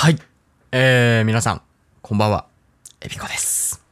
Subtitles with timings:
[0.00, 0.18] はい。
[0.72, 1.62] えー、皆さん、
[2.00, 2.46] こんばんは。
[3.02, 3.84] エビコです。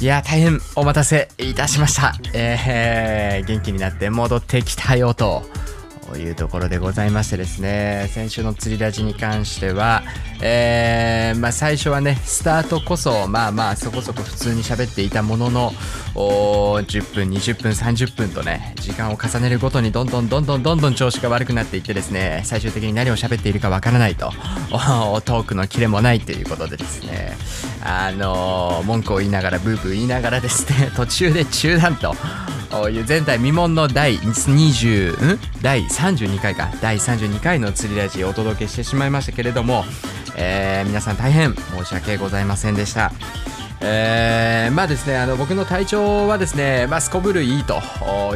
[0.00, 2.14] いや、大変お待たせいたしました。
[2.34, 5.44] えー、元気になって戻ってきたよと。
[6.10, 10.02] というところでございましてですね先週の釣りラジに関しては、
[10.42, 15.72] えーまあ、最初はねスタートこそまあまあそこそこ普通に喋っていたものの
[16.16, 24.32] お10分20分30分とね時間を重ねるごとにどんどんどんどんどんどん調子が悪くなっていってですね最終的に何を喋っているかわからないと
[25.12, 27.36] おトークのキレもないということでですね
[27.84, 32.14] あのー文句を言いながらブーブー言いながらですね途中で中断と
[32.88, 35.38] いう前代未聞の第20ん？
[35.60, 39.84] 第32回か第32回の釣りラジをお届けしてしまいましたけれども、
[40.34, 43.12] えー皆さん大変申し訳ございませんでした。
[43.82, 47.80] えーまあですねあの僕の体調はですね、まあ、すこぶるいいと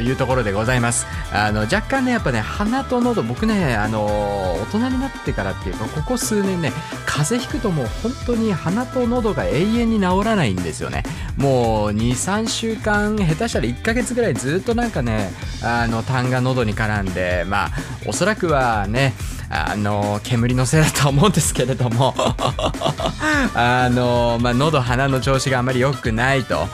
[0.00, 1.06] いうところでございます。
[1.32, 6.72] あの若干ねやっぱね鼻と喉僕ねあの大人になってからっていうかここ数年ね
[7.06, 11.02] 風邪ひくともう本当に鼻と喉が永遠に治らないんですよね。
[11.36, 15.30] もう23週間下手したら1ヶ月ぐらいずっとなんかね
[15.62, 17.70] あの痰が喉に絡んでまあ
[18.06, 19.14] おそらくはね
[19.55, 22.12] あの煙のせいだと思うんですけれども
[23.55, 26.66] あの、まあ、喉鼻の調子があまり良くないと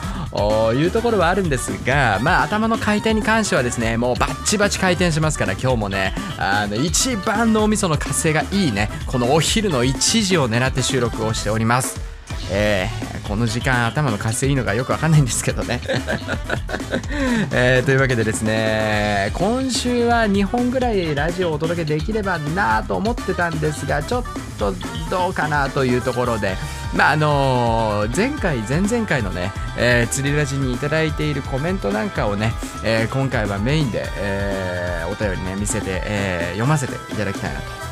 [0.73, 12.10] いうところはあるんですが、まあ、頭の回転に関してはですねもうバッチバチ回転しますから今日もねあの一番脳みその活性がいいねこのお昼の1時を狙って収録をしております。
[12.51, 15.79] えーこの時間頭の活性いいのかよくわかんないんですけどね、
[17.53, 24.23] えーというわけでですね今週は2本ぐらいラジオをお届けできればなと思ってたんですがちょっ
[24.59, 24.73] と
[25.09, 26.57] どうかなというところで
[26.93, 32.51] まああのー前回前々回のね、えー釣りラジにいただいているコメントなんかをね、
[32.83, 37.90] えー今回はメインで、えーお便りね見せて、えー読ませていただきたいなとと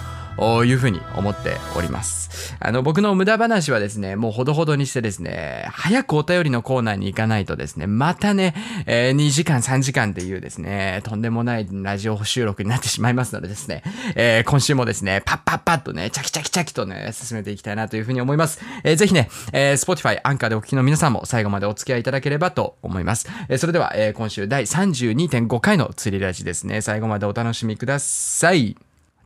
[0.65, 2.55] いうふうに思っております。
[2.59, 8.53] あの、僕の無駄話はですね、もうほどほどにしてですね、早くお便りのコーナーに行かないとですね、またね、
[8.85, 13.83] えー2時間3時間っていうですね、とんでもないラジオ収録になってしまいますのでですね、
[14.15, 18.59] えー今週もですね、パッパッパッとね、チャキチャキチャキとね、進めていきたいなというふうに思います。
[18.83, 23.27] えーぜひね、えー Spotify、アンカーでお聞きの皆さんも最後までお付き合いいただければと思います。
[23.49, 28.77] えーそれでは、えー今週第32.5回の釣りラジですね、最後までお楽しみください。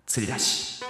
[0.05, 0.82] 釣りラジ。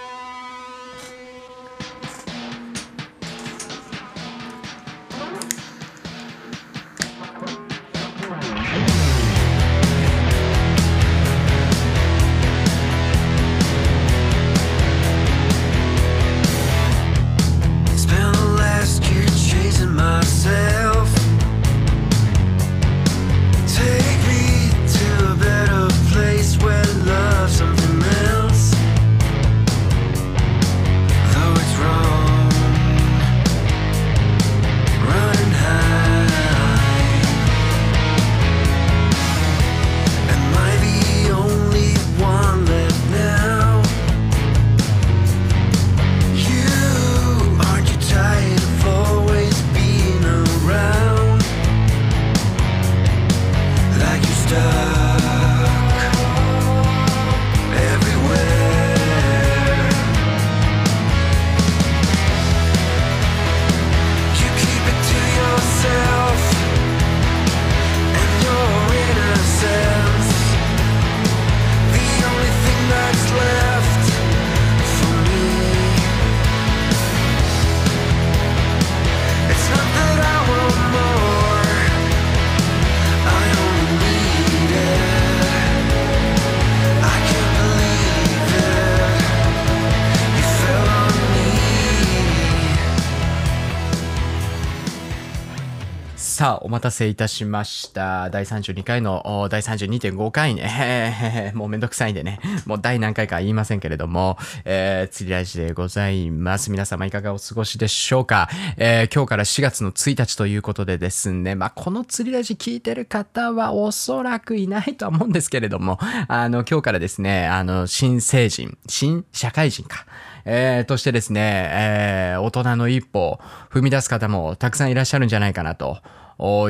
[96.43, 98.29] さあ、お待たせいたしました。
[98.29, 101.53] 第32回の、第32.5回ね。
[101.55, 102.41] もうめんどくさいんでね。
[102.65, 106.69] もう第何回か言いませんけれども、えー、釣りラジでございます。
[106.69, 108.49] 皆様いかがお過ごしでしょうか。
[108.75, 115.97] えー今日から4月の1日ということでですね、まあ、この釣りラジ聞いてる方はおそらくいないとは思うんですけれども、
[116.28, 120.05] あの、今日からですね、あの、新成人、新社会人か。
[120.43, 121.39] えーとしてですね、
[121.72, 123.39] えー大人の一歩を
[123.72, 125.99] 踏み出す方もたくさんいらっしゃるんじゃないかなと。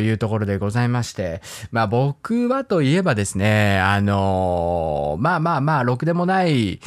[0.02, 1.42] いうところでございまして、
[1.72, 6.80] まあ僕はといえばですね、あのまあまあまあ、ろくでもない、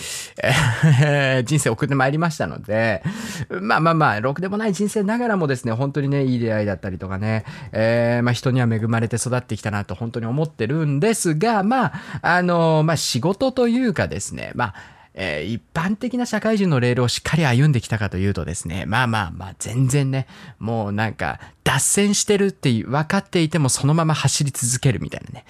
[1.03, 3.03] え 人生送ってまいりましたので、
[3.49, 11.93] まあまあまあ、ろくでもない人生ながらもですね、本当にね、いい出会いだったりとかね、えーまあ人には恵まれて育ってきたなと本当に思ってるんですが、まあ、
[12.23, 14.75] あのまあ仕事というかですね、まあ、
[15.17, 20.27] えー一般的な社会人のレールをしっかり歩んできたかというとですね、まあまあまあ全然ね、
[20.59, 25.45] もうなんか脱線してるって分かっていてもそのまま走り続けるみたいなね。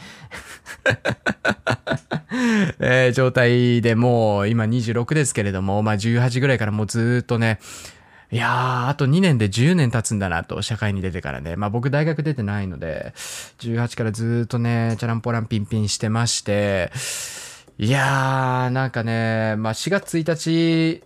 [2.78, 7.58] えー状態でもう今26ですけれども、まあ18ぐらいからもうずーっとね、
[8.32, 11.56] いやー、あと2年で10年経つんだなと、社会に出てからね。
[11.56, 13.14] まあ僕大学出てないので、
[13.60, 16.90] 18からずーっとね、チャランポランピンピンしてまして、
[17.78, 21.02] いやー、なんかね、まあ4月1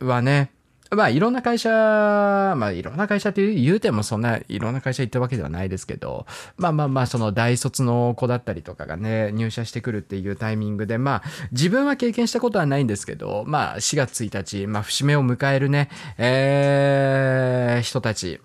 [0.00, 0.52] 日はね、
[0.90, 6.24] まあいろんな会社、まあいろんな会社って言うてもそんないろんな会社行ったわけではないですけど、
[6.56, 11.22] まあまあまあその大卒の子だったりとかがね、入社してくるっていうタイミングで、まあ
[11.52, 18.40] 自分は経験したことはないんですけど、まあ4月1日、まあ節目を迎えるね、えー、人たち、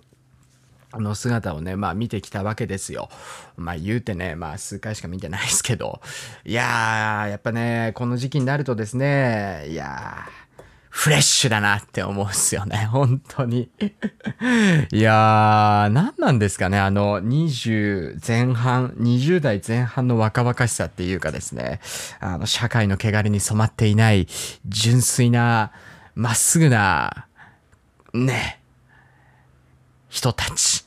[0.93, 3.09] の姿をね、まあ見てきたわけですよ。
[3.57, 6.01] まあ言うてね、まあ数回しか見てないですけど。
[6.45, 10.39] いやー、やっぱね、この時期になるとですね、いやー、
[10.89, 12.87] フレッシュだなって思うんすよね。
[12.91, 13.69] 本当に。
[14.91, 16.79] いやー、何なんですかね。
[16.79, 21.79] あの、20前半、20代前半の若々しさっていうかですね、
[22.19, 24.27] あの、社会の汚れに染まっていない、
[24.65, 25.71] 純粋な、
[26.15, 27.27] まっすぐな、
[28.13, 28.58] ね、
[30.09, 30.83] 人たち。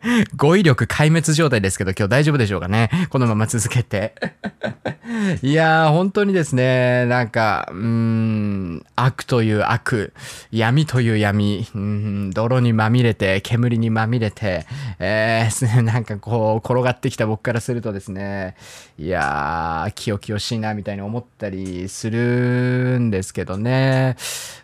[0.36, 2.90] 語彙力壊滅状態ですけど今日大丈夫でしょうかね？
[3.10, 4.14] このまま続けて。
[5.42, 10.12] いやー、本当にですね、なんか、うん、悪という悪、
[10.50, 14.66] 闇という闇、うん、泥にまみれて、煙にまみれて、
[14.98, 18.54] えー、 なんかこう、転がってきた僕からするとですね、
[18.98, 24.16] いやー、清々しいな、みたいに思ったりするんですけどね。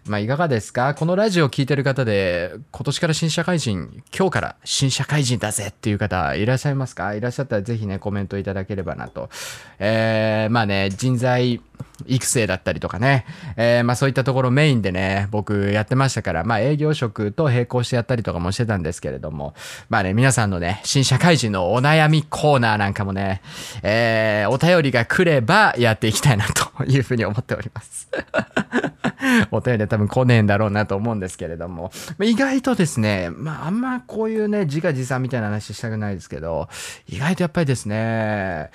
[0.07, 0.95] まあ、いかがですか？
[0.95, 7.15] このラジオを聞いてる方で、今年から新社会人、今日から新社会人だぜっていう方いらっしゃいますか？
[7.15, 9.31] いらっしゃったらぜひね、コメントいただければなと。
[9.79, 11.61] えー、まあね、人材
[12.07, 13.25] 育成だったりとかね、
[13.57, 19.55] えー、まあそういったところメインでね、僕やってましたから、まあ営業職と並行してやったりとかもしてたんですけれども、
[19.89, 23.43] まあね、皆さんのね、新社会人のお悩みコーナーなんかもね、
[23.83, 28.09] えー、お便りが来ればやっていきたいなというふうに思っております。
[29.51, 31.91] お便りは多分来ねえんだろうなと思うんですけれども、
[32.23, 36.69] 意外とですね、まああんまこういうね、自画自賛みたいな話したくないですけど、
[37.09, 38.71] 意外とやっぱりですね、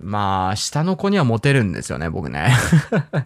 [0.00, 2.50] まあ、下の子にはモテるんですよね、僕ね。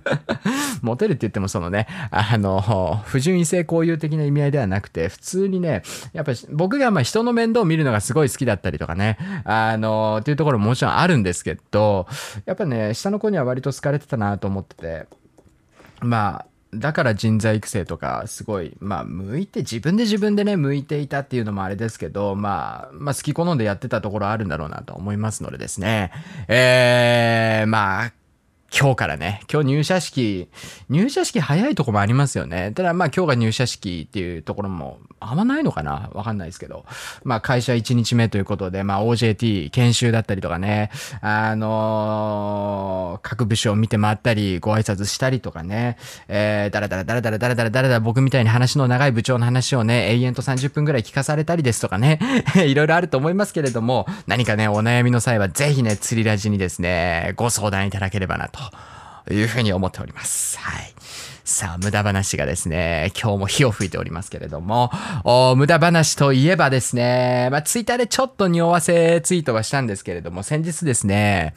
[0.82, 5.82] モテるって言っても、そのね、あの、不純異性交友的な意味合いではなくて、普通にね、
[6.12, 12.06] やっぱ僕がまあ人の面倒を見るのがすごい好きだったりとかね、あの、っていうところももちろんあるんですけど、
[12.46, 15.06] やっぱね、下の子には割と好かれてたなと思ってて、
[16.00, 26.12] まあ、だから人材育成とかすごい、まあ、向いて、自分で自分でね、向いていたっていうのもあれですけど、まあ、まあ、好き好んでやってたところあるんだろうなと思いますのでですね。
[26.47, 28.12] えー、まあ、
[28.81, 30.49] 今日からね、今日入社式、
[30.88, 32.73] 入社式早いとこもありますよね。
[32.73, 36.09] ただまあ今日が入社式っていうところもあんまないのかな。
[36.15, 36.87] わかんないですけど。
[37.23, 40.91] まあ会社1日目ということで、まあ OJT 研修だったりとかね、
[41.21, 45.99] あのー各部署を見て回ったり、ご挨拶したりとかね、
[46.29, 52.19] えー、だらだらだらだらだらだらだらだら僕みたいに話の長い部長の話をね、永遠と30分ぐらい聞かされたりですとかね、
[52.65, 58.61] いろいろあると思いますけれども、何かね、お悩みの際はぜひね、釣りラジにですね、ご相談いただければなと
[59.31, 60.59] というふうに思っております。
[60.59, 60.93] はい。
[61.44, 64.91] さあ、無駄話がですね、今日も火を吹いておりますけれども、
[65.22, 71.55] お無駄話といえばですね、まあ、ツイッターでちょっと匂わせツイートはしたんですけれども、先日ですね、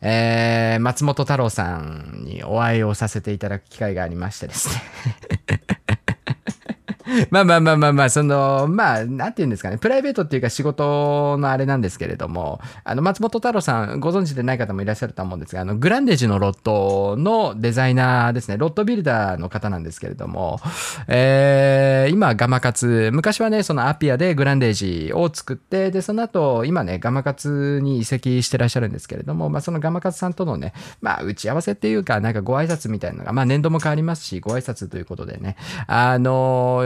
[0.00, 4.82] えー、松本太郎さんにお会いをさせていただく機会がありましてですね。
[7.30, 20.60] まあまあまあまあまあ、その、まあ、なんて言うんですかね、プライベートっていうか仕事のあれなんですけれども、あの、松本太郎さん、ご存知でない方もいらっしゃると思うんですが、あの、グランデージのロットのデザイナーですね、ロットビルダーの方なんですけれども、
[21.08, 36.82] えー、今、ガマカツ、昔はね、そのアピアでグランデージを作って、で、その後、今ね、ガマカツに移籍してらっしゃるんですけれども、まあ、そのガマカツさんとのね、まあ、打ち合わせっていうか、なんかご挨拶みたいなのが、まあ、年度も変わりますし、ご挨拶ということでね、あの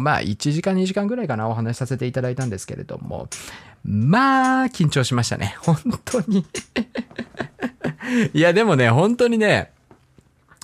[0.00, 3.28] まあ、1時間、2時間ぐらいかな、お話しさせていただいたんですけれども、
[3.84, 5.56] まあ、緊張しましたね。
[5.60, 6.46] 本当に。
[8.32, 9.72] いや、でもね、本当にね、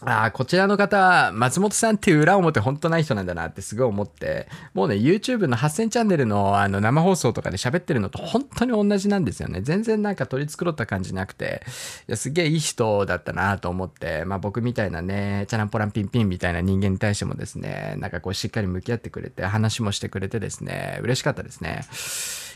[0.03, 9.61] ああ、こちらの方、松本さんっていう裏表本当ない人なんだなってすごい思って、もうね、YouTube の8000チャンネルのあの生放送とかで喋ってるのと本当に同じなんですよね。
[9.61, 11.63] 全然なんか取り繕った感じなくて、
[12.09, 21.83] いや、すげえいい人だったなと思って、まあ僕みたいなね、チャランポランピンピンみたいな人間に対してもですね、なんかこうしっかり向き合ってくれて、話もしてくれてですね、嬉しかったですね。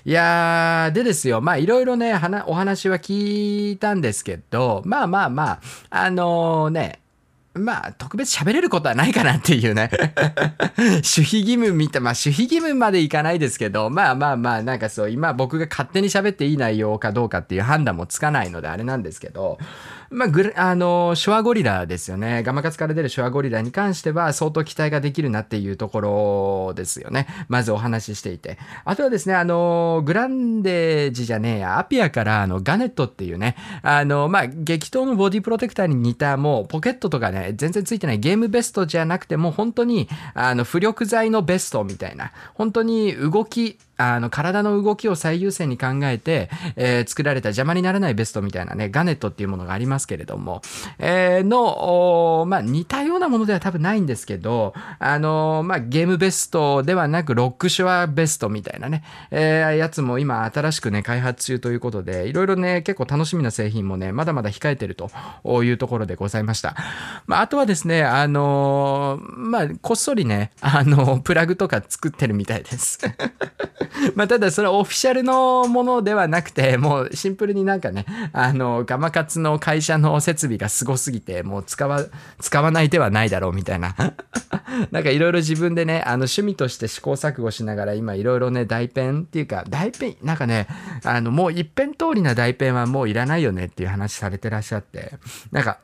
[0.07, 2.15] いやー、でですよ、まあいろいろね、
[2.47, 5.61] お話は聞いたんですけど、まあまあまあ、
[5.91, 7.01] あのね、
[7.55, 9.89] まあ、特別喋れることはないかなっていうね。
[10.77, 19.59] 守秘義務みたい、まあ、守秘義務までいかないですけど、まあまあまあ、なんかそう、今僕が勝手に喋っていい内容かどうかっていう判断もつかないのであれなんですけど、
[20.15, 22.45] まあ、グラあの、シュワゴリラですよね。
[22.45, 26.01] ガマカツから出るシュワゴリラに関しては相当期待ができるなっていうとこ
[26.69, 27.27] ろですよね。
[27.49, 28.57] まずお話ししていて。
[28.85, 50.63] あとはですね、あの、グランデージじゃねえや、アピアからあの、ガネットっていうね、あの、まあ、激闘のボディプロテクターに似たもうポケットとかね、全然ついてないゲームベストじゃなくてもう本当に、あの、浮力剤のベストみたいな、本当に動き、あの、体の動きを最優先に考えて、えー作られた邪魔にならないベストみたいなね、ガネットっていうものがありますけれども、
[50.99, 65.11] えーの、まあ、似たようなものでは多分ないんですけど、あのーまあ、ゲームベストではなく、ロックシュアベストみたいなね、えーやつも今新しくね、開発中ということで、いろいろね、結構楽しみな製品もね、まだまだ控えてると
[65.63, 66.75] いうところでございました。
[67.27, 72.99] まあ、あとはですね、あのまあ、こっそりね、あのプラグとか作ってるみたいです。
[74.15, 82.05] まあ、ただそれはオフィシャルのものではなくて、もうシンプルになんかね、あの、ガマカツの会社の設備がすごすぎて、もう使わ、
[82.41, 83.95] 使わない手はないだろうみたいな。
[84.91, 90.67] なんかいろいろ自分でね、あの趣味として試行錯誤しながら今いろいろね、大ペンっていうか、大ペン、なんかね、
[91.05, 95.13] あの、もう一辺通りな大ペンはもういらないよねっていう話されてらっしゃって、
[95.53, 95.79] なんか、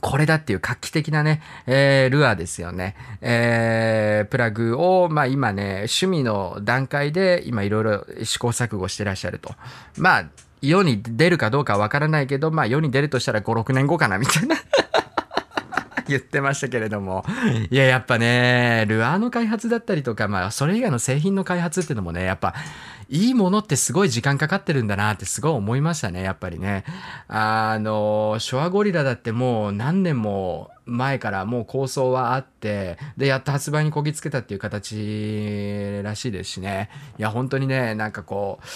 [0.00, 2.96] これだっていう画期的なね、えールアーですよね。
[3.20, 9.54] えープラグを、まあ今ね、趣味の段階で今いろいろ試行錯誤してらっしゃると。
[9.96, 10.24] まあ、
[10.60, 14.56] 世に出るかどうかわからないけど、まあ世に出るとしたら5、6年後かな、みたいな。
[16.08, 17.24] 言ってましたけれども。
[17.70, 22.54] いや、やっぱね、ルアーの開発だったりとか、まあ、それ以外の製品の開発っていうのもね、やっぱ、
[23.10, 26.84] いいものってすごい時間かかってるんだなってすごい思いましたね、やっぱりね。
[27.26, 36.90] あの、ショアゴリラだってもう何年も前からもう構想はあって、で、やっと発売にこぎつけたっていう形らしいですしね。
[37.18, 38.66] いや、本当にね、なんかこう、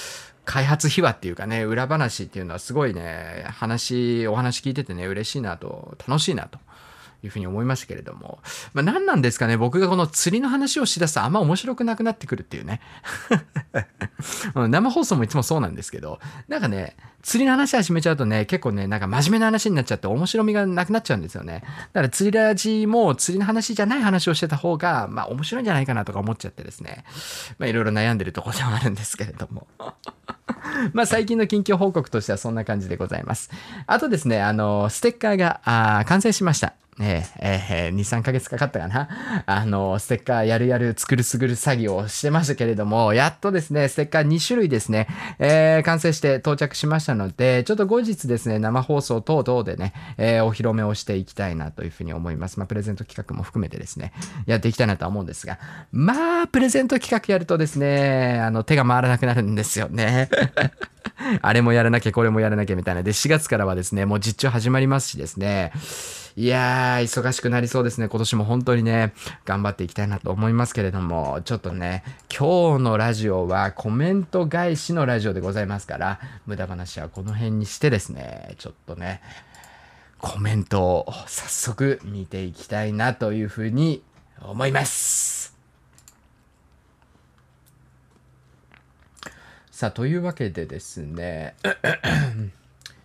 [0.44, 6.58] 開発秘話っていうかね、裏話っていうのはすごいね、話、お話聞いててね、嬉しいなと、楽しいなと。
[7.22, 8.40] いうふうに思いましたけれども。
[8.74, 12.80] まあ何なんですかね、僕がこの釣りの話をしだすとあんま面白くなくなってくるっていうね。
[14.54, 21.62] 生放送もいつもそうなんですけど、なんかね、釣りの話始めちゃうとね、結構ね、なんか真面目な話になっちゃって面白みがなくなっちゃうんですよね。
[21.92, 27.04] だから釣りラジも釣りの話じゃない話をしてた方が、まあ面白いんじゃないかなとか思っちゃってですね。
[27.58, 29.68] まあいろいろ悩んでるところではあるんですけれども。
[30.92, 33.50] まあ最近の近況報告としてはそんな感じでございます。
[33.86, 36.74] あとですね、あの、ステッカーがあー完成しました。
[37.00, 39.44] えーえー2、3ヶ月かかったかな。
[39.46, 45.08] あの、ステッカーやるやる作るすぐる作業をしてましたけれども、やっとですね、ステッカー2種類ですね、
[45.38, 52.58] えー完成して到着しましたので、ちょっと後日ですね、生放送等々でね、えーお披露目をしていきたいなというふうに思います。
[52.58, 54.12] まあ、プレゼント企画も含めてですね、
[54.44, 55.58] やっていきたいなとは思うんですが、
[55.92, 60.28] まあ、プレゼント企画やるとですね、あの、手が回らなくなるんですよね。
[61.40, 63.02] あれもやらなきゃ、これもやらなきゃみたいな。
[63.02, 65.72] で、4月からはですね、もう実調始まりますしですね。
[66.34, 68.08] いやー、忙しくなりそうですね。
[68.08, 69.12] 今年も本当にね、
[69.44, 79.20] 頑張っていきたいなと思いますけれども、ちょっとね、今日のラジオはコメント返しのラジオでございますから、無駄話はこの辺にしてですね、ちょっとね、
[80.20, 84.02] コメントを早速見ていきたいなというふうに
[84.40, 85.54] 思います。
[89.70, 91.56] さあ、というわけでですね、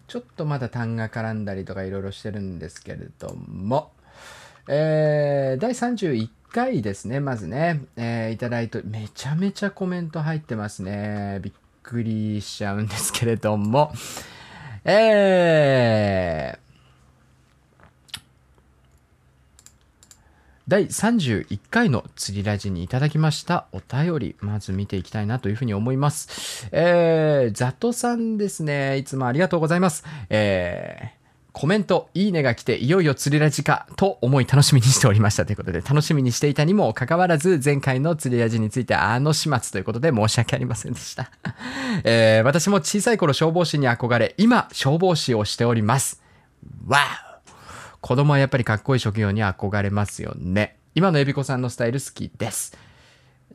[0.07, 3.91] ちょっとまだ単が絡んだりとかいろいろしてるんですけれども、
[4.67, 11.39] えー第31回ですね、まずね、えーいただいて、めちゃめちゃコメント入ってますね。
[11.41, 13.91] びっくりしちゃうんですけれども、
[14.85, 16.66] えー
[20.67, 26.67] 第31回の釣りラジにいただきましたお便り、まず見ていきたいなというふうに思います。
[26.73, 28.97] えー、ザトさんですね。
[28.97, 30.03] いつもありがとうございます。
[30.29, 31.17] えー
[31.53, 41.31] コメント、いいねが来て、いよいよ釣りラジかと思い楽しみにしておりましたということで、楽しみにしていたにもかかわらず、前回の釣りラジについてあの始末ということで申し訳ありませんでした。
[42.03, 46.21] えー私も小さい頃消防士に憧れ、今消防士をしております。
[46.85, 47.26] わお
[48.07, 50.77] 子供はやっぱりかっこいい職業に憧れますよね。
[50.95, 52.77] 今のエビコさんのスタイル好きです。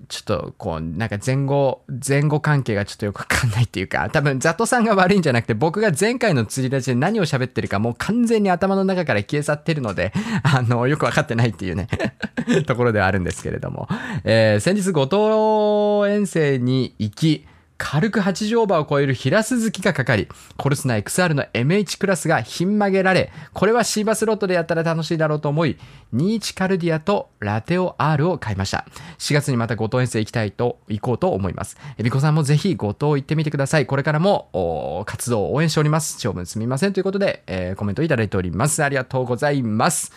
[0.09, 11.89] ちょっとこうなんか前後前後関係がちょっとよくわかんないっていうか多分ザトさんが悪いんじゃなくて僕が前回の釣りラジで何を喋ってるかもう完全に頭の中から消え去ってるので あのよくわかってないっていうね
[12.67, 13.89] ところではあるんですけれども、
[14.25, 17.47] えー先日五島遠征に行き
[17.85, 25.77] 軽く80オーバーを超える平鈴木がかかり、コルスナ XR の MH クラスがひん曲げられ、これはシーバスロットでやったら楽しいだろうと思い、
[26.15, 28.87] 21カルディアとラテオ R を買いました。
[29.19, 31.77] 4月にまた五島遠征行きたいと、行こうと思います。
[31.99, 33.87] えびこさんもぜひ五島行ってみてください。
[33.87, 36.19] これからも活動を応援しております。
[36.19, 38.85] 長文すみませんということで、えーコメントいただいております。
[38.85, 40.13] ありがとうございます。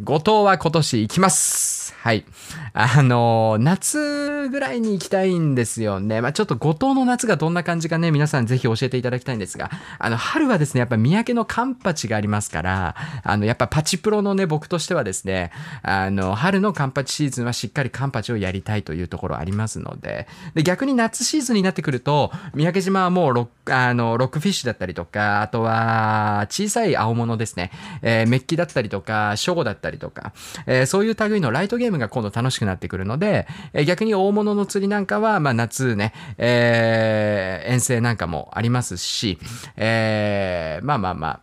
[0.00, 1.73] 五島は今年行きます。
[2.04, 2.26] はい。
[2.74, 6.20] あのー夏ぐらいに行きたいんですよね。
[6.20, 15.50] まあちょっと五島の夏がどんな感じかね、皆さんぜひ教えていただきたいんですが、あの、春はですね、やっぱ三宅のカンパチがありますから、あの、やっぱパチプロのね、僕としてはですね、
[15.82, 27.70] あの、春のカンパチシーズンはしっかりカンパチをやりたいというところありますので、で、逆に夏シーズンになってくると、三宅島はもうロック、あの、ロックフィッシュだったりとか、あとは、小さい青物ですね、
[28.02, 30.34] えーメッキだったりとか、ショゴだったりとか、
[30.66, 39.38] えーそういう類のライトゲームが今度楽しくなってくるので、え逆に大物の釣りなんかは、まあ夏ね、えー遠征なんかもありますし、
[39.76, 41.40] えーまあまあま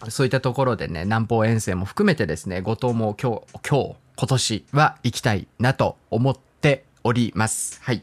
[0.00, 7.80] あ、そういったところでね、南方遠征も含めてですね、後藤も今日、今日、今年は行きたいなと思っております。
[7.82, 8.02] はい。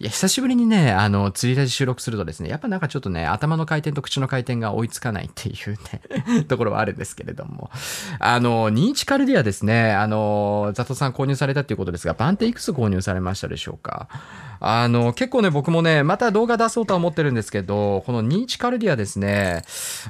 [0.00, 5.76] いや、久しぶりにね、あの、釣りラジ収録するとですね、やっぱなんかちょっとね、頭の回転と口の回転が追いつかないっていう
[6.32, 7.70] ね、 ところはあるんですけれども。
[8.18, 14.08] あの、ニーチカルディアですね、あの、ザトさん購入されたっていうことですが、バンテいくつ購入されましたでしょうか
[14.58, 19.64] あの、結構ね、僕もね、また動画出そうとは思ってるんですけど、このニーチカルディアですね、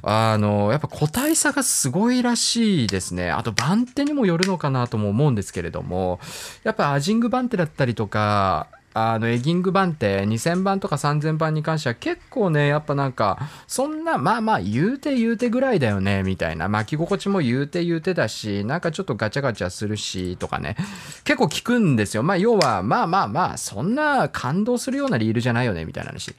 [0.04, 3.32] あの、やっぱ個体差がすごいらしいですね。
[3.32, 6.20] あと、番手にもよるのかなとも思うんですけれども、
[6.62, 16.68] やっぱアジング番手だったりとか、あのエギング版って2000番とか3000番に関しては結構ねやっぱなんかそんなまあまあ言うて言うてぐらいだよねみたいな。
[16.68, 20.76] 巻き心地も言うて言うてだしなんかちょっとガチャガチャするしとかね。
[21.24, 22.22] 結構聞くんですよ。
[22.22, 26.34] まあ要はまあまあまあそんな感動するようなリールじゃないよねみたいな話。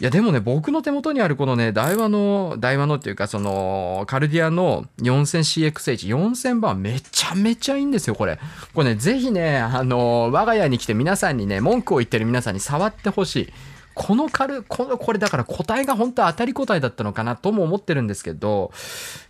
[0.00, 8.38] いやでもね僕の手元にあるこのね台湾の台湾のっていうかそのカルディアの 4000CXH4000 番めちゃめちゃいいんですよこれ。
[8.72, 13.52] これねぜひねあの我が家に来て皆さんにね文句を言ってる皆さんに触ってほしい。
[13.92, 18.72] このカルこのこれだから個体が本当当たり個体だったのかなとも思ってるんですけど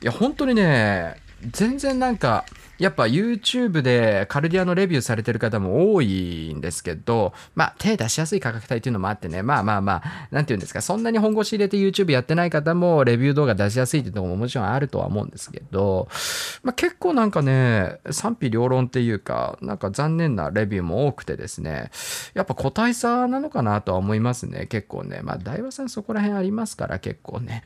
[0.02, 1.16] いや本当にね
[1.50, 2.44] 全然なんか
[2.80, 16.08] やっぱ YouTube でカルディアのレビューされてる方も多いんですけど、まあ手出しやすい価格帯っていうのもあってね、まあまあまあ、なんていうんですか、そんなに本腰入れて YouTube やってない方もレビュー動画出しやすいっていうとこももちろんあるとは思うんですけど、
[16.62, 21.90] まあ結構なんかね、賛否両論っていうか、なんか残念なレビューも多くてですね、
[22.32, 25.20] やっぱ個体差なのかなとは思いますね、結構ね。
[25.22, 27.62] まあダイワさんそこら辺ありますから結構ね。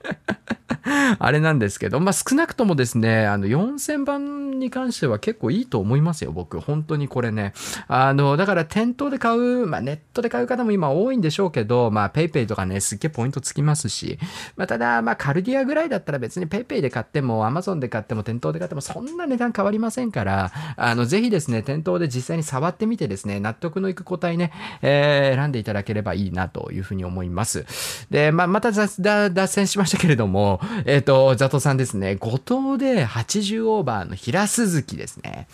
[1.19, 6.61] あれなんですけど、まあ、少なくともですね、あの、4000番に関しては結構いいと思いますよ、僕。
[6.61, 7.53] 本当にこれね。
[7.89, 14.19] あの、だから店頭で買う、まあ、ネットで買う方も今多いんでしょうけど、まあ、ペイペイとかね、すっげえポイントつきますし、
[14.57, 27.67] まあ、ただ、まあ、カルディアぐらいだったら別にペイペイで買っても、アマゾンで買っても、店頭で買っても、そんな値段変わりませんから、あの、ぜひですね、店頭で実際に触ってみてですね、納得のいく個体ね、えー選んでいただければいいなというふうに思います。
[28.11, 35.49] で、まあ、また脱線しましたけれども、えっ、と、ザトさんですね、五島で80オーバーの平鈴木ですね。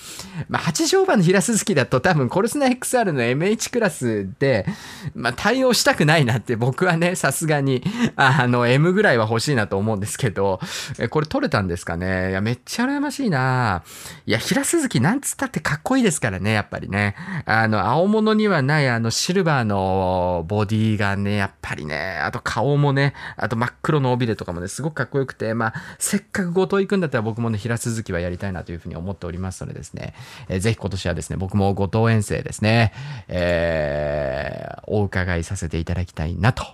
[0.49, 4.67] まあ、80オーバーの平鈴木だと多分コルスナ XR の MH クラスで、
[5.15, 7.83] まあ、対応したくないなって僕はね、さすがに、
[8.17, 10.61] あの、M ぐらいは欲しいなと思うんですけど、
[10.99, 12.31] えこれ取れたんですかね？
[12.31, 13.83] いや、めっちゃ羨ましいな
[14.27, 17.15] いや、平鈴木なんつったってかっこいいですからね、やっぱりね。
[17.47, 30.15] あの、青物にはないあのシルバーのボディがね、やっぱりね、あと顔もね、あと真っ黒の尾びれとかもね、すごくかっこよくて、まあ、せっかく五島行くんだったら僕もね、平鈴木はやりたいなというふうに思っておりますおりますのでですね、
[30.49, 32.93] えーぜひ今年はですね、僕も五島遠征ですね、
[33.29, 36.65] えーお伺いさせていただきたいなと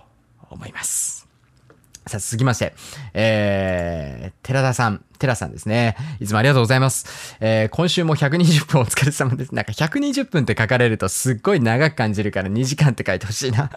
[0.50, 1.28] 思います。
[2.06, 2.72] さあ、続きまして、
[3.14, 5.96] えー、寺田さん、寺さんですね。
[6.20, 7.36] いつもありがとうございます。
[7.40, 9.54] えー、今週も120分お疲れ様です。
[9.54, 13.70] なんか120分って書かれるとすっごい長く感じるから2時間って書いてほしいな。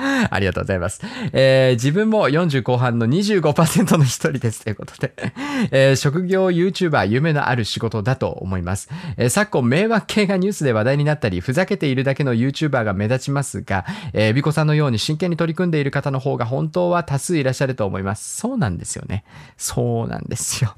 [0.30, 1.00] ありがとうございます。
[1.32, 5.12] えー自分も40後半の25%の一人ですということで、
[5.70, 8.88] えー職業 YouTuber 夢のある仕事だと思います。
[9.16, 18.36] えー昨今迷惑系がニュースで話題になったり、ふざけているだけの YouTuber が目立ちますが、えー、ビコさんのように真剣に取り組んでいる方の方が本当は多数いらっしゃると思います。
[18.36, 19.24] そうなんですよね。
[19.56, 20.74] そうなんですよ。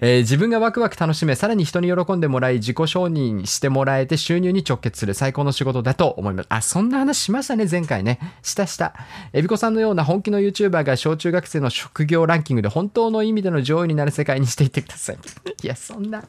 [0.00, 6.46] えー自分がワクワク楽しめ、さらに人に喜んでもらい、自己承認してもらえて収入に直結する最高の仕事だと思います。
[6.50, 8.18] あ、そんな話しましたね、前回ね。
[8.42, 8.94] したした。
[9.32, 15.18] えびこさんのような本気の YouTuber が小中学生の職業ランキングで本当の意味での上位になる世界にしていってください。
[15.62, 16.24] いや、そんな、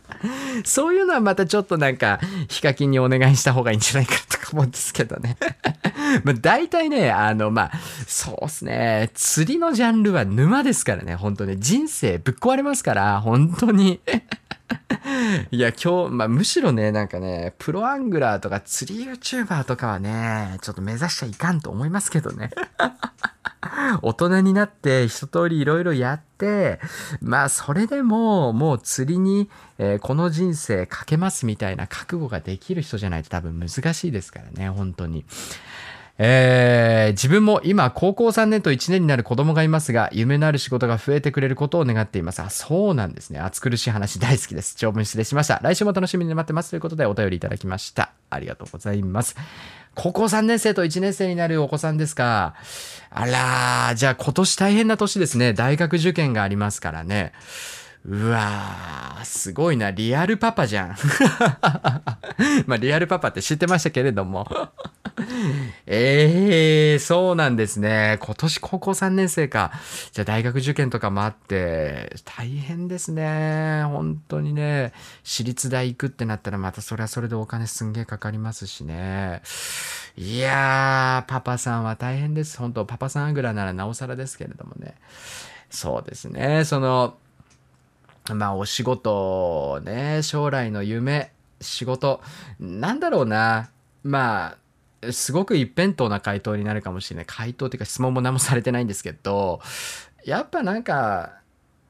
[0.63, 5.37] そういうのはまたちょっとなんか、ヒカキンにお願いした方がいいんじゃないかとか思うんですけどね。
[6.23, 7.71] まあ大体ね、あの、まあ、
[8.07, 9.11] そうっすね。
[9.13, 11.59] 釣りのジャンルは沼ですからね、本当に。
[11.59, 14.01] 人生ぶっ壊れますから、本当に。
[15.51, 22.51] いや、今日、まあ、むしろね、なんかね、プロアングラーとか釣り YouTuber とかはね、ちょっと目指しちゃいかんと思いますけどね。
[24.01, 26.79] 大人になって一通りいろいろやって、
[27.21, 35.25] まあそれでももう釣りに、えーこの人生かけますみたいな覚悟ができる人じゃないと多分難しいですからね、本当に。
[36.17, 42.41] えー自分も今高校3年と1年になる子供がいますが夢のある仕事が増えてくれることを願っています。
[42.41, 43.39] あそうなんですね。
[43.39, 44.75] 暑苦しい話大好きです。
[44.75, 45.59] 長文失礼しました。
[45.61, 46.69] 来週も楽しみに待ってます。
[46.69, 48.11] ということでお便りいただきました。
[48.29, 49.35] ありがとうございます。
[49.95, 52.55] 高校3年生と1年生になるお子さんですか。
[53.09, 55.53] あらじゃあ今年大変な年ですね。
[55.53, 57.33] 大学受験がありますからね。
[58.03, 59.91] うわー、すごいな。
[59.91, 60.95] リアルパパじゃん。
[62.65, 64.47] まあ、リアルパパって知ってましたけれども。
[65.85, 68.17] え えー、そうなんですね。
[68.21, 69.71] 今年高校3年生か。
[70.13, 73.83] じゃあ大学受験とかもあって、大変ですね。
[73.85, 74.93] 本当にね。
[75.23, 79.43] 私立大行くってなったらまたそれはそれでお金すんげえかかりますしね。
[80.17, 82.57] いやー、パパさんは大変です。
[82.57, 84.95] 本当パパさんあぐらならなおさらですけれどもね。
[85.69, 86.65] そうですね。
[86.65, 87.17] その、
[88.29, 92.21] まあお仕事ね、将来の夢、仕事、
[92.59, 93.69] なんだろうな。
[94.03, 94.57] ま
[95.03, 97.25] あ、すごく一辺倒な回答になるかもしれない。
[97.27, 99.61] 回答っていうか質問も何もされてないんですけど、
[100.25, 101.40] やっぱなんか、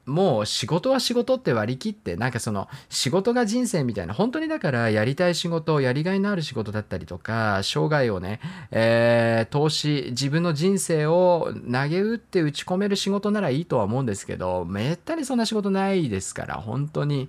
[0.06, 17.28] もう仕事は仕事って割り切ってなんかその仕事が人生みたいな本当にだからやりたい仕事やりがいのある仕事だったりとか生涯をね、えー投資自分の人生を投げ打って打ち込める仕事ならいいとは思うんですけどめったにそんな仕事ないですから本当に。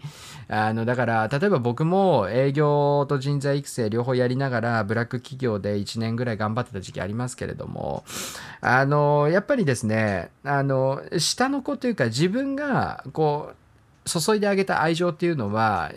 [0.50, 8.04] あのだから例えば僕も営業と人材育成両方やりながらブラック企業で1年ぐらい頑張ってた時期ありますけれども
[8.62, 12.63] あのやっぱりですねあの下の子というか自分が
[13.12, 13.54] こ
[14.06, 15.92] う注いであげた愛情っていうのは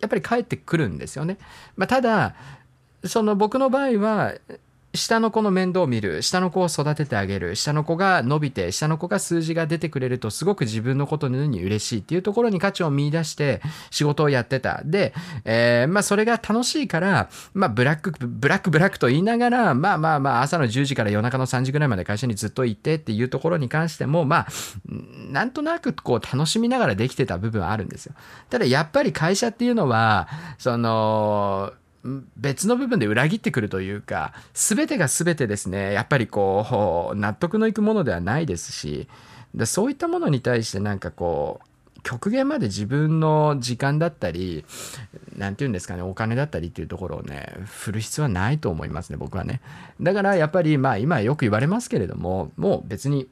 [0.00, 1.38] やっぱり返ってくるんですよね。
[1.76, 2.34] まあ、ただ
[3.04, 4.34] その僕の場合は
[4.94, 14.82] 下の子の面倒を見る下の子を育ててあげる下の子が伸びて下の子が数字が出てくれるとすごく自分のことのように嬉しいっていうところに価値を見出して仕事をやってた。
[14.84, 24.46] で、えーまあそれが楽しいから、まあ、ブラックブラックブラックと言いながらまあまあまあ朝の10時から夜中の3時ぐらいまで会社にずっといてっていうところに関してもまあ
[25.30, 28.14] なんとなくこう楽しみながらできてた部分はあるんですよ。
[28.50, 30.28] ただやっぱり会社っていうのは
[30.58, 31.72] その
[32.36, 35.92] 別の部分で裏切ってくるというか全てが全てですね。
[35.92, 39.08] やっぱりこう納得のいくものではないですし。
[39.54, 44.64] でそういったものに対してなんかこう極限まで自分の時間だったり
[45.36, 49.60] 何て言うんですかねお金だったりっていうところをね振る必要はないと思いますね僕はね。
[50.00, 53.28] だからやっぱりまあ今よく言われますけれどももう別に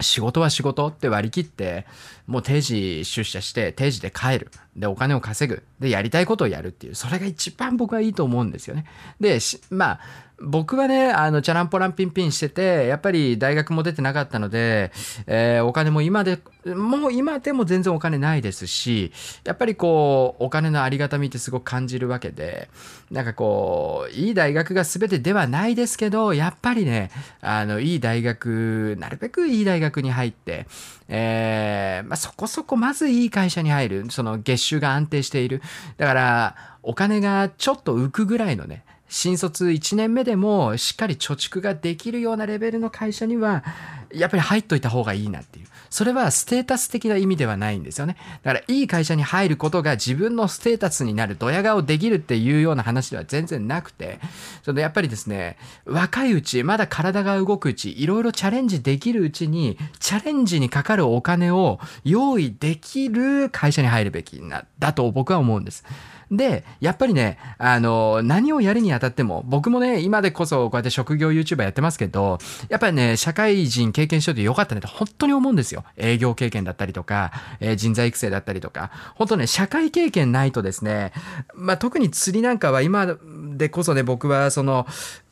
[0.00, 1.86] 仕事は仕事って割り切って
[2.26, 4.50] もう定時出社して定時で帰る。
[4.76, 5.62] でお金を稼ぐ。
[5.78, 6.94] でやりたいことをやるっていう。
[6.94, 8.86] それが一番僕はいいと思うんですよね。
[9.20, 9.38] で
[9.70, 10.00] まあ
[10.40, 14.92] 僕はねあのチャランポランピンピンしててやっぱり大学も出てなかったので、
[15.26, 19.12] えーお金も今でもう今でも全然お金ないですし
[19.44, 22.68] やっぱりこうお金のありがたみってすごく感じるわけで
[23.10, 30.66] なんかこういい大学が全てではないですけどやっぱりねあのいい大学なるべくいい大学に入って、
[31.08, 35.62] えーまあ、そこそこまずいい会社に入るその月収が安定している。
[35.96, 43.62] だからお金がちょっと浮くぐらいのね新卒1年目でもしっかり貯蓄ができるようなレベルの会社には
[44.12, 45.66] やっぱり入っといた方がいいなっていう。
[45.88, 48.16] それはステータス的な意味ではないんですよね。
[48.42, 54.18] だからいい会社に入ることが自分のステータスになるドヤ顔できるっていうような話では全然なくて。
[54.64, 65.84] そのやっぱりですね若いうちまだ体が動くうちいろいろチャレンジできるうちにチャレンジにかかるお金を用意できる会社に入るべきなだと僕は思うんです。
[66.30, 75.84] で、やっぱりね、あの、何をやるにあたっても、僕もね、今でこそこうやって職業 YouTuber やってますけど、やっぱりね、社会人経験しといてよかったねって本当に思うんですよ。
[75.96, 81.12] 営業経験だったりとか、えー人材育成だったりとか、本当ね、社会経験ないとですね、
[81.54, 83.16] まあ、特に釣りなんかは今
[83.56, 84.86] でこそね、僕はその、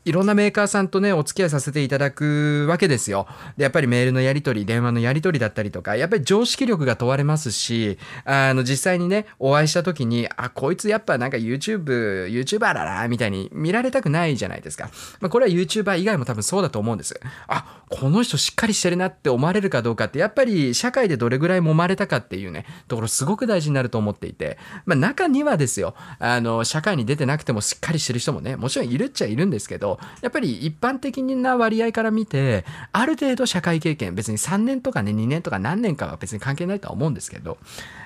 [0.04, 3.28] いろんなメーカーさんとね、お付き合いさせていただくわけですよ。
[3.56, 14.90] で、やっぱりメールのやり取り、電話のやり取りだったりとか、やっぱり常識力が問われますし、あの、実際にね、お会いした時に、あ、こいつやっぱなんか YouTube、YouTuber だな、みたいに見られたくないじゃないですか。
[15.20, 17.20] まあ、これは YouTuber 以外も多分そうだと思うんです。
[17.46, 37.58] あ、この人しっかりしてるなって思われるかどうかって、やっぱり社会でどれぐらい揉まれたかっていうね、ところすごく大事になると思っていて、まあ、中にはですよ、あの、社会に出てなくてもしっかりしてる人もね、もちろんいるっちゃいるんですけど、やっぱり一般的な割合から見て、ある程度社会経験、別に3年とかね、2年とか何年かは別に関係ないとは思うんですけど、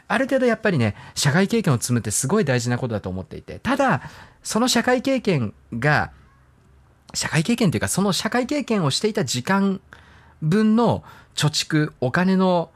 [0.09, 4.03] ある程度やっぱりね、社会経験を積むってすごい大事なことだと思っていて、ただ、
[4.43, 6.13] その社会経験が、
[7.15, 9.81] 社会経験というか、その社会経験をしていた時間
[10.43, 11.03] 分の
[11.35, 12.71] 貯蓄、お金の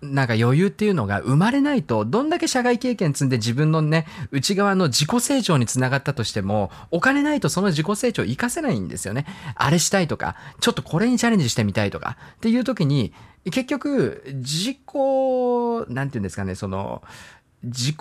[0.00, 9.26] なんか余裕っていうのが生まれないと、どんだけ社会経験積んで自分のね、内側の自己成長につながったとしても、お金ないとその自己成長を活かせないんですよね。
[9.56, 13.12] あれしたいとか、ちょっとこれにチャレンジしてみたいとか、っていう時に、
[13.44, 14.78] 結局、自己、
[15.88, 17.02] なんていうんですかね、その、
[17.64, 17.96] 自己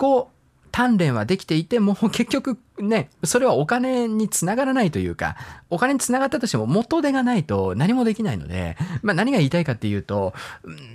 [0.71, 5.35] 鍛錬はできていても結局ねそれはお金につながらないというか
[5.69, 10.33] お金につながったとしても元手がないと何もできないので、まあ、何が言いたいかっていうと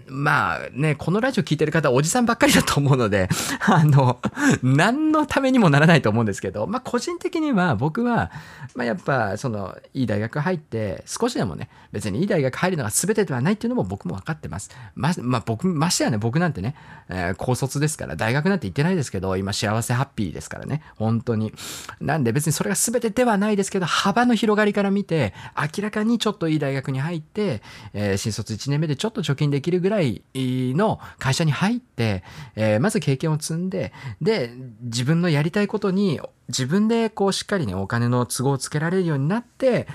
[0.07, 3.29] まあねこのラジオ聞いてる方おじさんばっかりだと思うので
[3.67, 4.21] あの
[4.63, 8.31] 何のためにもならないと思うんですけど、まあ、個人的には僕は、
[8.75, 14.71] まあ、やっぱそのいい大学入って少しでもね別にいい大学入るのが全てではないっていうのも僕も分かってます。
[14.95, 16.75] ままあ、僕ましてやね僕なんてね、
[17.09, 21.53] えー高卒ですから大学なんて行ってないですけど今幸せハッピーですからね本当に
[22.01, 32.23] なんで別にそれが全てではないですけど幅の広がりから見て明らかにちょっといい大学に入って、えー新卒1年目でちょっと貯金できるぐらいの会社に入って、
[32.57, 39.87] えーまず経験を積んでで自分のやりたいことに自分でこうしっかりねお金の都合をつけられるようになって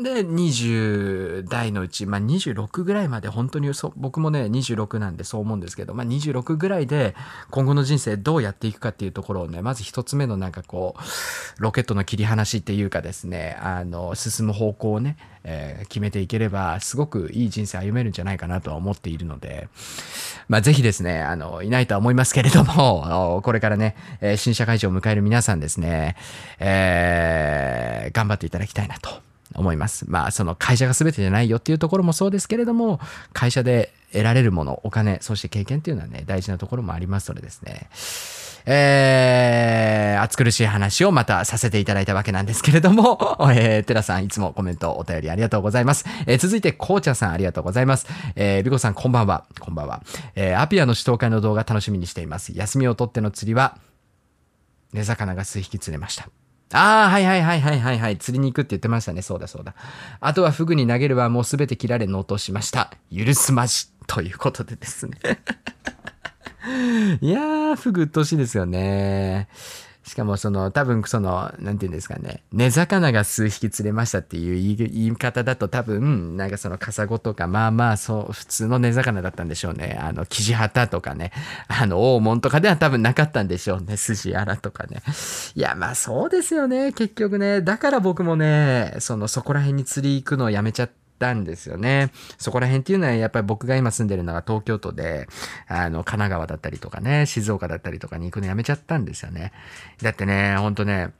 [0.00, 7.14] で20代のうち、まあ、26ぐらいまで本当にそ僕もね26なんでそう思うんですけど、まあ、26ぐらいで
[7.50, 19.68] 今後の人生どうやっていくかっていうところをねまず一つ目のなんかこうロケットの切り離しっていうかですねあの進む方向をね、えー決めていければすごくいい人生歩めるんじゃないかなとは思っているので、
[20.48, 26.16] まあ、ぜひですねあのいないとは思いますけれども これからね、え新社会人を迎える皆さんですね、
[26.60, 30.04] えー頑張っていただきたいなと思います。
[30.08, 33.00] まあその会社が全てじゃないよっていうところもそうですけれども
[33.32, 37.88] 会社で得られるものお金そして経験っていうのはね大事なところもありますのでですね
[38.64, 43.18] えー、暑苦しい話をまたさせていただいたわけなんですけれども、
[43.52, 46.04] えー、テラさんいつもコメントお便りありがとうございます。
[46.26, 48.06] えー続いて、こうちゃんさんありがとうございます。
[48.34, 49.44] えー、ビコさんこんばんは。
[49.60, 50.02] こんばんは。
[50.34, 52.52] えー、アピアの指導会の動画楽しみにしています。
[52.54, 53.78] 休みを取っての釣りは、
[54.92, 56.28] 根魚が数匹釣れました。
[56.72, 58.18] ああ、はいはいはいはいはいはい。
[58.18, 59.22] 釣りに行くって言ってましたね。
[59.22, 59.74] そうだそうだ。
[60.20, 62.92] あとはフグに投げるはもうすべて切られ納刀しました。
[63.14, 63.86] 許すまじ。
[64.06, 65.18] ということでですね。
[67.20, 69.48] いやー、フグ鬱陶しいですよね。
[70.12, 72.42] しかもその多分そのなんていうんですかね。
[72.52, 79.98] 根魚が数匹釣れましたっていう言い方だと多分なんかそのカサゴとかまあまあそう普通の根魚だったんでしょうね。
[79.98, 81.32] あのキジハタとかね。
[81.66, 83.96] あの大門とかでは多分なかったんでしょうね。
[83.96, 85.00] 筋あらとかね。
[85.54, 86.92] いやまあそうですよね。
[86.92, 87.62] 結局ね。
[87.62, 90.90] だから僕もねそのそこら辺に釣り行くのをやめちゃっ
[91.22, 92.10] たんですよね。
[92.36, 95.28] そこら辺っていうのはやっぱり僕が今住んでるのが東京都で、
[95.68, 99.52] あの、神奈川だったりとかね、静岡だったりとかに行くのやめちゃったんですよね。
[100.02, 101.12] だってね、ほんとね、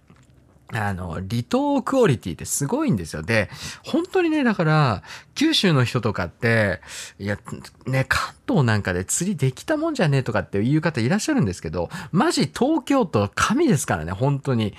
[0.73, 3.23] あの、離島クオリティってすごいんですよ。
[3.23, 3.51] で、
[3.85, 5.03] 本当にね、だから、
[5.35, 6.81] 九州の人とかって、
[7.19, 7.39] いや、
[7.87, 14.75] ね、関東なんかで釣りできたもんじゃねえとかっていう方いらっしゃるんですけど、マジ東京都神ですからね、本当に。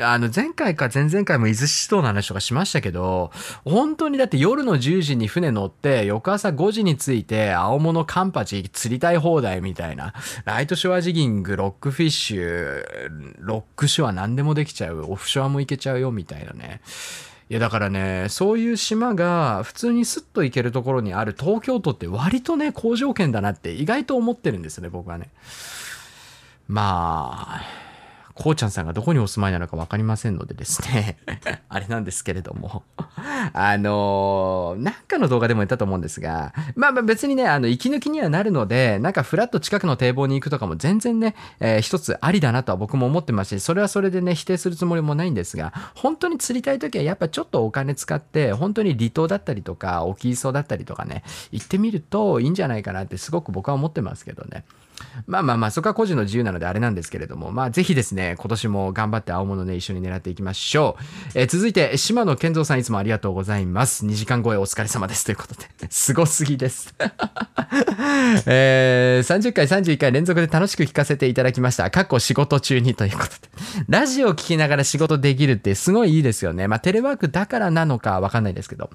[0.00, 3.30] あの、前回か前々回も伊豆七島の話とかしましたけど、
[3.64, 10.12] 本当にだって夜の10時に船乗って、翌朝5時に着いて、青物カンパチ釣りたい放題みたいな、
[10.44, 12.84] ライトショアジギング、ロックフィッシュ、
[13.38, 16.80] ロックショア何でもできちゃう、オフショアも行けちゃうよみたいなね。
[17.50, 25.30] いやだからね、そういう島が普通にスッと行けるところにある東京都って割とね、好条件だなって意外と思ってるんですね、僕はね。
[26.68, 27.87] まあ、
[28.38, 31.18] こうちゃんさんがどこにお住まいなのか分かりませんのでですね、
[31.68, 32.84] あれなんですけれども、
[33.52, 54.64] あのなんかの動画でも言ったと思うんですが、まあまあ別にね、あの、息抜きにはなるので、なんかフラッと近くの堤防に行くとかも全然ね、えー一つありだなとは僕も思ってますし、それはそれでね、否定するつもりもないんですが、本当に釣りたい時はやっぱちょっとお金使って、本当に離島だったりとか、沖磯だったりとかね、行ってみるといいんじゃないかなってすごく僕は思ってますけどね。
[55.26, 60.96] まあまあまあ、そこは個人の自由なのであれなんですけれども、まあぜひですね、今年も頑張って青物ね、一緒に狙っていきましょ
[61.34, 61.38] う。
[61.38, 64.06] えー続いて、島野健三さんいつもありがとうございます。
[64.06, 65.24] 2時間超えお疲れ様です。
[65.24, 66.94] ということで、 すごすぎです。
[68.46, 71.90] えー30回、31回連続で楽しく聞かせていただきました。
[71.90, 73.36] 過去仕事中にということで。
[73.88, 76.68] ラジオを聞きながら仕事できるってすごいいいですよね。
[76.68, 78.90] まあテレワークだからなのかわかんないですけど。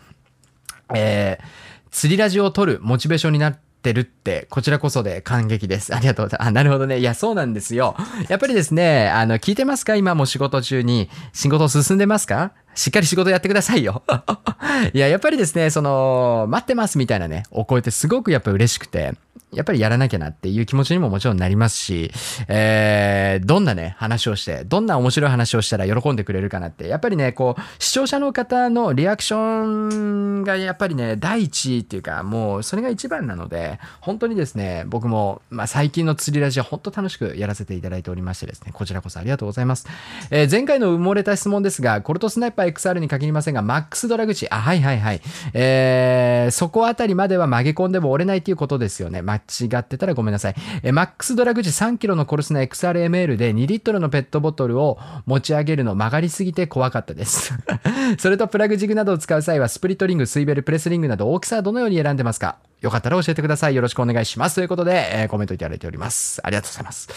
[0.94, 5.93] えー釣りラジオを撮るモチベーションになっってるって、こちらこそで感激です。
[5.93, 6.48] ありがとうございます。
[6.48, 7.00] あ、なるほどね。
[7.00, 7.98] いや、そうなんですよ。
[8.30, 9.98] やっぱりですね、あの、聞いてますか？
[9.98, 11.10] 今も仕事中に。
[11.34, 12.54] 仕事進んでますか？
[12.76, 14.04] しっかり仕事やってくださいよ。
[14.93, 19.13] いや、やっぱりですね、その、待ってますみたいなね、お声ってすごくやっぱ嬉しくて、
[19.56, 22.12] やっぱりやらなきゃなっていう気持ちにももちろんなりますし、
[22.48, 39.88] えー、どんなね、話をして、どんな面白い話をしたら喜んでくれるかなって、やっぱりね、こう、視聴者の方のリアクションがやっぱりね、第一っていうか、もうそれが一番なので、本当にですね、僕も、まあ、最近の釣りラジオ、本当楽しくやらせていただいておりましてですね、こちらこそありがとうございます。
[40.32, 45.22] えー前回の埋もれた質問ですが、コルトスナイパー XR に限りませんが、マックスドラグ値、あ、はいはいはい。
[45.54, 49.24] えー、そこあたりまでは曲げ込んでも折れないっていうことですよね。
[49.24, 50.56] 間違ってたらごめんなさい。
[50.84, 57.54] えマックスドラグジ3キロのコルスナ XRML で2リットルのペットボトルを持ち上げるの曲がりすぎて怖かったです。
[58.20, 62.58] それとプラグジグなどを使う際は、スプリットリング、スイベル、プレスリングなど大きさはどのように選んでますか？
[62.84, 63.76] よかったら教えてください。
[63.76, 64.56] よろしくお願いします。
[64.56, 66.41] ということで、えーコメントいただいております。
[66.43, 67.08] ありがとうございます。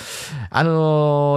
[0.48, 0.70] あの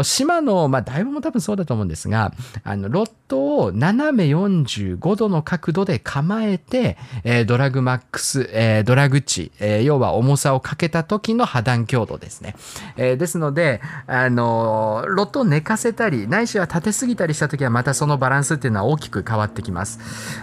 [0.01, 2.31] ー島の、まあ、ダイブも多分そうだと思うんですが、
[2.63, 12.55] あの、ロットを斜め45度の角度で構えて、えードラグマックス、えードラグ値、えー要は重さをかけた時の破断強度ですね。
[12.97, 19.99] えーですので、あのーロットを寝かせたり、ないしは立てすぎたりした時はまたそのバランスっていうのは大きく変わってきます。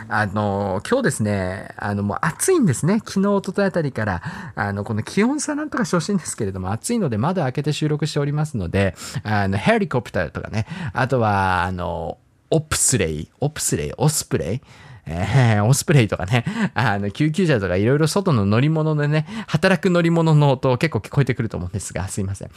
[0.08, 3.00] あのー今日ですね、あの、もう暑いんですね。
[3.04, 4.22] 昨日、一昨日あたりから、
[4.54, 12.18] あの、この気温差なんとかしてほしいんですけれども、暑いので窓開けて収録しておりますので、あの、ヘリコプターとかね、あとは、あの、
[12.50, 14.60] オプスレイ、オプスレイ、オスプレイ、
[15.06, 22.50] えーオスプレイとかね、あの、救急車とかいろいろ外の乗り物でね、働く乗り物の音結構聞こえてくると思うんですが、すいません。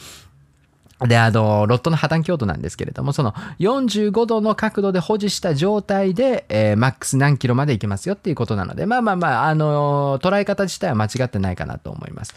[1.06, 12.34] で、あの、ロットの破断強度なんですけれども、その45度の角度で保持した状態で、えーマックス何キロまで行けますよっていうことなので、まあまあまあ、あの、捉え方自体は間違ってないかなと思います。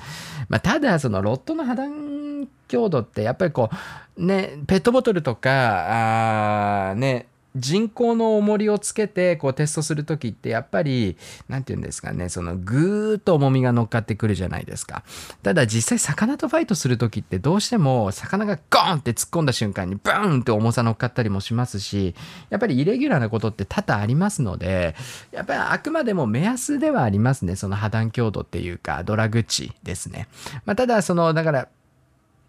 [0.49, 3.69] まあ、ただ、そのロットの破断強度って、やっぱりこ
[4.17, 15.03] う、ね、ペットボトルとか、あーね、人工の重りをつけてこうテストするときってやっぱりなんて言うんですかねそのぐーっと重みが乗っかってくるじゃないですか。
[15.43, 22.15] ただ実際魚とファイトするときってどうしても魚がゴーンって突っ込んだ瞬間にバーンって重さ乗っかったりもしますし
[22.49, 24.95] やっぱりイレギュラーなことって多々ありますので
[25.31, 30.27] やっぱりあくまでも目安ではありますねその破断強度っていうかドラグ値ですね、
[30.65, 31.67] まあ、ただそのだから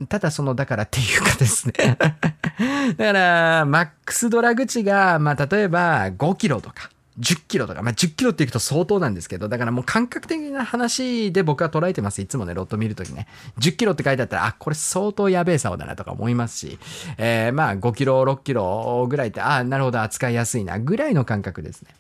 [0.07, 1.97] ただその、だからっていうかですね。
[1.99, 6.91] だから、マックスドラグ値が、まあ、例えば5キロとか、
[7.21, 12.21] 10キロとか、まあ、10キロっていくと相当なんですけど、だからもう感覚的な話で僕は捉えてます。
[12.21, 13.29] いつもね、ロット見るときね。
[13.59, 16.79] 10キロって書いてあったら、あ、これ相当やべえ竿だなとか思いますし、
[17.19, 21.95] えーまあ、5キロ、6キロぐらいって、あ、なるほど、扱いやすいな、ぐらいの感覚ですね。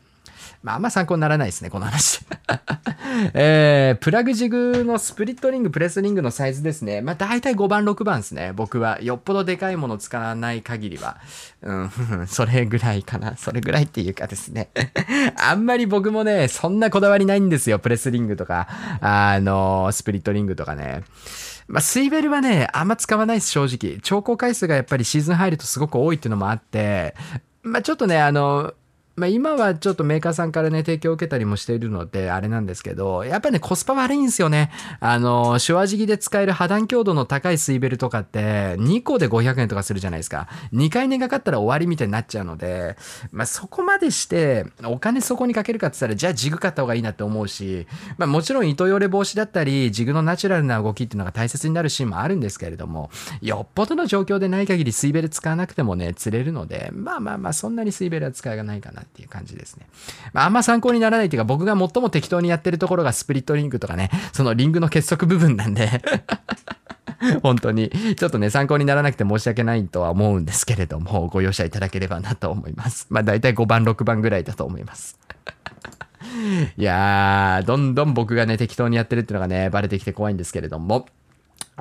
[0.64, 2.20] まあ、あんま参考にならないですね、この話。
[3.35, 7.03] えー、プラグジグのスプリットリング、プレスリングのサイズですね。
[7.03, 8.55] まあ、大体5番、6番ですね。
[8.57, 8.98] 僕は。
[9.03, 11.18] よっぽどでかいもの使わない限りは。
[11.61, 11.90] うん、
[12.27, 13.37] それぐらいかな。
[13.37, 14.70] それぐらいっていうかですね。
[15.37, 17.79] あんまり僕もね、そんなこだわりないんですよ。
[17.79, 18.66] プレスリングとか、
[19.03, 21.03] あの、スプリットリングとかね。
[21.68, 24.00] まあ、スイベルはね、あんま使わないです、正直。
[24.00, 27.14] 調光回数がやっぱりシーズン入るとすごく多いっていうのもあって、
[27.62, 28.72] まあ、ちょっとね、あの、
[29.16, 34.72] まあ、今はちょっとメーカーさんからね、提供を受けたりもしているので、あれなんですけど、やっぱりね、コスパ悪いんですよね。
[34.98, 38.40] あの、手話敷で使える破断強度の高いスイベルとかって、
[38.74, 40.48] 2個で500円とかするじゃないですか。
[40.72, 42.96] 2回値がかったら終わりみたいになっちゃうので、
[43.31, 47.87] まあ、そこまでして、お金そこにかけるかって言ったら、じゃあジグ買った方がいいなって思うし、
[48.18, 53.11] まあ、もちろん糸よれ防止だったり、ジグのナチュラルな動きっていうのが大切になるシーンもあるんですけれども、
[53.42, 59.87] よっぽどの状況でない限りスイベル使わなくてもね、釣れるので、まあまあまあ、そんなにスイベルは使いがないかなっていう感じですね。
[60.33, 66.03] まあ、あんま参考にならないっていうか、僕が最も適当にやってるところがスプリットリングとかね、そのリングの結束部分なんで、
[67.43, 73.07] 本当に、ちょっとね、参考にならなくて申し訳ないとは思うんですけれども、ご容赦いただければなと思います。
[73.11, 75.19] まあ、大体5番、6番ぐらいだと思います。
[76.77, 81.07] いやー、どんどん僕がね、適当にやってるっていうのがね、バレてきて怖いんですけれども。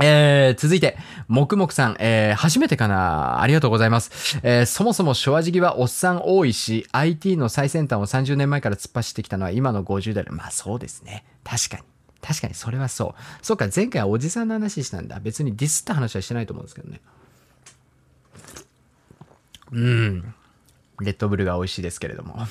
[0.02, 4.40] えー、続いて、もくもくさん、えー、初めてかなありがとうございます。
[4.44, 11.24] えー、そもそも昭和時期はおっさん多いし、IT の最先端を30年前から突っ走ってきたのは今の50代で、まあそうですね。
[11.44, 11.84] 確かに。
[12.21, 13.46] 確かにそれはそう。
[13.46, 15.19] そうか、前回はおじさんの話したんだ。
[15.19, 17.02] 別にディスった話はしてないと思うんですけどね。
[19.74, 20.34] うん。
[21.02, 22.48] レッドブルが美味しいですけれども。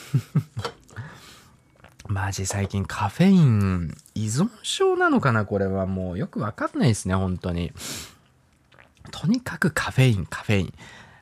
[2.12, 5.46] マジ最近カフェイン依存症なのかな？
[5.46, 7.72] これはもうよくわかんないですね、本当に。
[9.10, 10.74] とにかくカフェイン、カフェイン。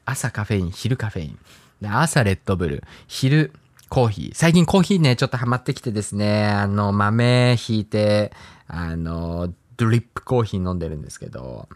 [0.05, 1.39] 朝カフェイン、昼カフェイン。
[1.81, 3.53] で朝レッドブル、昼
[3.89, 4.35] コーヒー。
[4.35, 8.33] 最近コーヒーね、ちょっとハマってきてですね、あの、豆ひいて、
[8.67, 11.69] あの、ドリップコーヒー飲んでるんですけど、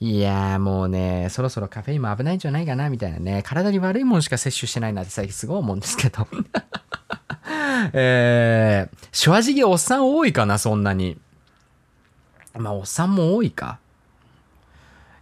[0.00, 6.26] いやーもうね、そろそろカフェインも危ないんじゃないかなみたいなね、体に悪いものしか摂取してないなって最近すごい思うんですけど。
[7.92, 11.18] えー、正直おっさん多いかな、そんなに。
[12.54, 13.78] まあ、おっさんも多いか。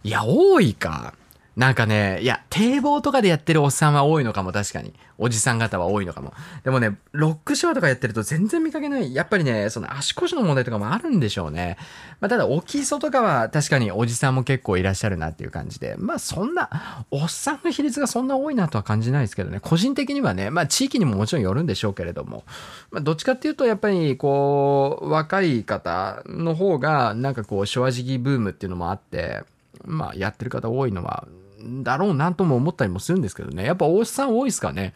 [0.03, 1.13] いや、多いか。
[1.59, 4.93] なんかね、いや、堤防とかでやってるおっさんは多いのかも、確かに。
[5.17, 6.31] おじさん方は多いのかも。
[6.63, 9.13] でもね、ロックショーとかやってると全然見かけない。
[9.13, 11.75] やっぱりね、その足腰の問題とかもあるんでしょうね。
[12.21, 15.95] まあ、ただ、大きい層とかは確かにおじさんも結構いらっしゃるなっていう感じで。
[15.97, 16.69] まあ、そんな、
[17.11, 19.59] おっさんの比率がそんな多いなとは感じないですけどね。
[19.59, 22.45] 個人的にはね、まあ、地域にももちろんよるんでしょうけれども。
[22.89, 29.43] まあ、どっちかっていうと、やっぱり、こう、若い方の方が、なんかこう、昭和時期ブームっていうのもあって、
[29.83, 31.27] まあ、やってる方多いのは、
[31.61, 33.63] だろうなとも思ったりもするんですけどね。
[33.65, 34.93] やっぱおっさん多いですかね。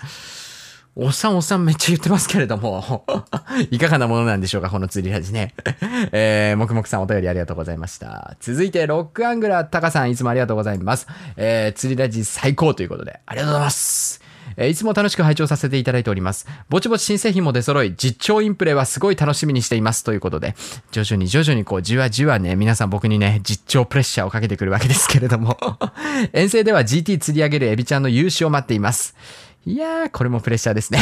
[0.96, 3.04] おっさんおっさんめっちゃ言ってますけれども、
[3.72, 5.56] いかがなものなんでしょうか、この釣りラジね。
[6.12, 8.38] えー、もくもくさんお便りありがとうございました。
[8.40, 11.08] 続いて、ロックアングラータカさんいつもありがとうございます。
[11.36, 14.23] えー、釣りラジ最高ということで、ありがとうございます。
[14.58, 16.48] えーいつも楽しく拝聴させていただいております。
[16.70, 20.56] ぼちぼち新製品も出揃い、実調インプレはすごい楽しみにしていますということで、
[20.92, 25.58] 徐々に徐々にこう、じわじわね、皆さん僕にね、実調プレッシャーをかけてくるわけですけれども、
[26.34, 29.16] 遠征では GT 釣り上げるエビちゃんの勇姿を待っています。
[29.66, 31.00] いやー、これもプレッシャーですね。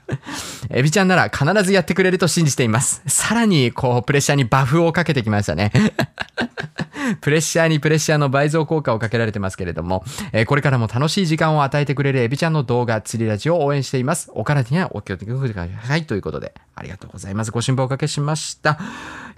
[0.70, 3.02] エビちゃんなら必ずやってくれると信じています。
[3.06, 5.72] さらに、こう、プレッシャーにバフをかけてきましたね。
[7.22, 14.30] プレッシャーにプレッシャーの倍増効果をかけられてますけれども、えーこれからも楽しい時間を与えてくれるエビちゃんの動画、釣りラジオを応援しています。
[14.34, 16.04] お体にはお気をつけください。
[16.06, 17.50] ということで、ありがとうございます。
[17.50, 18.78] ご心配おかけしました。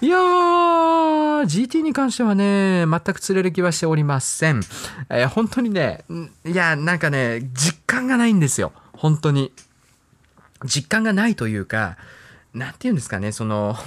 [0.00, 4.60] いやー、GT に関してはね、全く釣れる気はしておりません。
[5.08, 6.04] えー本当にね、
[6.44, 8.72] いや、なんかね、実感がないんですよ。
[8.92, 9.52] 本当に。
[10.64, 11.96] 実感がないというか、
[12.54, 13.76] 何て言うんですかね、その、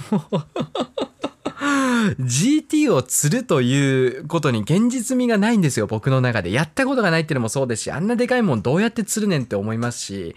[2.20, 6.50] GT を釣るということに現実味がないんですよ、僕の中で。
[6.50, 10.34] やったことがないっていうのもそうですし、あんなでかいもんどうやって釣るねんって思いますし、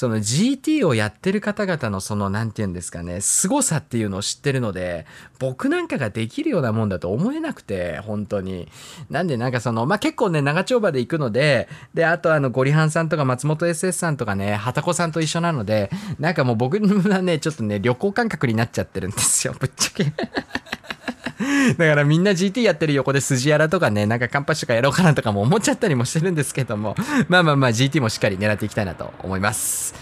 [0.00, 5.04] その GT をやってる方々のその、なんて言うんですかね、凄さっていうのを知ってるので、
[5.38, 8.66] 僕なんかができるようなもんだと思えなくて、本当に。
[9.10, 20.14] なんでなんかその、まあ、結構ね、長丁場で行くので、で、あとあの、ゴリハンさんとか松本 SS さんとかね、畑子さんと一緒なので、なんかもう僕はね、ちょっとね、旅行感覚になっちゃってるんですよ、ぶっちゃけ。
[21.78, 26.94] だからみんな GT やってる横で筋荒とかね、なんかカンパチとかやろうかなとかも思っちゃったりもしてるんですけども、
[27.28, 29.94] まあまあまあ GT もしっかり狙っていきたいなと思います。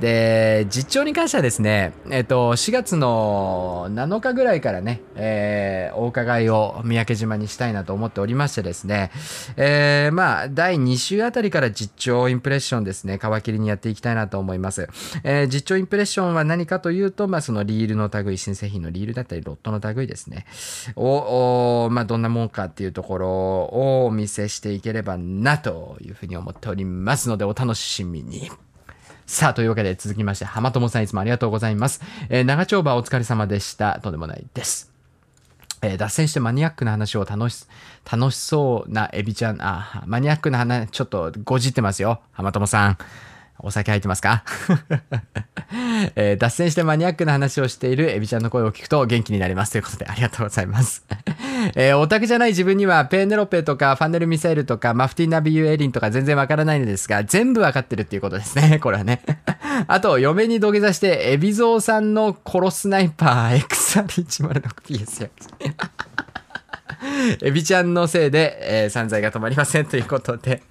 [0.00, 9.10] で、実調に関してはですね、えっと、4月の7日ぐらいからね、えーお伺いを三宅島にしたいなと思っておりましてですね、
[9.56, 14.88] えーまあ、第2週あたりから実調インプレッションですね、皮切りにやっていきたいなと思います。
[15.22, 20.46] えー実調インプレッションは何かというと、まあ、そのリールの類、新製品のリールだったり、ロットの類ですね、
[20.96, 28.50] を、まあ、どんなもんかっていうところをお見せしていければなというふうに思っておりますので、お楽しみに。
[29.26, 32.02] さあ、というわけで続きまして、浜友さんいつもありがとうございます。
[32.28, 33.98] えー長丁場お疲れ様でした。
[34.02, 34.92] とんでもないです。
[35.82, 37.64] えー脱線してマニアックな話を楽し、
[38.10, 42.20] 楽しそうなエビちゃん、あ、マニアックな話、ちょっとごじってますよ。
[42.32, 42.98] 浜友さん。
[43.58, 44.44] お酒入ってますか、
[46.16, 51.04] えー脱線してマニアックな話をしているエビちゃんの声を聞くと元気になりますということでありがとうございます。
[51.76, 58.78] えーオタクじゃない自分にはペーネロペとかファンネルミサイルとかマフティナビユエリンとか全然わからないのですが全部わかってるっていうことですね。
[58.82, 59.22] これはね。
[59.86, 65.28] あと、嫁に土下座して、エビゾーさんの殺スナイパー XR106PS や。
[67.42, 70.62] エビちゃんのせいで、えー散財が止まりませんということで。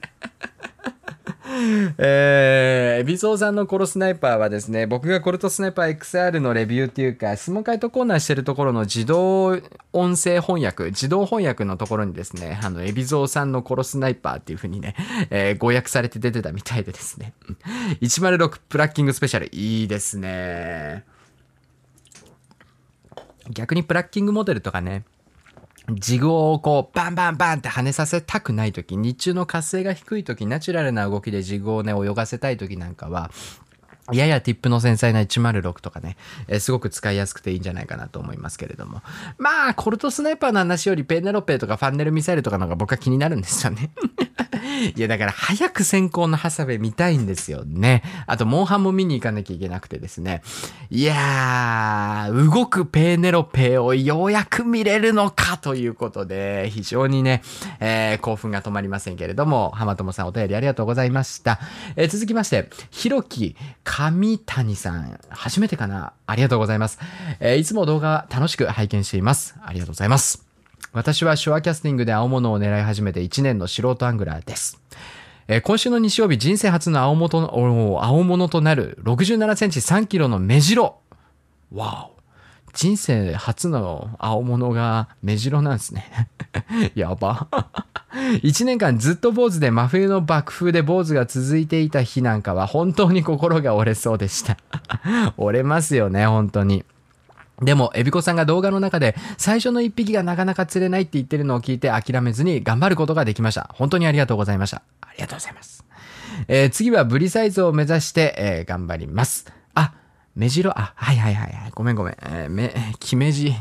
[1.98, 9.60] えー、エビゾーさんのコロスナイパーはですね、僕がコルトスナイパー XR のレビューっていうか、質問回答コーナーしてるところの自動
[9.94, 14.96] 音声翻訳、自動翻訳のところにですね、あの、エビゾーさんのコロスナイパーっていう風にね、
[15.30, 17.34] えー、誤訳されて出てたみたいでですね。
[18.02, 21.06] 106プラッキングスペシャル、いいですね。
[23.50, 25.04] 逆にプラッキングモデルとかね、
[25.92, 33.32] ジグをこうバンバンバンって跳ねさせたくない時日中の活性が低い時ナチュラルな動きでジグをね泳がせたい時なんかは
[34.12, 39.02] ややティップの繊細な106とかね、えーすごく使いやすくていいんじゃないかなと思いますけれども。
[39.38, 43.92] まあ、コルトスナイパーの話よりペーネロペとかファンネルミサイルとかの方が僕は気になるんですよね。
[44.96, 48.04] いや、だから早く先行のハサベ見たいんですよね。
[48.28, 50.42] あと、モンハンも見に行かなきゃいけなくてですね。
[50.90, 57.42] いやー、動くペーネロペーをようやく見れるのかということで、非常にね、
[57.80, 61.60] えー興奮が止まりませんけれども、浜友さんお便りありがとうございました。
[61.96, 63.56] えー続きまして、ひろき
[63.96, 66.14] 神谷さん、初めてかな？
[66.26, 66.98] ありがとうございます。
[67.40, 69.56] えーいつも動画楽しく拝見しています。
[69.64, 70.48] ありがとうございます。
[70.94, 74.82] 私は手話キャスティングで青物を狙い始めて1年の素人アングラーです。
[75.48, 80.96] えー今週の日曜日、人生初の青物の青物となる67センチ3キロの目白。
[81.72, 82.13] わお。
[82.74, 86.30] 人生初の青物が目白なんですね。
[86.96, 87.48] やば。
[88.14, 94.58] 1年間ずっと坊主で真冬の爆風で坊主が続いていた日なんかは本当に心が折れそうでした。
[95.38, 96.84] 折れますよね、本当に。
[97.62, 103.70] でも、エビコさんが動画の中で最初の一匹がなかなか釣れないって言ってるのを聞いて諦めずに頑張ることができました。
[103.76, 104.82] 本当にありがとうございました。
[105.02, 105.86] ありがとうございます。
[106.48, 109.46] えー次はブリサイズを目指して、えー頑張ります。
[110.36, 111.72] あ、目白、あ、はいはいはいはい。
[111.74, 112.18] ごめんごめん。
[112.22, 113.54] えー、め、きめじ、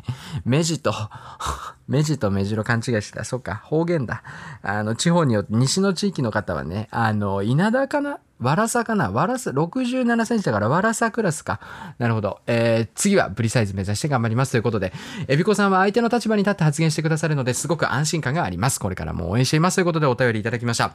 [0.45, 0.93] 目地と、
[1.89, 3.25] 目地と目白勘違いしてた。
[3.25, 4.23] そっか、方言だ。
[4.63, 8.19] あの、地方によって、西の地域の方はね、あの、稲田かな？
[8.41, 9.11] わらさかな？
[9.11, 11.61] わらさ、67センチだからわらさクラスか。
[11.99, 12.41] なるほど。
[12.47, 14.93] えー次はブリサイズ目指して頑張りますということで、
[15.29, 18.81] エビコさんは相手の立場に立って発言してくださるので、すごく安心感があります。
[18.81, 20.95] これからも応援していますということでお便りいただきました。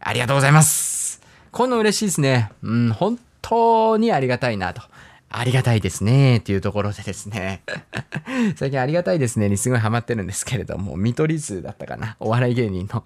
[0.00, 1.20] ありがとうございます。
[1.52, 2.50] こういうの嬉しいですね。
[2.62, 4.82] うん、本当にありがたいなと。
[5.28, 6.38] ありがたいですね。
[6.38, 7.62] っていうところでですね。
[8.56, 12.16] 最近ありがたいですねにすごいハマってるんですけれども、見取り図だったかな。
[12.20, 13.04] お笑い芸人の。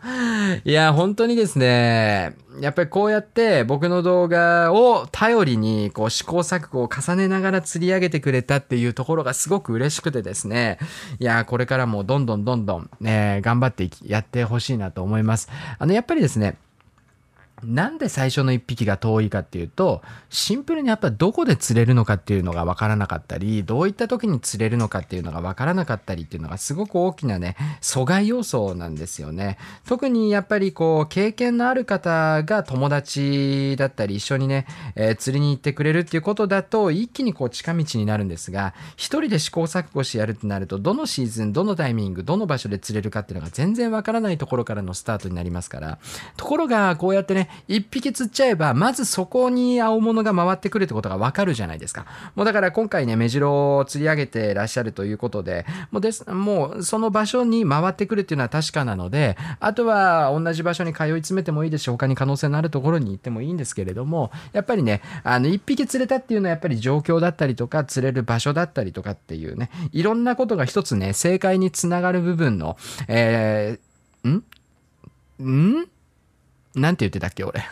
[0.64, 10.78] いや、本当にですね、やっぱりこうやって僕の動画を頼りにこう試行錯誤を重ねながら釣り上げてくれたっていうところがすごく嬉しくてですね、
[11.18, 15.48] いや、これからもどんどんどんどん、ね、頑張ってやってほしいなと思います。
[15.78, 16.56] あの、やっぱりですね、
[17.66, 29.58] なんで最初の一匹が遠いかっていうと、シンプルにやっぱどこで釣れるのかっていうのが分からなかったり、どういった時に釣れるのかっていうのが分からなかったりっていうのがすごく大きなね、阻害要素なんですよね。
[29.86, 45.98] 特にやっぱりこう、経験のある方が友達だったり一緒にね、えー釣りに行ってくれるっていうことだと、一気にこう近道になるんですが、一人で試行錯誤してやるってなると、どのシーズン、どのタイミング、どの場所で釣れるかっていうのが全然分からないところからのスタートになりますから、
[46.36, 52.06] ところがこうやってね、一匹釣っちゃえば、まずそこに青物が回ってくるってことがわかるじゃないですか。
[52.34, 72.76] もうだから今回ね、目白を釣り上げてらっしゃるということで、もうです、もうその場所に回ってくるっていうのは確かなので、あとは同じ場所に通い詰めてもいいですし、他に可能性のあるところに行ってもいいんですけれども、やっぱりね、あの、一匹釣れたっていうのはやっぱり状況だったりとか、釣れる場所だったりとかっていうね、いろんなことが一つね、正解につながる部分の、
[73.08, 74.42] えー、ん？
[75.80, 75.88] ん？
[76.74, 77.62] なんて言ってたっけ、俺？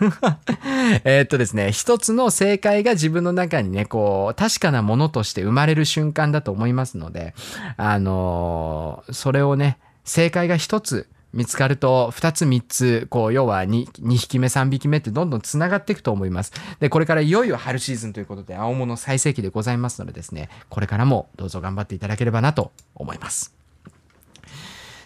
[1.04, 7.34] えっとですね、一つの正解が自分の中にね、こう、確かなものとして生まれる瞬間だと思いますので、
[7.76, 16.52] あのーそれをね、正解が一つ見つかると、二つ三つ、こう、要は 2, 2匹目、3匹目ってどんどん繋がっていくと思います。
[16.78, 23.61] で、これからいよいよ春シーズンということで、青物最盛期でございますのでですね、これからもどうぞ頑張っていただければなと思います。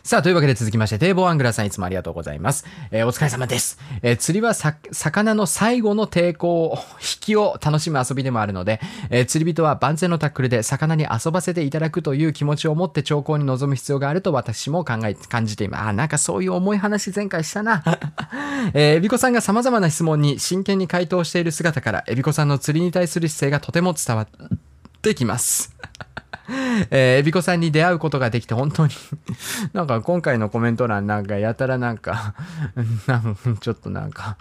[0.07, 2.65] さあ、というわけで続きまして、堤防アングラさんいつもありがとうございます。
[2.93, 3.81] えーお疲れ様です。
[4.03, 8.79] えー釣りは魚の最後の抵抗、引きを楽しむ遊びでもあるので、
[9.11, 15.83] えー釣り人は万全のタックルで魚に遊ばせていただくという気持ちを持って兆候に臨む必要があると私も考え、感じています。
[15.89, 17.83] あ、なんかそういう重い話前回したな。
[18.75, 24.29] えー、エビコさんが様々な質問に真剣に回答している姿から、エビコさんの釣りに対する姿勢がとても伝わっ
[25.03, 25.75] てきます。
[26.91, 28.93] えー、エビコさんに出会うことができて本当に
[29.73, 32.35] なんか今回のコメント欄なんかやたらなんか、
[33.07, 34.37] なんかちょっとなんか、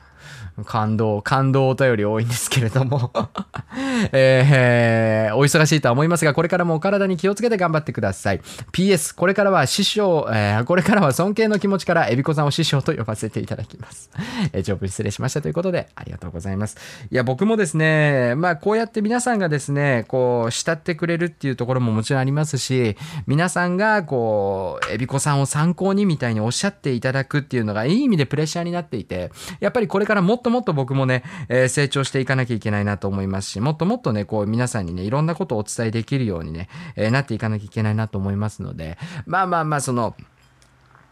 [0.63, 3.11] 感動、感動お便り多いんですけれども、
[4.13, 8.41] えーお忙しいとは思いますが、これからもお体に気をつけて頑張ってください。
[8.71, 14.09] PS、これからは師匠、えーこれからは尊敬の気持ちからエビコさんを師匠と呼ばせていただきます。
[14.53, 16.77] えー、長文失礼しましたということで、ありがとうございます。
[17.11, 22.95] いや、僕もですね、まあ、こうやって皆さんがですね、こう、慕ってくれるっていうところももちろんありますし、
[23.27, 40.15] 皆さんが、こう、エビコさんを参考にみたいにおっしゃっていただくっていうのが、いい意味でプレッシャーになっていて、やっぱりこれからもっとともっと僕もね、えー成長していかなきゃいけないなと思いますし、もっともっとね、こう、皆さんにね、いろんなことをお伝えできるようにね、えーなっていかなきゃいけないなと思いますので、まあまあまあ、その、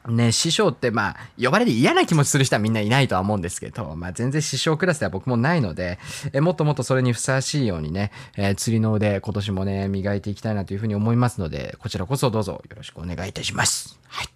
[0.07, 5.97] ね、師匠ってまあ、呼ばれて嫌な気持ちする人はみんないないとは思うんですけど、まあ全然師匠クラスでは僕もないので、
[6.34, 13.97] えもっともっとそれにふさわしいようにね、えー釣りの腕今年もね、磨いていきたいなというふうに思いますので、こちらこそどうぞよろしくお願いいたします。
[14.07, 14.32] はい。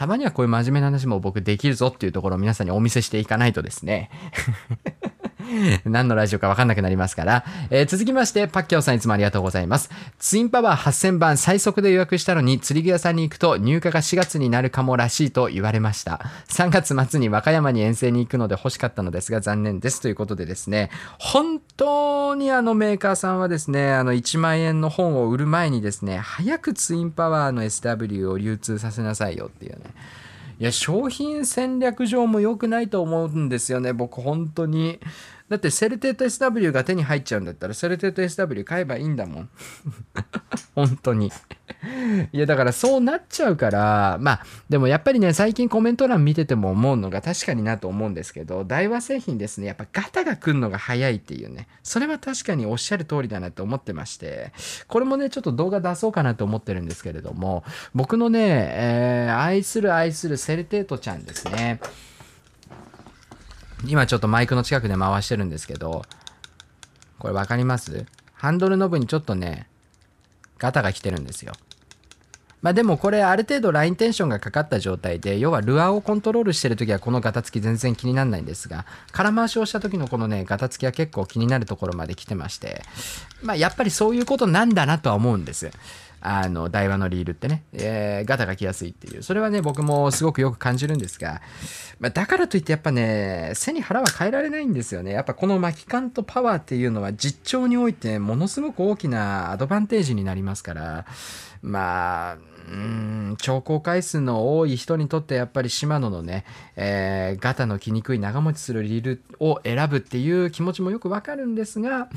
[0.00, 4.10] たまにはこういう真面目な話も僕できるぞっていうところを皆さんにお見せしていかないとですね。
[5.84, 7.44] 何のラジオか分かんなくなりますから。
[7.70, 9.90] えー続きまして、パッキャオさんいつもありがとうございます。
[10.18, 16.20] ツインパワー8000番最速で予約したのに、釣り具屋さんに行くと入荷が4月になるかもらしいと言われました。
[16.48, 20.00] 3月末に和歌山に遠征に行くので欲しかったのですが残念です。
[20.00, 29.80] ということでですね、本当にあのメーカーさんはですね、あの1万円の本を売る前にですね、早くツインパワーの SW を流通させなさいよっていうね。
[30.60, 35.00] いや、商品戦略上も良くないと思うんですよね、僕、本当に。
[35.50, 39.48] だって、セルテッド SW が手に入っちゃうんだったら、セルテッド SW 買えばいいんだもん。
[40.76, 41.32] 本当に。
[42.32, 54.52] いや、だからそうなっちゃうから、まあ、でもやっぱりね、最近コメント欄見てても思うのが確かになと思うんですけど、大和製品ですね、やっぱガタが来るのが早いっていうね、それは確かにおっしゃる通りだなと思ってまして、
[54.86, 58.40] これもね、ちょっと動画出そうかなと思ってるんですけれども、僕のね、
[58.72, 61.80] えー愛する愛するセルテートちゃんですね。
[63.86, 66.04] 今ちょっとマイクの近くで回してるんですけど、
[67.18, 68.06] これ分かります？
[68.34, 69.66] ハンドルノブにちょっとね、
[70.58, 71.52] ガタが来てるんですよ。
[72.62, 82.82] まあでもこれある程度ラインテンションがかかった状態で、要はルアーをコントロールしてるときはこのガタつき全然気にならないんですが、空回しをした時のこのね、ガタつきは結構気になるところまで来てまして、
[83.42, 85.70] まあやっぱりそういうことなんだなとは思うんです。
[86.20, 89.22] あの、台話のリールってね、えーガタが来やすいっていう。
[89.22, 91.40] それはね、僕もすごくよく感じるんですが、
[91.98, 95.12] まあ、だからといってやっぱね、背に腹は変えられないんですよね。
[95.12, 101.06] やっぱこの巻き感とパワーっていうのは実調においてものすごく大きなアドバンテージになりますから、
[101.62, 102.36] まあ、
[102.70, 102.76] うー
[103.32, 106.44] ん、超高回数の多い人にとってやっぱりシマノのね、
[106.76, 112.08] えーガタの来にくい長持ちするリールを選ぶっていう気持ちもよくわかるんですが、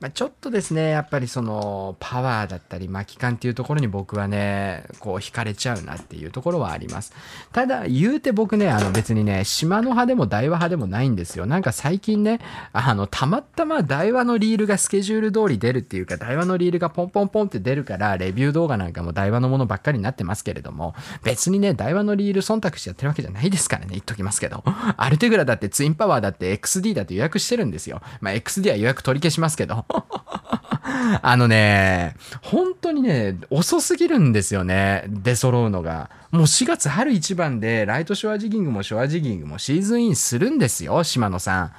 [0.00, 7.12] まあ、ちょっとですね、やっぱりそのパワーだったり巻き感っていうところに僕はね、こう惹かれちゃうなっていうところはあります。
[7.52, 11.46] ただ言うて僕ね、あの別にね、島の派でも大和派でもないんですよ。
[11.46, 12.40] なんか最近ね、
[12.72, 24.62] あの、たまたま大和のリールがスケジュール通り出るっていうか、大和のリールがポンポンポンって出るから、レビュー動画なんかも大和のものばっかりになってますけれども、別にね、大和のリール忖度してやってるわけじゃないですからね、言っときますけど。
[24.96, 28.00] アルテグラだってツインパワーだって XD だって予約してるんですよ。
[28.20, 29.84] まあ XD は予約取り消しますけど。
[31.22, 36.10] あのね、本当にね、遅すぎるんですよね、出揃うのが。
[36.30, 41.72] もう4月春一番で、ライトショアジギングもショアジギングもシーズンインするんですよ、島野さん。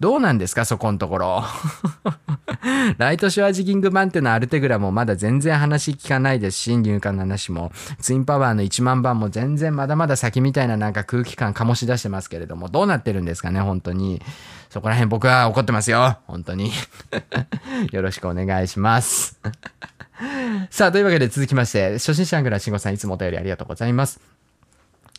[0.00, 1.44] どうなんですか、そこのところ。
[2.98, 7.72] ライトショアジギング版っていうのはアルテグラもまだ全然話聞かないですし、入管の話も。
[8.00, 14.20] ツインパワーの1万番も全然まだまだ先みたいななんか空気感醸し出してますけれども、どうなってるんですかね、本当に。
[14.70, 16.72] そこら辺僕は怒ってますよ、本当に。
[17.92, 19.38] よろしくお願いします。
[20.70, 24.33] さあ、というわけで続きまして、初心者アングラー慎吾さんいつもお便りありがとうございます。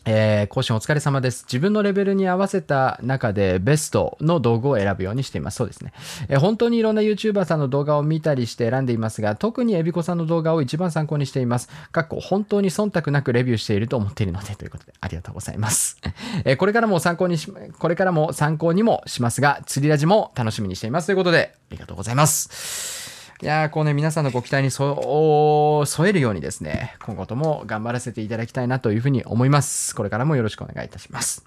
[0.08, 1.44] えー、講師お疲れ様です。
[1.46, 5.56] 自分のレベルに合わせた中でベストの道具を選ぶようにしています。
[5.56, 5.92] そうですね。
[6.28, 11.68] えー本当にいろんな YouTuber さんの動画を見たりして選んでいますが、特にエビコさんの動画を一番参考にしています。
[11.90, 15.98] かっこ本当に忖度なくレビューしていると思っているので、ということでありがとうございます。
[16.44, 21.06] えーこれからも参考にし、これからも参考にもしますが、釣りラジも楽しみにしています。
[21.06, 23.05] ということで、ありがとうございます。
[23.42, 29.94] いや、こうね、皆さんのご期待に添えるようにですね、今後とも頑張らせていただきたいなというふうに思います。
[29.94, 31.44] これからもよろしくお願いいたします。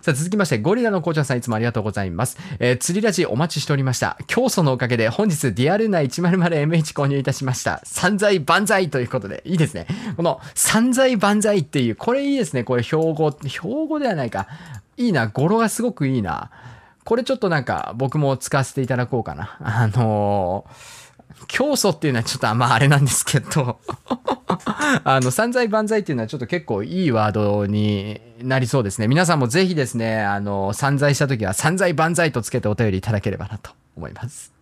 [0.00, 2.36] さあ、続きまして、ゴリラのこうちゃんさんいつもありがとうございます。
[2.58, 4.18] えー釣りラジお待ちしておりました。
[4.26, 7.80] 教祖のおかげで本日ディアルナ 100MH 購入いたしました。
[7.84, 9.86] 散財万歳ということで、いいですね。
[10.16, 12.64] この散財万歳っていう、これいいですね。
[12.64, 14.48] これ標語、標語ではないか。
[14.96, 15.28] いいな。
[15.28, 16.50] 語呂がすごくいいな。
[17.04, 19.56] これちょっとなんか僕も使わせていただこうかな。
[19.60, 20.99] あのー
[21.46, 23.78] 教祖っていうのはちょっとあんまあれなんですけど
[25.04, 34.52] あの散財万歳っていうのはちょっと結構いいワードになりそうですね皆さんもぜひですねあの散財した時は散財万歳とつけてお便りいただければなと思います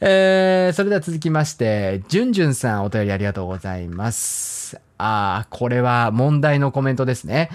[0.00, 4.78] えー、それでは続きまして、じゅんじゅんさんお便りありがとうございます。
[4.98, 7.50] あー、これは問題のコメントですね。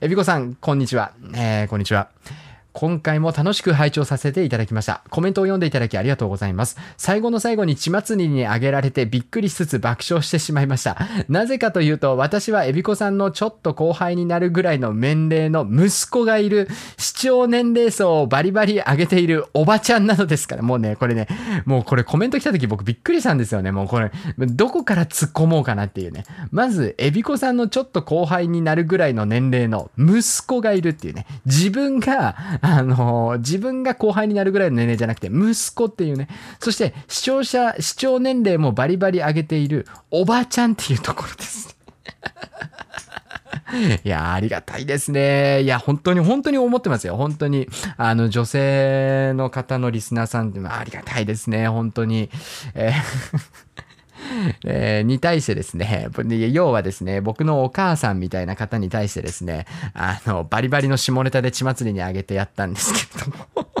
[0.00, 1.12] えびこさん、こんにちは。
[1.34, 2.08] えー、こんにちは。
[2.74, 5.02] 今回も楽しく拝聴させていただきました。
[5.08, 6.76] コメントを読んでいただきありがとうございます。
[6.96, 10.98] 最後の最後に血祭りに挙げられてびっくりしつつ爆笑してしまいました。
[11.28, 16.68] なぜかというと、私はエビコさんのちょっと後輩になるぐらいの年齢の息子がいる、
[16.98, 21.28] 視聴年齢層をバリバリ上げているおばちゃんなのですから、もうね、これね、
[21.66, 23.70] もうこれコメント来た時僕びっくりしたんですよね。
[23.70, 26.24] もうこれ、どこから突っ込もうかなっていうね。
[26.50, 31.26] まず、エビコさんのちょっと後輩になるぐらいの年齢の息子がいるっていうね。
[31.46, 32.34] 自分が、
[32.66, 36.28] あの、自分が後輩になるぐらいの年齢じゃなくて、息子っていうね。
[36.60, 41.76] そして、視聴者、視聴年齢もバリバリ上げているおばちゃんっていうところです。
[44.04, 45.62] いや、ありがたいですね。
[45.62, 47.16] いや、本当に、本当に思ってますよ。
[47.16, 47.68] 本当に。
[47.98, 51.68] あの、女性の方のリスナーさんって、ありがたいですね。
[51.68, 52.30] 本当に。
[52.74, 52.94] えー
[54.64, 56.08] えーに対してですね、
[56.52, 63.73] 要はですね、僕のお母さんみたいな方に対してですね、あの、バリバリの下ネタで血祭りにあげてやったんですけれども。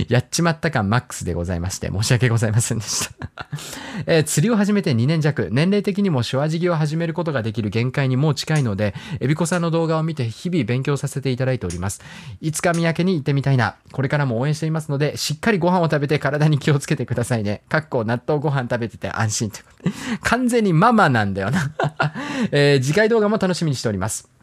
[0.08, 3.28] やっちまった感マックスでございまして、申し訳ございませんでした。
[4.06, 12.00] えー釣りを始めて2年弱、年齢的にも手話事業を始めることができる限界にもう近いので、エビコさんの動画を見て日々勉強させていただいております。
[12.40, 13.76] いつか三宅に行ってみたいな。
[13.92, 17.62] これからも応援していますので、しっかりご飯を食べて体に気をつけてくださいね。
[17.68, 20.28] かっこ納豆ご飯食べてて安心ということ。
[20.28, 21.72] 完全にママなんだよな。
[22.50, 24.33] えー次回動画も楽しみにしております。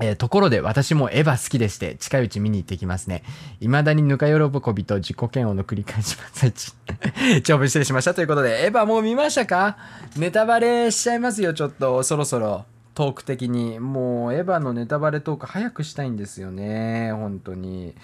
[0.00, 3.22] えーところで私もエヴァ好きでして近いうち見に行ってきますね。
[3.60, 4.34] 未だにぬか喜
[4.72, 6.72] びと自己嫌悪の繰り返し最中。
[7.42, 9.76] 長文失礼しましたということで、エヴァもう見ましたか？
[10.16, 12.64] ネタバレしちゃいますよ、ちょっとそろそろ。
[12.94, 13.80] トーク的に。
[13.80, 17.12] もうエヴァのネタバレトーク早くしたいんですよね。
[17.12, 17.94] 本当に。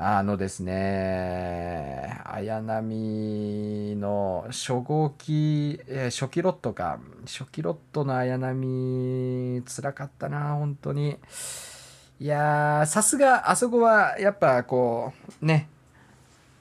[0.00, 7.00] あのですね、綾波の初号機、えー初期ロットか。
[7.26, 11.18] 初期ロットの綾波、辛かったな、本当に。
[12.20, 15.68] いやー、さすが、あそこは、やっぱこう、ね、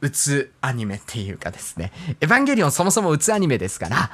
[0.02, 4.10] うつアニメっていうかですね、エヴァンゲリオンそもそもうつアニメですから、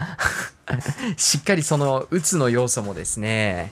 [1.15, 3.71] しっかりそのうつの要素もですね、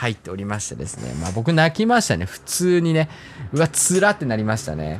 [0.00, 3.10] 入っておりましてですね、まあ僕泣きましたね、普通にね、
[3.52, 4.98] うわ、つらってなりましたね。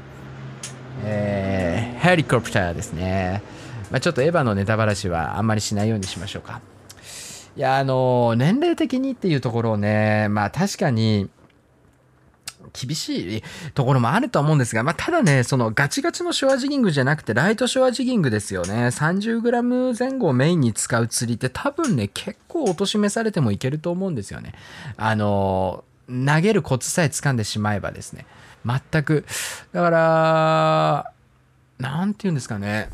[1.05, 3.43] えー、ヘリコプターですね。
[3.91, 6.61] まあちょっとエヴァのネタバラシはあんまりしないようにしましょうか。
[7.57, 11.31] いや、あの年齢的にっていうところをね、まあ確かに、
[12.73, 13.43] 厳しい
[13.75, 18.87] ところもあると思うんですが、まあ、ただね、そのガチガチのショアジギングじゃなくて、ライトショアジギングですよね。
[18.87, 24.55] 30g 前後をメインに使う釣りって多分ね、結構落としめされてもいけると思うんですよね。
[24.97, 28.27] あの、投げるコツさえ掴んでしまえばですね。
[28.65, 29.25] 全く。
[29.73, 31.13] だから、
[31.79, 32.91] なんて言うんですかね。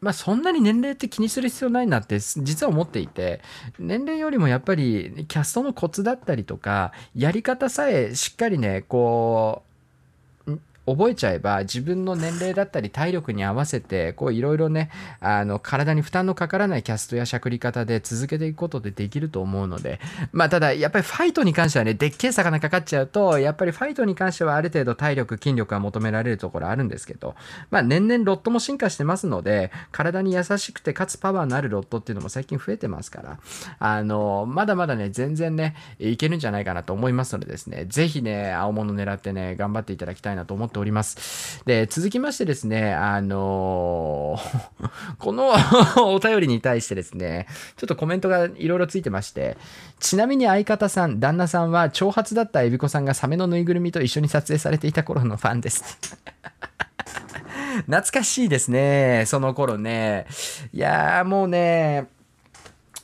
[0.00, 3.40] まあそんなに年齢って気にする必要ないなって実は思っていて
[3.78, 9.69] 年齢よりもやっぱりキャストのコツだったりとかやり方さえしっかりねこう
[10.96, 20.00] 覚えちゃえば自分の年齢だったり体力に合わせてこういろいろねあの体に負担のかからないキャストやしゃくり方で続けていくことでできると思うので。
[20.32, 27.34] まあただやっぱりファイトに関してはねでっけえ魚かかっちゃうとやっぱりファイトに関してはある程度体力筋力が求められるところあるんですけど
[27.70, 33.38] まあ年々ロットも進化してますので体に優しくてかつパワーのあるロットっていうのも最近増えてますから
[33.78, 41.62] あのまだまだね全然ねいけるんじゃないかなと思いますのでですねぜひね青物狙ってね頑張っていただきたいなと思っております。
[41.66, 44.38] で続きましてですねあの
[45.18, 45.52] この
[46.12, 49.56] お便りに対してですねちょっとコメントがいろいろついてまして
[49.98, 55.98] ちなみに相方さん旦那さんは長髪だったエビコさんがサメのぬいぐるみと一緒に撮影されていた頃のファンです。
[57.86, 60.26] 懐かしいですねその頃ね。
[60.72, 62.08] いやーもうね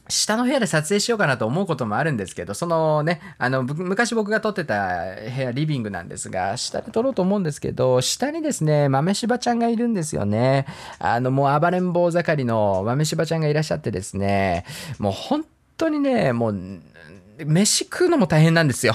[0.08, 10.66] 下の部屋で撮影しようかなと思うこともあるんですけど、そのね、あの、昔僕が撮ってた部屋、リビングなんですが、下で撮ろうと思うんですけど、下にですね、豆柴ちゃんがいるんですよね。
[10.98, 14.64] あの、もう暴れん坊盛りの豆柴ちゃんがいらっしゃってですね、
[14.98, 15.44] もう本
[15.76, 16.80] 当にね、もう、
[17.44, 18.94] 飯食うのも大変なんですよ。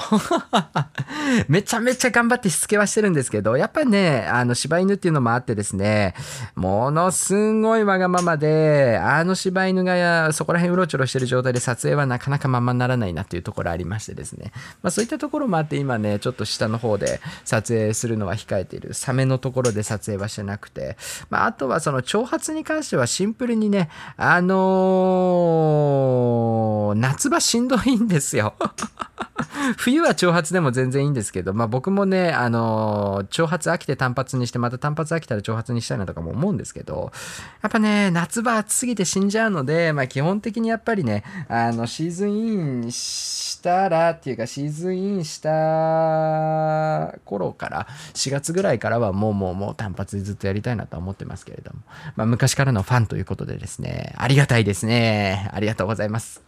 [1.48, 6.14] めちゃめちゃ頑張ってしつけはしてるんですけど、やっぱね、あの柴犬っていうのもあってですね、
[6.56, 14.50] ものすんごいわがままで、あの柴犬がそこら辺うろちょろしてる状態で撮影はなかなかままならないなっていうところありましてですね。
[14.82, 18.94] まあそういったところもあって今ね、ちょっと下の方で撮影するのは控えている。
[18.94, 20.96] サメのところで撮影はしてなくて、
[21.30, 28.54] まああとはその長髪に関してはシンプルにね、あのー夏場しんどいんですですよ。
[29.76, 37.12] 冬は長髪でも全然いいんですけど、まあ僕もね、あのー長髪飽きて単発にして、また単発飽きたら長髪にしたいなとかも思うんですけど、
[37.62, 42.56] やっぱね、夏場暑すぎて死んじゃうので、まあ基本的にやっぱりね、あの、シーズンイ
[42.86, 51.80] ンしたらっていうか、シーズンインした頃から、4月ぐらいからはもうもうもう単発でずっとやりたいなと思ってますけれども、
[52.16, 55.50] まあ昔からのファンということでですね、ありがたいですね。
[55.52, 56.42] ありがとうございます。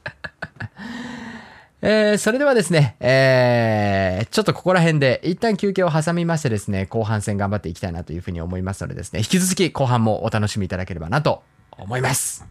[1.87, 12.47] えーそれではですね、えーちょっとここら辺で一旦休憩を挟みましてですね、後半戦頑張っていきたいなというふうに思いますのでですね、引き続き後半もお楽しみいただければなと思います。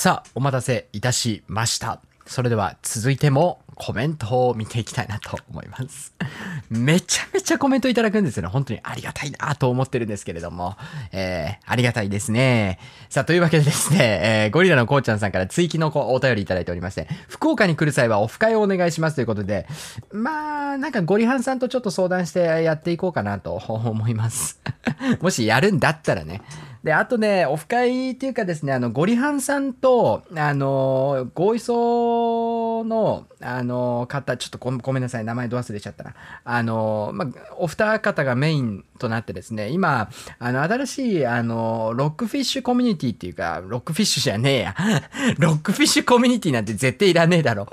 [0.00, 2.00] さあ、お待たせいたしました。
[2.24, 6.14] それでは続いてもコメントを見ていきたいなと思います。
[6.70, 8.48] めちゃめちゃコメントいただくんですよね。
[8.48, 10.78] 本当にありがたいなと思ってるんですけれども、
[11.12, 12.78] えー、ありがたいですね。
[13.10, 19.66] さあ、というわけでですね、えーゴリラのこうちゃんさんから追記のお便りいただいておりまして、福岡に来る際はオフ会をお願いしますということで、
[20.12, 24.60] まあ、なんかゴリハンさんとちょっと相談してやっていこうかなと思います。
[25.20, 26.40] もしやるんだったらね。
[26.82, 36.14] で、あとね、オフ会っていうかですね、あの、ゴリハンさんと、あの、合意層の、あの、方、ちょっとごめんなさい、名前ど忘れちゃったな。
[36.44, 37.28] あの、まあ、
[37.58, 40.08] お二方がメインとなってですね、今、
[40.38, 44.74] あの、新しい、あの、ロックフィッシュコミュニティっていうか、ロックフィッシュじゃねえや。
[45.38, 47.68] ロックフィッシュコミュニティなんて絶対いらねえだろ。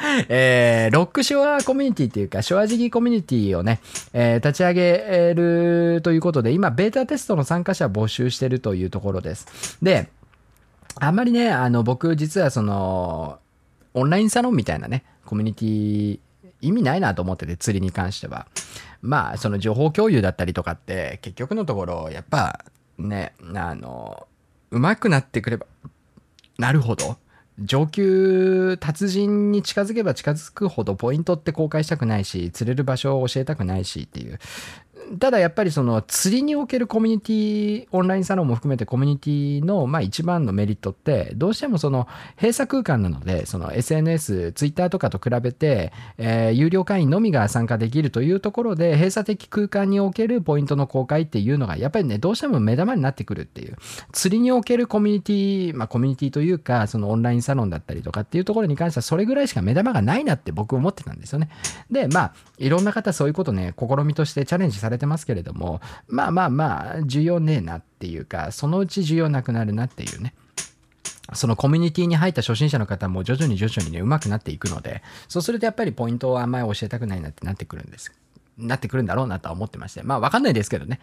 [0.28, 3.80] えーロックショアコミュニティっていうか、ショアジギコミュニティをね、
[4.12, 9.78] えー立ち上げるということで、今、ベータテストの参加者募集してるというところです。
[9.82, 10.08] で、
[10.96, 13.38] あんまりね、あの、僕、実はその、
[13.94, 16.18] オンラインサロンみたいなね、コミュニティ、
[16.60, 18.46] 意味ないなと思ってて、釣りに関しては。
[19.02, 22.64] まあ、その情報共有だったりとかって、結局のところ、やっぱ、
[22.98, 24.26] ね、あの、
[24.70, 25.66] 上手くなってくれば、
[26.58, 27.16] なるほど。
[27.62, 34.38] 上級達人に近づけば近づくほどポイントって公開したくないし釣れる場所を教えたくないしっていう。
[35.18, 42.06] ただやっぱりその釣りにおけるコミュニティオンラインサロンも含めてコミュニティのまあ一番のメリットってどうしてもその
[42.36, 53.76] 閉鎖空間なのでその SNS、Twitter とかと比べて、え有料会員のみが参加できるというところで閉鎖的空間におけるポイントの公開っていうのがやっぱりねどうしても目玉になってくるっていう
[54.12, 61.48] 釣りにおけるコミュニティまあコミュニティというかそのオンラインサロンだったりとかっていうところに関してはそれぐらいしか目玉がないなって僕思ってたんですよね。
[61.90, 70.34] でまあいろんな方そういうことね試みとしてチャレンジされててますけれどもまあまあまあ需要ねえなっていうかそのうち需要なくなるなっていうね。
[71.32, 78.12] そのコミュニティに入った初心者の方も徐々に徐々にね上手くなっていくのでそうするとやっぱりポイントをあんまり教えたくないなってなってくるんです
[78.58, 80.98] なってくるんだろうなとは思ってましてまあわかんないですけどね。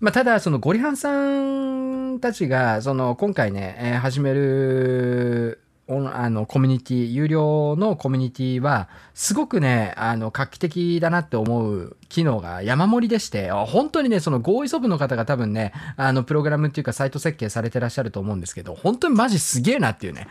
[0.00, 20.26] まあ、ただ、そのゴリハンさんたちが、その今回ね、えー始める、あのコミュニティ有料のコミュニティはすごくねあの画期的だなって思う機能が山盛りでして本当にねその合意ソブの方が多分ねあのプログラムっていうかサイト設計されてらっしゃると思うんですけど本当にマジすげえなっていうね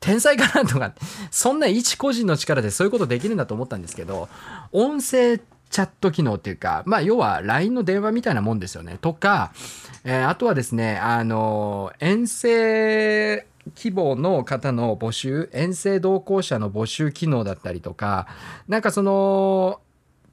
[0.00, 0.92] 天才かなとか
[1.30, 4.28] そんな一個人の力でそういうことできるんだと思ったんですけど
[4.72, 5.38] 音声
[5.70, 8.98] チャット機能っていうか、まあ、要は LINE の電話みたいなもんですよね。
[9.00, 9.52] とか、
[10.04, 18.26] えーあとはですね、あの、遠征希望の方の募集、遠征同行者の募集機能だったりとか、
[18.68, 19.80] なんかその、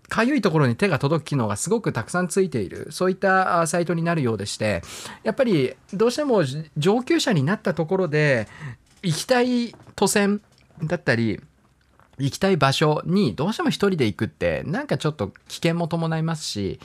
[0.09, 2.87] かゆいところに手が届く機能がすごくたくさんついている。
[2.91, 4.83] そういったサイトになるようでして
[5.23, 6.43] やっぱりどうしても
[6.77, 8.47] 上級者になったところで
[9.01, 10.41] 行きたい都線
[10.83, 11.41] だったり
[12.19, 16.79] 行きたい場所にどうしても一人で行くってなんかちょっと危険も伴いますし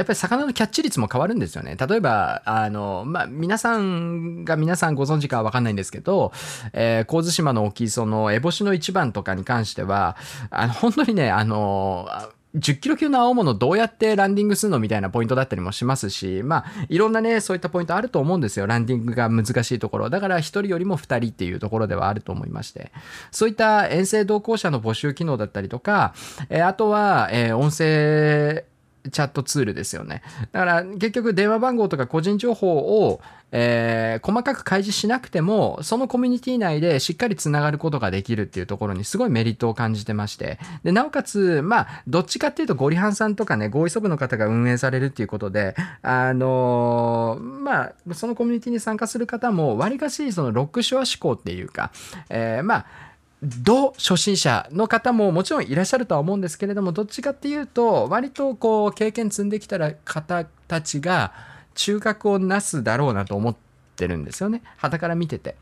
[0.00, 1.76] やっぱり魚のキャッチ率も変わるんですよね。
[1.76, 6.32] 例えば、あの、まあ、皆さんが皆さんご存知かはわかんないんですけど、
[6.72, 10.16] えー、神津島の沖その、烏帽子の一番とかに関しては、
[10.48, 12.08] あの、本当にね、あの、
[12.56, 18.66] 10キロ級の青物どうやってランディングするのみたいなポイントだったりもしますし、まあ、いろんなね、そういったポイントあると思うんですよ。
[18.66, 20.10] ランディングが難しいところ。
[20.10, 22.90] だから、1人よりも2人っていうところではあると思いまして。
[23.30, 26.14] そういった遠征同行者の募集機能だったりとか、
[26.48, 28.64] えーあとは、えー音声、
[29.10, 30.22] チャットツールですよね。
[30.52, 32.76] だから結局電話番号とか個人情報
[33.06, 33.20] を、
[33.52, 51.90] えー細かく開示しなくてもそのコミュニティ内でしっかりつながることができるっていうところにすごいメリットを感じてましてでなおかつまあどっちかっていうとゴリハンさんとかね合意ソブの方が運営されるっていうことであのーまあそのコミュニティに参加する方もわりかしそのロックショア思考っていうか、
[52.28, 52.86] えーまあ
[53.42, 61.32] ど初心者の方ももちろんいらっしゃるとは思うんですけれどもどっちかっていうと割とこう経験積んできたら方たちが
[61.74, 63.56] 中核をなすだろうなと思っ
[63.96, 65.56] てるんですよね傍から見てて。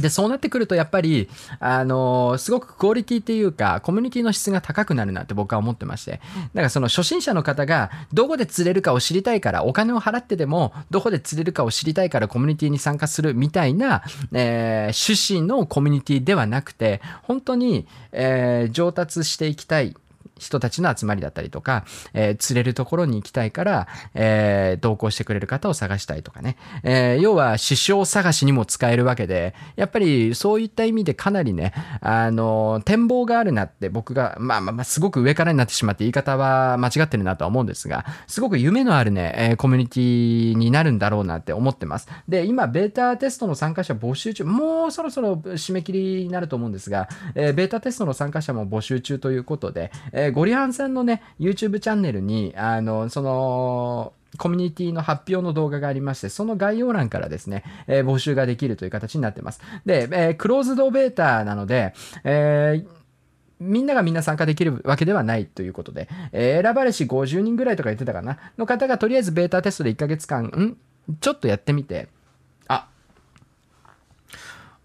[0.00, 1.28] でそうなってくるとやっぱり、
[1.58, 6.12] あのすごくクオリティっていうかコミュニティの質が高くなるなって僕は思ってまして。
[6.12, 19.96] だからその初心者の方がどこで釣れるかを知りたいからお金を払ってでもどこで釣れるかを知りたいからコミュニティに参加するみたいな、えー趣旨のコミュニティではなくて本当に、えー上達していきたい。
[20.40, 21.84] 人たちの集まりだったりとか、
[22.14, 26.56] えー釣れるところに行きたいから、えー同行してくれる方を探したいとかね。
[26.82, 42.08] えー要は、師匠探しにも使えるわけで、やっぱりそういった意味でかなりね、あの、展望があるなって僕が、まあまあまあ、すごく上からになってしまって言い方は間違ってるなとは思うんですが、すごく夢のあるね、えコミュニティになるんだろうなって思ってます。
[42.28, 59.60] で、今、ベータテストの参加者募集中、もうそろそろ締め切りになると思うんですが、えーベータテストの参加者も募集中ということで、えゴリハンさんのね、YouTube チャンネルに、あの、その、コミュニティの発表の動画がありまして、その概要欄からですね、えー募集ができるという形になってます。
[59.84, 63.00] で、えークローズドベータなので、えー
[63.60, 70.76] みんながみんな参加できるわけではないということで、えー選ばれし50人ぐらいとか言ってたかな、の方がとりあえずベータテストで1ヶ月間、ん？
[71.20, 72.08] ちょっとやってみて、
[72.68, 72.86] あ、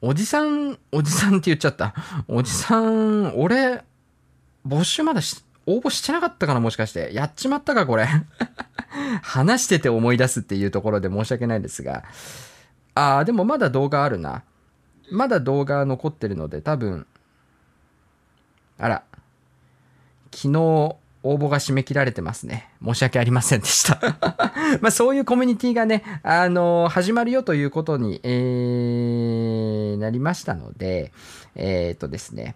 [0.02, 1.94] おじさん、おじさんって言っちゃった。
[2.28, 3.84] おじさん、俺、
[4.68, 7.12] 募集まだし応募してなかったかなもしかして。
[7.14, 8.08] やっちまったかこれ。
[9.24, 12.04] 話してて思い出すっていうところで申し訳ないですが。
[12.94, 14.44] ああ、でもまだ動画あるな。
[15.12, 17.08] まだ動画残ってるので多分、
[18.78, 19.04] あら、
[20.32, 22.70] 昨日応募が締め切られてますね。
[22.84, 24.00] 申し訳ありませんでした。
[24.82, 31.12] まあそういうコミュニティがね、あの始まるよということに、えーなりましたので、
[31.56, 32.56] えっ、とですね、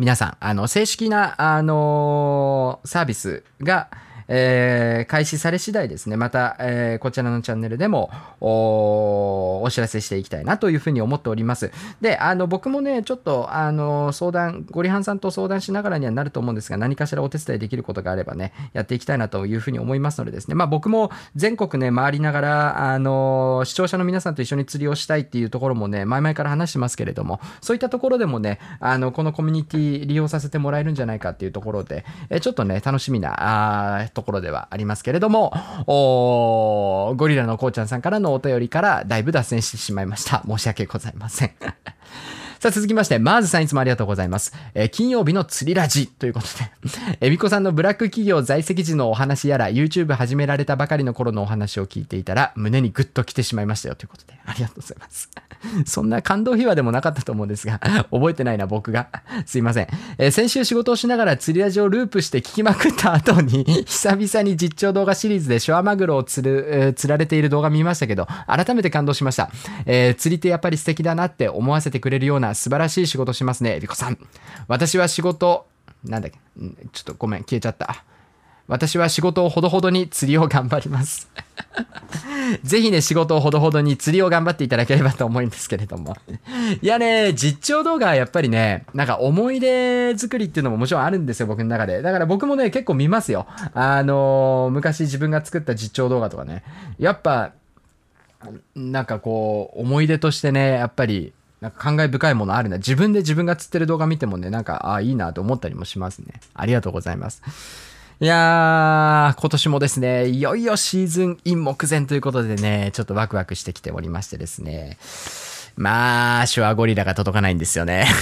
[0.00, 3.90] 皆さん、あの、正式な、あのサービスが、
[4.32, 8.10] えー開始され次第ですね、また、えーこちらのチャンネルでも
[8.40, 11.72] お知らせしていきたいなというふうに思っております。
[12.00, 35.52] で、あの、僕もね、ちょっと、あの、相談、ゴリハンさんと相談しながらにはなると思うんですが、何かしらお手伝いできることがあればね、やっていきたいなというふうに思いますのでですね、まあ僕も全国ね、回りながら、あの、視聴者の皆さんと一緒に釣りをしたいっていうところもね、前々から話してますけれども、そういったところでもね、あの、このコミュニティ利用させてもらえるんじゃないかっていうところで、えちょっとね、楽しみな、あところではありますけれども、
[35.86, 40.42] おゴリラのこうちゃんさんからのお便りからだいぶ脱線してしまいました。
[40.46, 41.52] 申し訳ございません。
[42.60, 44.52] さあ続きまして、マーズさんいつもありがとうございます。
[44.74, 55.30] えー金曜日の釣りラジということで、 えびこさんのブラック企業在籍時のお話やら、YouTube 始められたばかりの頃のお話を聞いていたら、胸にグッと来てしまいましたよということで、ありがとうございます。
[55.86, 57.80] そんな感動秘話でもなかったと思うんですが、
[58.12, 59.08] 覚えてないな、僕が。
[59.46, 59.88] すいません。
[60.18, 69.50] えー先週仕事をしながら釣りラジをループして聞きまくった後に、久々に実況動画シリーズでショアマグロを釣る、えー釣られている動画見ましたけど、改めて感動しました。
[69.86, 74.18] えー釣りってやっぱり素敵だなって思わせてくれるような素晴らしい仕事しますね、エビコさん。
[74.68, 75.66] 私は仕事、
[76.04, 76.38] なんだっけ、
[76.92, 78.04] ちょっとごめん、消えちゃった。
[78.70, 81.28] 私は仕事をほどほどに釣りを頑張ります。
[82.62, 86.16] ぜひね、仕事をほどほどに釣りを頑張っていただければと思うんですけれども。
[86.80, 92.00] いやね、実況動画はやっぱりね、なんか思い出作りっていうのももちろんあるんですよ、僕の中で。
[92.00, 93.46] だから僕もね、結構見ますよ。
[93.74, 96.62] あのー昔自分が作った実況動画とかね。
[96.98, 97.50] やっぱ、
[98.76, 102.78] なんかこう、思い出としてね、やっぱり、なんか感慨深いものあるな。
[102.78, 106.40] 自分で自分が釣ってる動画見てもね、なんか、ああ、いいなと思ったりもしますね。
[106.54, 107.42] ありがとうございます。
[108.20, 114.96] いやー、今年もですね、いよいよシーズンイン目前ということでね、ちょっとワクワクしてきておりましてですね。
[115.76, 118.06] まあ、シュアゴリラが届かないんですよね。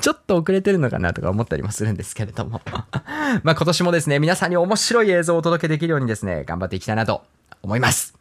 [0.00, 2.60] ちょっと遅れてるのかなとか思ったりもするんですけれども。
[3.44, 7.24] まあ今年もですね、皆さんに面白い映像をお届けできるようにですね、頑張っていきたいなと
[7.62, 8.19] 思います。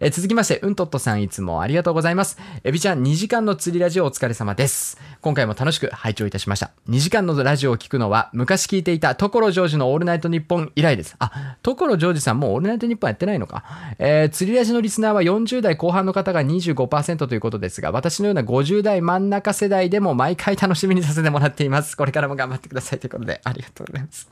[0.00, 2.38] え続きまして、うんとっとさんいつもありがとうございます。
[2.64, 4.98] エビちゃん2時間の釣りラジオお疲れ様です。
[5.20, 6.70] 今回も楽しく拝聴いたしました。
[6.88, 11.16] 2時間のラジオを聞くのは昔聞いていた所ジョージのオールナイトニッポン以来です。
[11.18, 13.64] あ、所ジョージさんもうオールナイトニッポンやってないのか。
[13.98, 21.96] えー釣りラジのリスナーは40代後半の方が25%ということですが、私のような50代真ん中世代でも毎回楽しみにさせてもらっています。
[21.96, 24.28] これからも頑張ってくださいということで、ありがとうございます。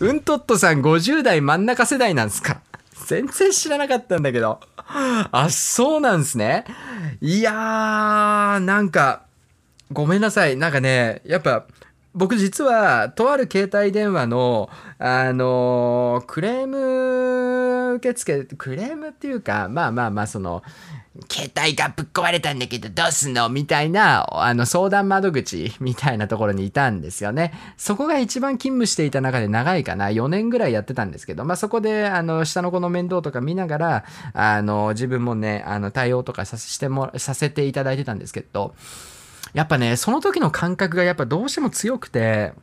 [0.00, 2.60] うんとっとさん50代真ん中世代なんですか？
[3.06, 4.60] 全然知らなかったんだけど。
[4.86, 6.64] あ、そうなんですね。
[7.20, 9.22] いやー、なんか、
[9.92, 10.56] ごめんなさい。
[10.56, 11.66] なんかね、やっぱ、
[12.14, 20.62] 僕実は、とある携帯電話の、あのークレーム受付、クレームっていうか、まあまあまあ、その、
[21.30, 27.52] 携帯がぶっ壊れたんだけどどうすんのみたいな、あの、相談窓口 みたいなところにいたんですよね。
[27.76, 30.08] そこが一番勤務していた中で長いかな。
[30.08, 38.74] 4年ぐらいやってたんですけど、まあそこで、あの、下の子の面倒とか見ながら、あの、自分もね、あの、対応とかさしても、させていただいてたんですけど、
[39.52, 42.54] やっぱね、その時の感覚がやっぱどうしても強くて、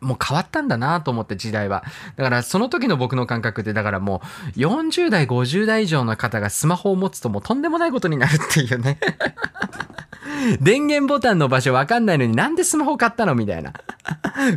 [0.00, 1.84] もう変わったんだなと思って時代は。
[2.16, 4.22] だからその時の僕の感覚ってだからも
[4.56, 8.98] う40代50代以上の方がスマホを持つともうとんでもないことになるっていうね。
[10.60, 13.72] 電源ボタンの場所わかんないのになんでスマホ買ったのみたいな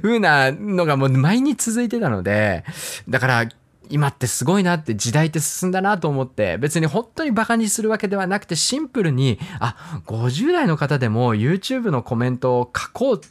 [0.02, 2.64] 風なのがもう毎日続いてたので、
[3.10, 3.50] だから
[3.90, 13.28] 今ってすごいなって時代って進んだなと思って別に本当にバカにするわけではなくてシンプルにあ50代の方でも YouTube のコメントを書こうって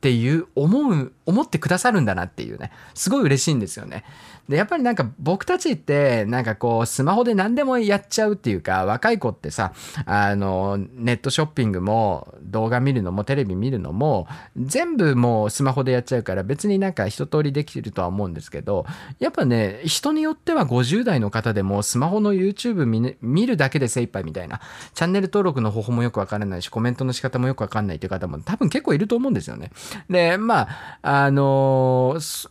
[0.00, 4.04] ていう思う思ってくださるんだなっていうねすごい嬉しいんですよね。
[4.48, 9.72] でやっぱりなんか僕たちってなんかこうスマホで何でもやっちゃうっていうか若い子ってさ
[10.06, 14.26] あのネットショッピングも動画見るのもテレビ見るのも
[14.56, 18.86] 全部もうスマホでやっちゃうから別になんか一通りできるとは思うんですけど
[19.18, 24.60] やっぱね人によっては50代の方でもスマホの YouTube 見,、ね、見るだけで精一杯みたいな
[24.94, 29.70] チャンネル登録の方法もよくわからないしコメントの仕方もよくわかんないっていう方も多分結構いると思うんですよね。
[30.08, 30.68] でま
[31.02, 32.50] ああのー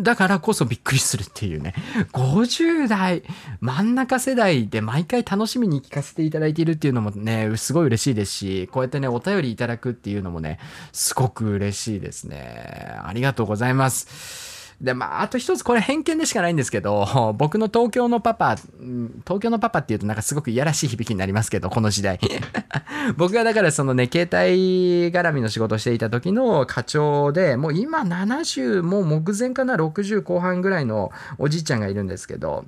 [0.00, 1.74] だからこそびっくりするっていうね。
[2.12, 3.22] 50代、
[3.60, 10.58] 真ん中世代で毎回楽しみに聞かせていただいているっていうのもね、すごい嬉しいですし、こうやってね、お便りいただくっていうのもね、
[10.92, 12.98] すごく嬉しいですね。
[13.04, 14.53] ありがとうございます。
[14.84, 22.20] で、まあ、あと一つこれ偏見でしかないんですけど、 僕の東京のパパ、東京のパパっていうとなんかすごくいやらしい響きになりますけど、この時代。
[23.16, 32.66] 僕がだからそのね、携帯絡みの仕事をしていた時の課長で、もう今70、もう目前かな、60後半ぐらいのおじいちゃんがいるんですけど、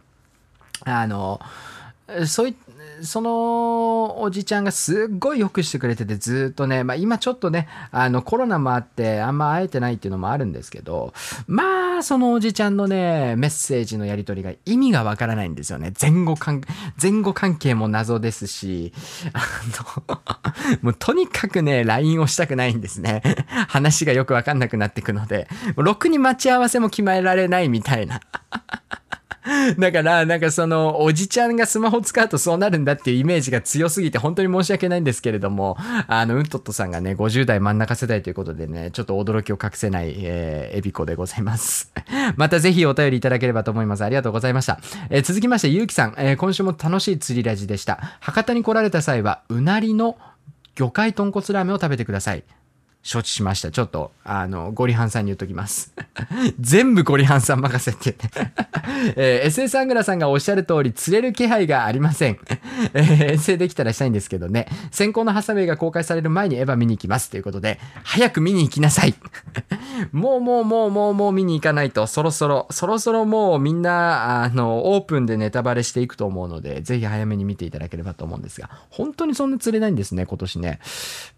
[0.85, 1.41] あの、
[2.27, 2.66] そういった
[3.03, 11.13] そのおじちゃんがすっごいよくしてくれててずっとね、まあ、今ちょっとねあのコロナもあってあんま会えてないっていうのもあるんですけど
[11.47, 15.93] まあそのおじちゃんのねメッセージのやり取りが意味がわからないんですよね。
[16.01, 16.63] 前後関
[17.01, 18.93] 前後関係も謎ですし
[19.33, 19.43] あ
[20.05, 23.23] の もうとにかくね LINE をしたくないんですね。
[23.69, 28.21] 話がよくわかんなくなってくのでろくに待ち合わせも決められないみたいな。
[29.79, 35.77] だから、なんかその、おじちゃんがスマホ使うとそうなるんだっていうイメージが強すぎて、本当に申し訳ないんですけれども、
[36.09, 41.93] あの、うんとっとさんがね、50代真ん中世代ということでね、ちょっと驚きを隠せない、えー、エビコでございます。
[42.37, 44.05] またぜひお便りいただければと思います。
[44.05, 44.81] ありがとうございました。
[45.11, 48.19] えー、続きまして、ゆうきさん、えー、今週も楽しい釣りラジでした。
[48.21, 50.17] 博多に来られた際は、うなりの
[50.75, 52.45] 魚介豚骨ラーメンを食べてください。
[53.07, 53.71] 承知しました。
[53.71, 55.95] ちょっと、あの、ゴリハンさんに言っときます。
[56.59, 58.17] 全部ゴリハンさん任せって
[59.15, 62.39] えー、SS アングラさんがおっしゃる通り、釣れる気配がありません。
[62.95, 64.67] えー、遠征できたらしたいんですけどね。
[64.91, 67.31] 先行のハサウェイが公開される前にエヴァ見に行きます。
[67.31, 69.15] ということで、早く見に行きなさい。
[70.11, 80.81] もうもうもうもうもう見に行かないと、そろそろ、そろそろもうみんな、あの、オープンでネタバレしていくと思うので、ぜひ早めに見ていただければと思うんですが、本当にそんな釣れないんですね、今年ね。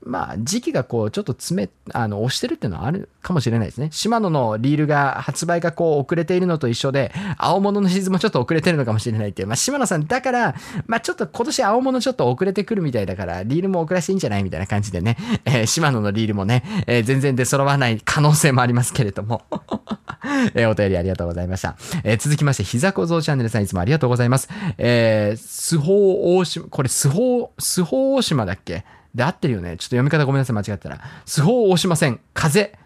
[0.03, 3.89] まあ、時期がこう、ちょっと詰め、あの、押してるっていうのはあるかもしれないですね。
[3.93, 9.49] シマノのリールが、発売がこう遅れているのと一緒で、青物のシーズンもちょっと遅れてるのかもしれないっていう。
[9.49, 10.55] まあ、島野さん、だから、
[10.87, 19.43] まあ、ちょっと今年青物ちょっと遅れてくるみたいだから、リールも遅らせていいんじゃないみたいな感じでね、えー、島野のリールもね、えー、全然出揃わない可能性もありますけれども。
[20.55, 21.77] えー、お便りありがとうございました。
[22.05, 24.49] えー、続きまして、膝小僧チャンネルさんいつもありがとうございます。
[24.77, 28.85] えー、スホー大島、これスホースホー大島だっけ？
[29.15, 29.71] で合ってるよね。
[29.71, 31.01] ちょっと読み方ごめんなさい、間違ったら。
[31.25, 32.79] スホ大島線、風。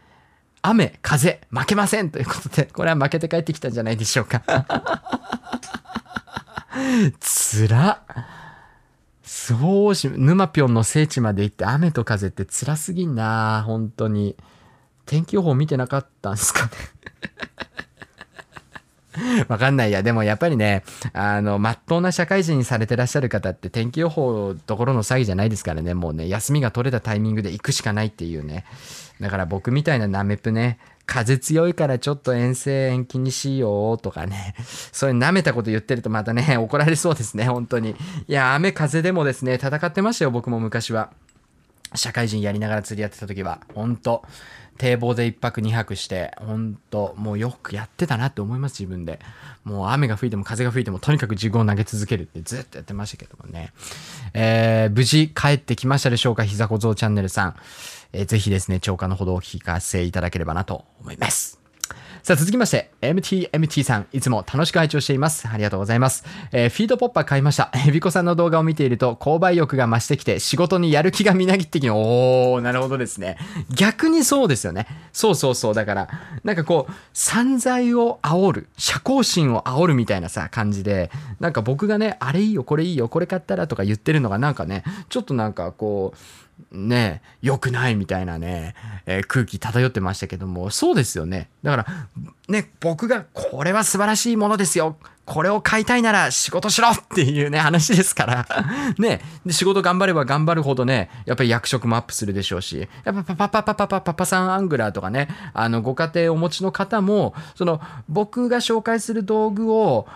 [0.63, 4.43] 雨、風、負けませんということで、これは負けて帰ってきたんじゃないでしょうか。
[7.19, 8.03] つら。
[9.23, 14.37] そうし、沼ぴょんの聖地まで行って雨と風って辛すぎんな本当に。
[15.05, 16.71] 天気予報見てなかったんですかね
[19.49, 20.03] わかんないや。
[20.03, 25.95] でもやっぱりね、あの、まっとうな社会人にされてらっしゃる方って天気予報どころの詐欺じゃないですからね。
[25.95, 28.65] もうね、休みが取れたタイミングで行くしかないっていうね。
[29.21, 34.55] だから僕みたいなナメプね、風強いからちょっと遠征延期にしようとかね、
[34.93, 37.91] そういう舐めたこと言ってるとまたね、怒られそうですね、本当に。
[37.91, 41.11] いや、雨風でもですね、戦ってましたよ、僕も昔は。
[41.95, 44.25] 社会人やりながら釣りやってた時は、本当
[44.83, 49.21] 堤防で1泊2泊して、ほんともうよくやってたなって思います、自分で。
[49.63, 53.73] もう雨が吹いても風が吹いても、とにかく自分を投げ続けるってずっとやってましたけどもね。
[54.35, 57.57] えー、無事帰ってきましたでしょうか、膝小僧チャンネルさん。
[58.13, 61.62] えー、ぜひですね、超過のほどお聞かせいただければなと思います。
[62.23, 65.49] さあ続きまして、MTMT さん、いつも楽しく拝聴しています。
[65.49, 66.25] ありがとうございます。
[66.53, 67.73] えー、フィードポッパー買いました。
[67.85, 73.39] えびこさんの動画を見ていると、購買欲が増してきて、仕事にやる気がみなぎってきて、おー、なるほどですね。
[73.75, 74.87] 逆にそうですよね。
[75.13, 75.75] そうそうそう。
[75.75, 76.09] だから、
[76.45, 86.19] なんかこう、散財を煽る、社交心を煽るみたいなさ、感じで、なんか僕がね、あれいいよ、これいいよ、これ買ったらとか言ってるのがなんかね、ちょっとなんかこう、
[86.71, 88.75] ね、良くないみたいなね、
[89.07, 91.51] えー空気漂ってましたけども、そうですよね。
[91.63, 91.87] だから、
[92.49, 94.97] ね、僕がこれは素晴らしいものですよ。
[95.25, 98.47] これを買いたいなら仕事しろっていうね、話ですから。
[98.99, 110.07] ね、で仕事頑張れば頑張るほどね、やっぱり役職もアップするでしょうし、やっぱパパパパパパパパさんアングラーとかね、あの、ご家庭お持ちの方も、その、僕が紹介する道具を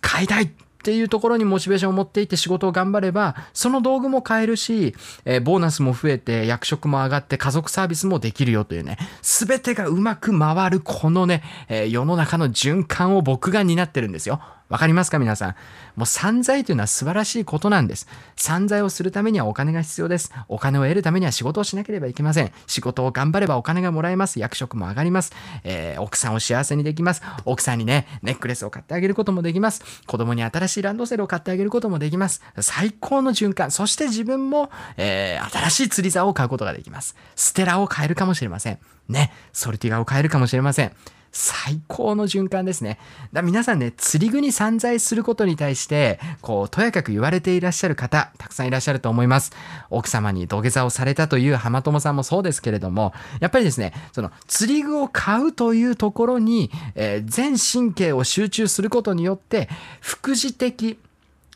[0.00, 0.50] 買いたい
[0.80, 4.94] っていうところにモチベーションを持っていって仕事を頑張れば、その道具も買えるし、
[5.26, 14.40] えーボーナスも増えて、役職も上がって、家族サービスもできるよというね、すべてがうまく回るこのね、えー世の中の循環を僕が担ってるんですよ。
[14.70, 15.54] わかりますか皆さん？
[15.96, 18.06] もう散財というのは素晴らしいことなんです。
[18.36, 20.32] 散財をするためにはお金が必要です。
[20.48, 22.52] お金を得るためには仕事をしなければいけません。
[22.68, 24.38] 仕事を頑張ればお金がもらえます。
[24.38, 25.32] 役職も上がります。
[25.64, 27.22] えー奥さんを幸せにできます。
[27.44, 29.82] 奥さんにね、ネックレスを買ってあげることもできます。
[30.06, 32.40] 子供に新しいランドセルを買ってあげることもできます。
[32.60, 33.72] 最高の循環。
[33.72, 37.16] そして自分も、えー新しい釣り竿を買うことができます。
[37.34, 38.78] ステラを買えるかもしれません。
[39.08, 40.92] ね、ソルティガを買えるかもしれません。
[41.32, 42.98] 最高の循環ですね。
[43.32, 49.52] だ皆さんね、釣り具に散財することに対して、こう、とやかく言われていらっしゃる方、たくさんいらっしゃると思います。
[49.90, 59.68] 奥様に土下座をされたという浜友さんもそうですけれども、やっぱりですね、その、釣り具を買うというところに、えー全神経を集中することによって、
[60.00, 60.98] 副次的、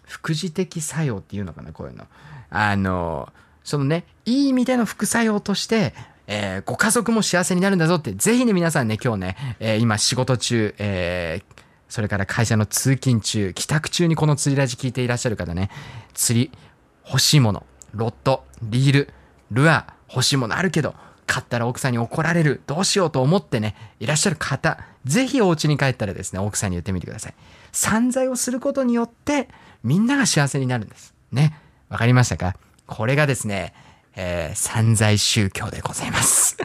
[0.07, 2.07] 副次的作用っていうのかな、こういうの。
[2.51, 3.29] あの、
[3.65, 5.95] そのね、いい意味での副作用として、
[6.27, 15.71] えーご家族も幸せになるんだぞって、ぜひね、皆さんね、今日ね、えー今仕事中、えーそれから会社の通勤中、帰宅中にこの釣りラジ聞いていらっしゃる方ね、
[16.13, 16.51] 釣り
[17.07, 19.09] 欲しいもの、ロッド、リール、
[19.53, 20.97] ルアー欲しいものあるけど、
[21.27, 27.35] 買ったら奥さんに怒られる、どうしようと思ってね、いらっしゃる方、ぜひお家に帰ったらですね、奥さんに言ってみてください。
[27.71, 29.49] 散財をすることによって、
[29.85, 31.15] みんなが幸せになるんです。
[31.31, 31.61] ね。
[31.91, 32.57] わかりましたか？
[32.87, 33.73] これがですね、
[34.17, 36.57] えー散財宗教でございます。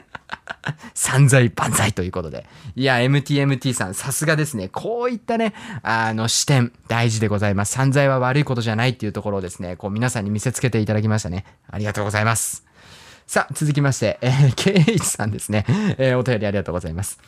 [0.94, 2.46] 散財万歳ということで。
[2.76, 4.70] いや、MTMT さん、さすがですね。
[4.70, 7.72] こういったね、あの、視点、大事でございます。
[7.74, 11.46] 散財は悪いことじゃないっていうところをですね、こう、皆さんに見せつけていただきましたね。
[11.70, 12.66] ありがとうございます。
[13.26, 15.66] さあ、続きまして、えー、KH さんですね。
[15.98, 17.20] えーお便りありがとうございます。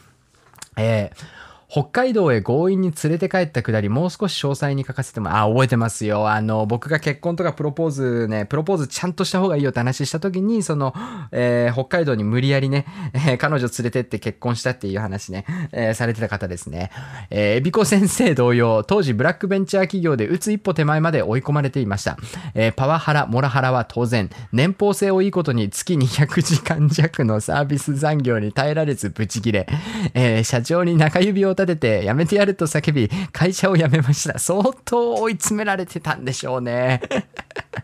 [0.78, 1.41] えー
[1.72, 6.30] 北海道へ強引に連れて帰ったくだり、もう少し詳細に書かせても、あ、覚えてますよ。
[6.30, 10.94] あの、僕が結婚とかプロポーズね、プロポーズちゃんとした方がいいよって話した時に、その、
[11.32, 16.92] えー北海道に無理やりね、えー彼女連れてって結婚したっていう話ね、えーされてた方ですね。
[17.30, 22.18] えー、エビコ先生同様、当時ブラックベンチャー企業で打つ一歩手前まで追い込まれていました。
[22.54, 29.68] えーパワハラ、モラハラは当然、年俸制をいいことに月200時間弱のサービス残業に耐えられずブチギレ、
[30.14, 34.40] えー社長に中指を立てて辞めてやると叫び、会社を辞めました。
[34.40, 37.02] 相当追い詰められてたんでしょうね。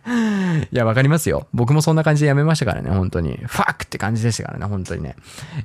[0.72, 1.48] いや、わかりますよ。
[1.54, 3.38] 僕もそんな感じで辞めましたからね、本当に。
[3.46, 5.16] ファックって感じでしたからね、本当にね。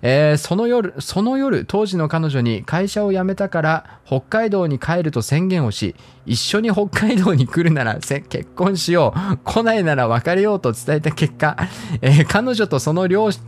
[0.03, 9.39] えーその夜、その夜、当時の彼女に会社を辞めたから北海道に帰ると宣言をし、一緒に北海道に来るならせ結婚しよう。
[9.39, 11.57] 来ないなら別れようと伝えた結果、
[12.01, 13.43] えー彼女とその両親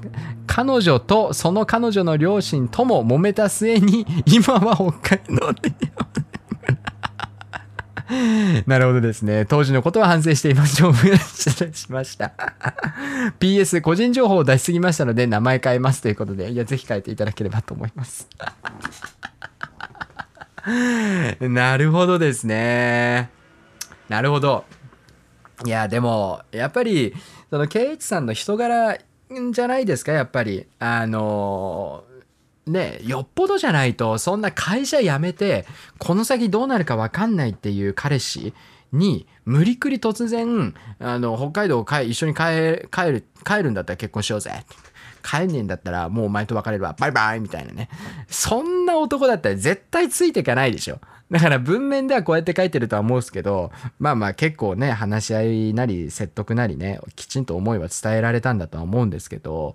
[0.47, 5.73] 彼女とその彼女の両親とも揉めた末に、今は北海道で。
[8.67, 9.47] なるほどですね。
[9.47, 10.77] 当時のことは反省しています。
[10.77, 12.33] 丈夫失礼しました。
[13.41, 18.29] PS、個人情報を出しすぎましたので、名前変えますということで、いや、ぜひ変えていただければと思います。
[21.41, 23.31] なるほどですね。
[24.09, 24.65] なるほど。
[25.67, 27.15] いや、でも、やっぱり、
[27.51, 28.99] その、ケイチさんの人柄
[29.53, 30.67] じゃないですか、やっぱり。
[30.79, 32.05] あの
[32.67, 35.67] ね、よっぽどじゃないと、そんな会社辞めて、
[35.99, 38.55] この先どうなるか分かんないっていう彼氏
[38.93, 42.89] に、無理くり突然、あの、北海道を一緒に帰る、
[43.45, 44.65] 帰るんだったら結婚しようぜ。
[45.25, 46.95] 帰んねえんだったら、もうお前と別れるわ。
[46.99, 47.89] バイバイみたいなね。
[48.29, 51.01] そんな男だったら絶対ついていかないでしょ。
[51.31, 59.75] だから文面ではこうやって書いてるとは思うんですけど、まあまあ結構ね、話し合いなり説得なりね、きちんと思いは伝えられたんだとは思うんですけど、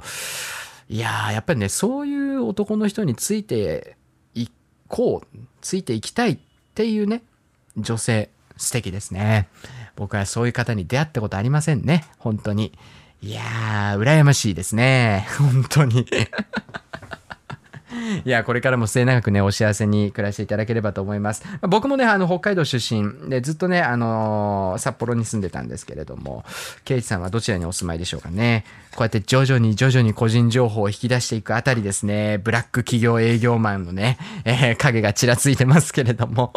[0.87, 3.95] いやー、やっぱりね、そういう男の人について
[4.35, 4.47] い
[4.87, 6.37] こう、ついていきたいっ
[6.75, 7.23] ていうね、
[7.77, 9.47] 女性、素敵ですね。
[9.95, 12.77] 僕はそういう方に出会ったことありませんね、本当に。
[13.21, 16.05] いやー、羨ましいですね、 本当に。
[18.23, 21.43] いや、これからも末永くね、お幸せに暮らしていただければと思います。
[21.61, 26.45] 僕もね、あの、北海道出身で、ずっとね、あのー札幌に住んでたんですけれども、
[26.85, 28.63] ケイチさんはどちらにお住まいでしょうかね。
[28.91, 36.53] こうやって徐々に徐々に個人情報を引き出していくあたりですね、ブラック企業営業マンのね、えー影がちらついてますけれども。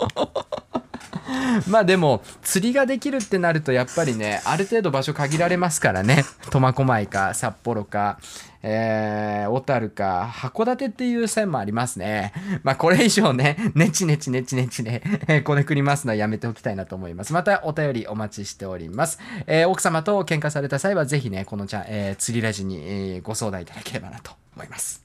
[1.68, 8.18] まあでも釣りができるってなるとやっぱりねある程度場所限られますからね 苫小牧か札幌か
[8.64, 12.32] えー、小樽か函館っていう線もありますね。
[12.62, 17.32] まあこれ以上ね、ネチネチネチネチね、えーこねくりますのはやめておきたいなと思います。
[17.32, 19.18] またお便りお待ちしております。
[19.46, 25.02] えー奥様と喧嘩された際はぜひね、このちゃん、えー釣りラジに、えーご相談いただければなと思います。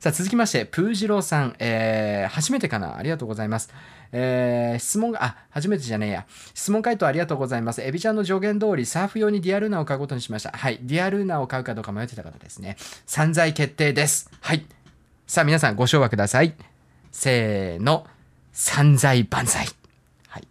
[0.00, 3.70] さあ続きまして、プージローさん、えー初めてかなありがとうございます。
[4.16, 6.26] えー質問が、あ、初めてじゃねえや。
[6.54, 7.82] 質問回答ありがとうございます。
[7.82, 10.50] エビちゃんの助言通り、サーフ用にディアルーナを買うことにしました。
[10.50, 10.78] はい。
[10.82, 12.76] ディアルーナを買うかどうか迷ってた方ですね。
[13.06, 14.30] 散財決定です。
[14.40, 14.64] はい。
[15.26, 16.54] さあ皆さんご唱和ください。
[17.10, 18.06] せーの。
[18.52, 19.66] 散財万歳。
[20.28, 20.46] はい。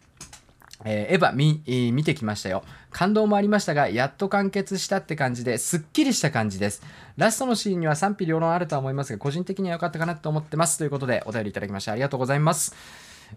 [0.83, 2.65] えーエヴァ見えー見てきましたよ。
[2.91, 6.83] 感動もありましたが、やっと完結したって感じですっきりした感じです。
[7.15, 10.77] ラストのシーンには賛否両論あるとは思いますが、個人的には良かったかなと思ってます。
[10.77, 12.75] ということで、お便りいただきましてありがとうございます。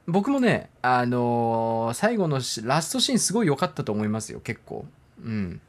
[0.06, 4.85] 僕もね、あのー最後のラストシーンすごい良かったと思いますよ、結構。
[5.24, 5.60] うん。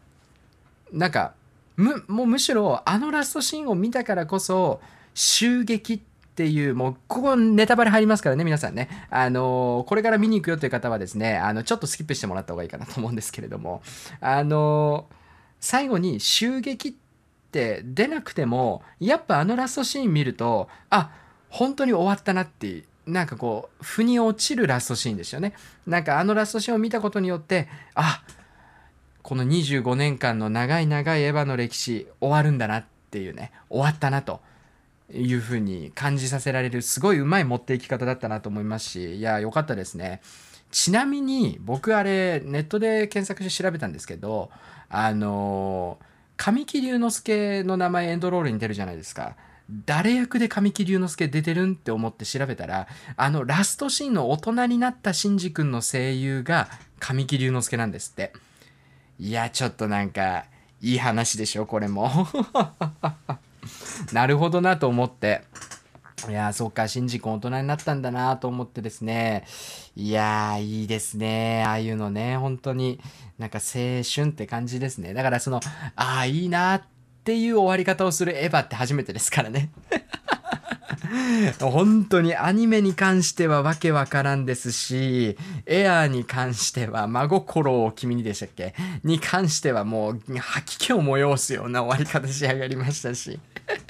[0.92, 1.34] なんか、
[1.76, 4.82] む、もうむしろ、あのラストシーンを見たからこそ、
[5.14, 6.00] 襲撃っ
[6.36, 8.90] ていう、もう、ここネタバレ入りますからね、皆さんね。
[9.10, 13.82] あのーこれから見に行くよという方はですね、あの、ちょっとスキップしてもらった方がいいかなと思うんですけれども、
[14.22, 15.16] あのー
[15.60, 16.94] 最後に襲撃っ
[17.52, 21.10] て出なくても、やっぱあのラストシーン見ると、あ、
[21.50, 25.54] 本当に終わったなって、なんかこう、腑に落ちるラストシーンですよね。
[25.86, 28.22] なんかあのラストシーンを見たことによって、あ、
[29.28, 34.40] この25年間の長い長いエヴァの歴史終わるんだなっていうね終わったなと
[35.14, 40.22] いうふうに感じさせられるすごいうまい持っていき方だったなと思いますしいや良かったですね
[40.72, 44.50] ちなみに僕あれネットで検索して調べたんですけど
[44.88, 45.98] あの
[46.38, 49.36] 神木隆之介の名前エンドロールに出るじゃないですか
[49.86, 52.88] 誰役で神木隆之介出てるんって思って調べたら
[53.18, 56.70] あのラストシーンの大人になったシンジ君の声優が
[57.00, 58.32] 神木隆之介なんですって
[59.20, 60.46] いや、ちょっとなんか、
[60.80, 62.28] いい話でしょ、これも。
[64.14, 65.42] なるほどなと思って。
[66.30, 69.44] いや、そうか、シンジ君大人になったんだなと思ってですね。
[69.96, 71.64] いやー、いいですね。
[71.66, 73.00] ああいうのね、本当に、
[73.40, 75.16] なんか青春って感じですね。
[75.16, 75.62] だからその、
[75.96, 76.97] ああ、いいなって
[77.28, 79.70] ていう終わり方をするエヴァって初めてですからね。
[81.60, 88.74] 本当にアニメに関してはわけわからんですし、エアーに関しては真心を君にでしたっけ？
[89.04, 93.40] に関してはもう吐き気を催すような終わり方し上がりましたし。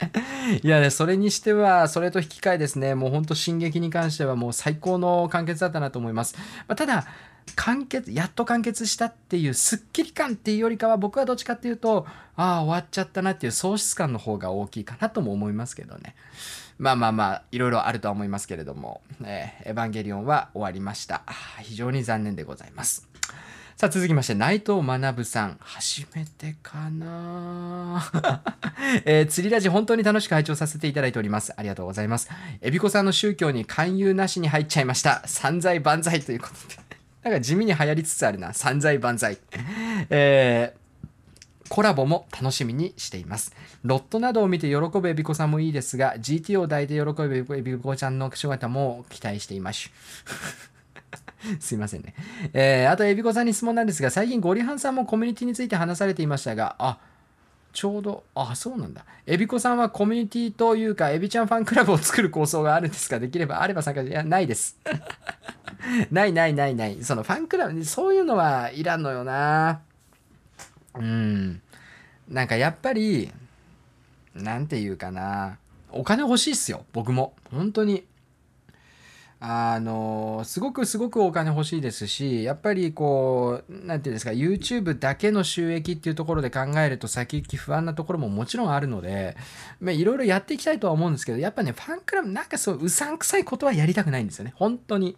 [0.63, 6.35] いやね、それにしては、それと引き換えですね、もう本当進撃に関してはもう最高の完結だったなと思います。
[6.67, 7.05] まあ、ただ、
[7.55, 12.05] 完結、やっと完結したっていうスッキリ感っていうよりかは僕はどっちかっていうと、
[12.35, 16.15] ああ、終わっちゃったなっていう喪失感の方が大きいかなとも思いますけどね。
[16.79, 21.23] まあまあまあ、いろいろあるとは思いますけれども、えーエヴァンゲリオンは終わりました。
[21.63, 23.07] 非常に残念でございます。
[23.75, 25.57] さあ続きまして、内藤学さん。
[25.59, 28.03] 初めてかな、
[29.05, 31.53] えー釣りラジ本当に楽しく拝聴させていただいております。
[31.57, 32.29] ありがとうございます。
[32.61, 35.23] エビコさんの宗教に勧誘なしに入っちゃいました。
[35.27, 36.86] 散財万歳ということで。
[37.29, 38.53] なんか地味に流行りつつあるな。
[38.53, 39.37] 散財万歳。
[40.09, 40.87] えー
[41.69, 43.53] コラボも楽しみにしています。
[43.83, 49.91] ロットなどを見て喜ぶエビコさんもいいですが、GT を抱いて喜ぶエビコちゃんの姿も期待しています。
[51.59, 52.13] すいませんね。
[52.53, 56.99] えーあと、エビコさんに質問なんですが、最近ゴリハンさんもコミュニティについて話されていましたが、あ、
[57.73, 59.03] ちょうど、あ、そうなんだ。
[59.25, 63.19] エビコさんはコミュニティというか、エビちゃんファンクラブを作る構想があるんですか？
[63.19, 64.77] できれば、あれば参加いや、ないです。
[66.11, 67.03] ないないないない。
[67.03, 69.81] そのファンクラブ、そういうのはいらんのよな。
[70.95, 71.61] うん。
[72.27, 73.31] なんかやっぱり、
[74.33, 75.57] なんていうかな。
[75.91, 77.33] お金欲しいっすよ、僕も。
[77.51, 78.05] 本当に。
[79.39, 89.37] あのすごくすごくお金欲しいですしやっぱりこうなんていうんですか YouTube だけの収益っていうところで考えると先行き不安なところももちろんあるので
[89.81, 94.53] いろいろやっていきたいとは思うんですけどやっぱねファンクラブなんかそううさんくさいことはやりたくないんですよね。
[94.55, 95.15] 本当に。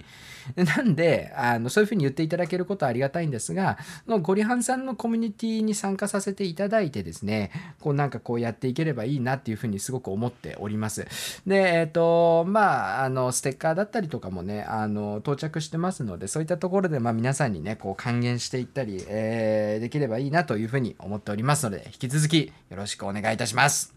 [0.56, 3.78] なんであのそういうふうに言っていただけることはありがたいんですが
[4.08, 11.06] のゴリハンさんのコミュニティに参加させていただいてですねこうなんかこうやっていければいいなっていうふうにすごく思っております。
[11.46, 23.94] でえっ、とまああのステッカーだったりとかもねあの到着してますのでそういったところで、まあ、皆さんにねこう還元していったり、えーできればいいなというふうに思っておりますので引き続きよろしくお願いいたします。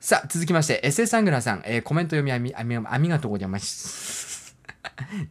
[0.00, 4.35] さあ続きましてエセサングラさん、えーコメント読みあみあみあみがとうございます。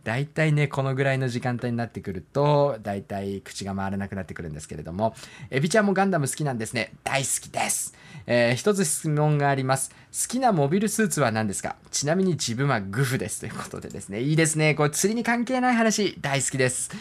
[0.04, 5.16] だいたいね、このぐらいの時間帯になってくると、だいたい口が回らなくなってくるんですけれども、
[5.50, 6.94] エビちゃんもガンダム好きなんですね。
[7.04, 7.94] 大好きです。
[8.28, 9.92] えー一つ質問があります。
[9.92, 9.96] 好
[10.28, 11.76] きなモビルスーツは何ですか？
[11.92, 13.40] ちなみに自分はグフです。
[13.40, 14.76] ということでですね、いいですね。
[14.76, 16.92] これ釣りに関係ない話、大好きです。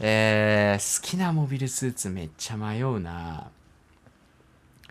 [0.00, 3.48] えー好きなモビルスーツめっちゃ迷うな
[4.88, 4.90] 好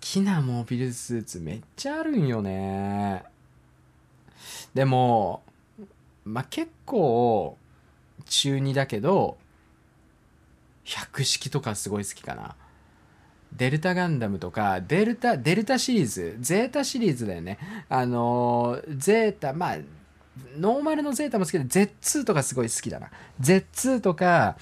[0.00, 3.22] きなモビルスーツめっちゃあるんよね
[4.74, 5.42] でも
[6.26, 7.56] まあ結構
[8.26, 9.38] 中2だけど
[10.84, 12.56] 百式とかすごい好きかな。
[13.52, 17.58] デルタガンダムとかデルタデルタシリーズゼータシリーズだよね。
[17.88, 19.76] あのーゼータまあ
[20.58, 23.10] ノーマルのゼータも好きで Z2 とかすごい好きだな。
[23.40, 24.56] Z2 とか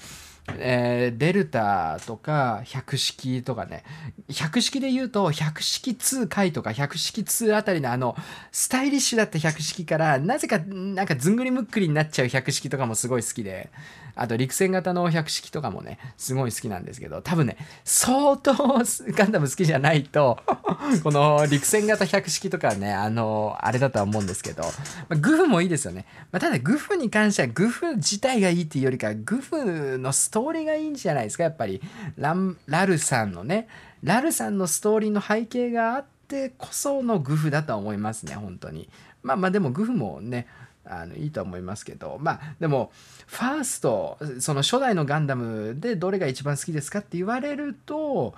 [0.57, 3.83] えーデルタとか百式とかね。
[4.29, 8.15] 百式で言うと百式改とか百式2あたりのあの
[8.51, 13.69] スタイリッシュだった百式からなぜかなんかずんぐりむっくりになっちゃう百式とかもすごい好きで
[14.15, 20.39] あと陸戦型の百式とかもねすごい好きなんですけど多分ね相当ガンダム好きじゃないと
[21.03, 24.69] この陸戦型百式とかねあのあれだとは思うんですけど、ま
[25.11, 31.43] あ、グフもいいですよね、まあ、ただグフに関してはグフ自体がいいっていうよりかグフのストーリーがいいんじゃないですか？
[31.43, 31.81] やっぱり。
[32.17, 32.35] ラ
[32.67, 33.67] ラルさんのね。
[34.03, 38.89] ラルさんのストーリーの背景があってこそのグフだと思いますね本当に。
[39.23, 40.47] まあまあでもグフもね
[40.85, 42.17] あのいいと思いますけど。
[42.21, 42.91] まあでも
[43.27, 48.35] ファーストその初代のガンダムでどれが一番好きですかって言われると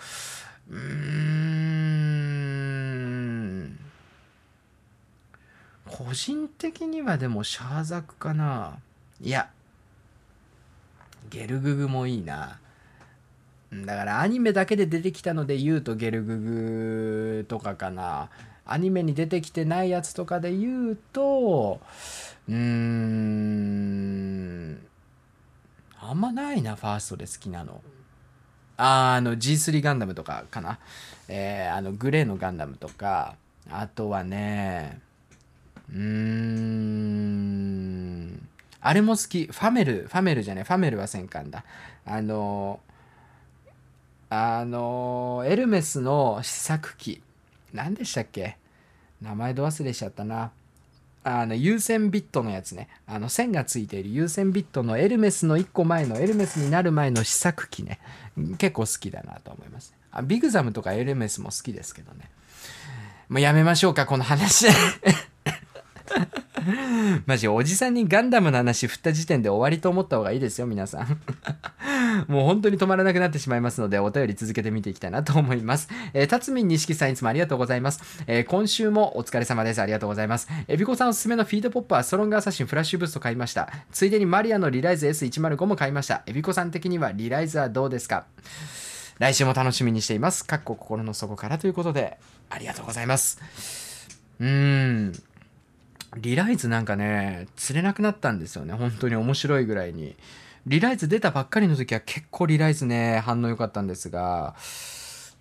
[0.70, 0.88] うーん。
[5.90, 8.78] 個人的にはでもシャーザクかな。
[9.22, 9.50] いや
[11.30, 12.60] ゲルググもいいな。
[13.72, 18.30] だからアニメだけで出てきたので言うとゲルググとかかな。
[18.66, 21.80] アニメに出てきてないやつとかで言うと
[22.50, 23.78] うーん
[26.00, 27.82] あんまないなファーストで好きなの。
[28.78, 30.80] あーあの G3 ガンダムとかかな。
[31.28, 33.36] えーあのグレーのガンダムとか。
[33.70, 35.02] あとはね
[35.90, 36.88] うーん
[38.88, 39.48] あれも好き。
[39.48, 40.08] ファメル。
[40.08, 40.64] ファメルじゃない。
[40.64, 41.66] ファメルは戦艦だ。
[42.06, 42.80] あの
[44.30, 47.22] あのエルメスの試作機。
[47.74, 48.56] 何でしたっけ？
[49.22, 50.52] 名前ど忘れしちゃったな。
[51.26, 52.88] あの有線ビットのやつね。
[53.06, 54.10] あの線がついている。
[54.12, 58.00] 有線ビットのエルメスの1個前のエルメスになる前の試作機ね。
[58.58, 62.32] 結構好きだなと思いますあビグザムとかエルメスも好きですけどね。
[63.28, 64.68] もうやめましょうかこの話。
[67.26, 71.20] マジおじさんにガンダムの話振った時点で終わりと思った方がいいですよ皆さん。
[72.28, 75.88] もう本当に止まらなくなってしまいますのでお便り続けてみていきたいなと思います。
[76.14, 79.82] えー、辰巳錦さんいつもありがとうございます、えー今週もお疲れ様です。
[79.82, 80.48] ありがとうございます。
[80.68, 81.22] えびこさんおす。
[81.22, 81.28] す。
[81.28, 83.70] めのフィードポップはストロングアサシンフラッシュブースト買いました。
[83.92, 86.24] ついでにマリアのリライズ S105 も買いました。
[86.26, 88.26] えびこさん的にはリライズはどうですか？
[89.20, 90.46] 来週も楽しみにしています。
[90.46, 92.18] かっこ心の底からということで、
[92.50, 93.40] ありがとうございます。
[94.40, 95.14] うーん。
[96.16, 98.74] リライズなんかね、釣れなくなったんですよね。
[98.74, 100.16] 本当に面白いぐらいに。
[100.66, 104.56] リライズ出たばっかりの時は結構リライズね、反応良かったんですが、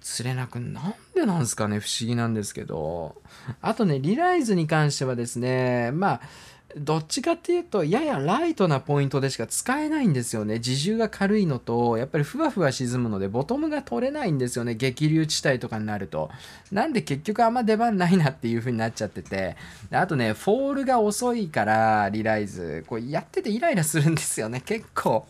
[0.01, 3.20] 釣れなく、なんでなんですかね、不思議なんですけど。
[3.60, 6.20] あとね、リライズに関してはですね、まあ、
[6.77, 10.57] どっちかっていうと、ややライトなポイントでしか使えないんですよね。
[10.57, 14.74] 自重が軽いのと、やっぱりふわふわ沈むので、ボトムが取れないんですよね。
[14.74, 16.31] 激流地帯とかになると。
[16.70, 19.57] なんで結局あんま出番ないなっていう風になっちゃってて。
[19.90, 22.85] あとね、フォールが遅いから、リライズ。
[22.86, 25.27] こうやっててイライラするんですよね、結構。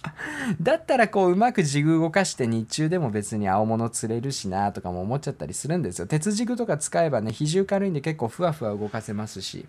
[0.58, 6.06] だったらこううまくジグ動かして日中でも別に青物釣れるしなとかも思っちゃったりするんですよ。
[6.06, 9.66] 鉄ジグとか使えばね、比重軽いんで結構ふわふわ動かせますし。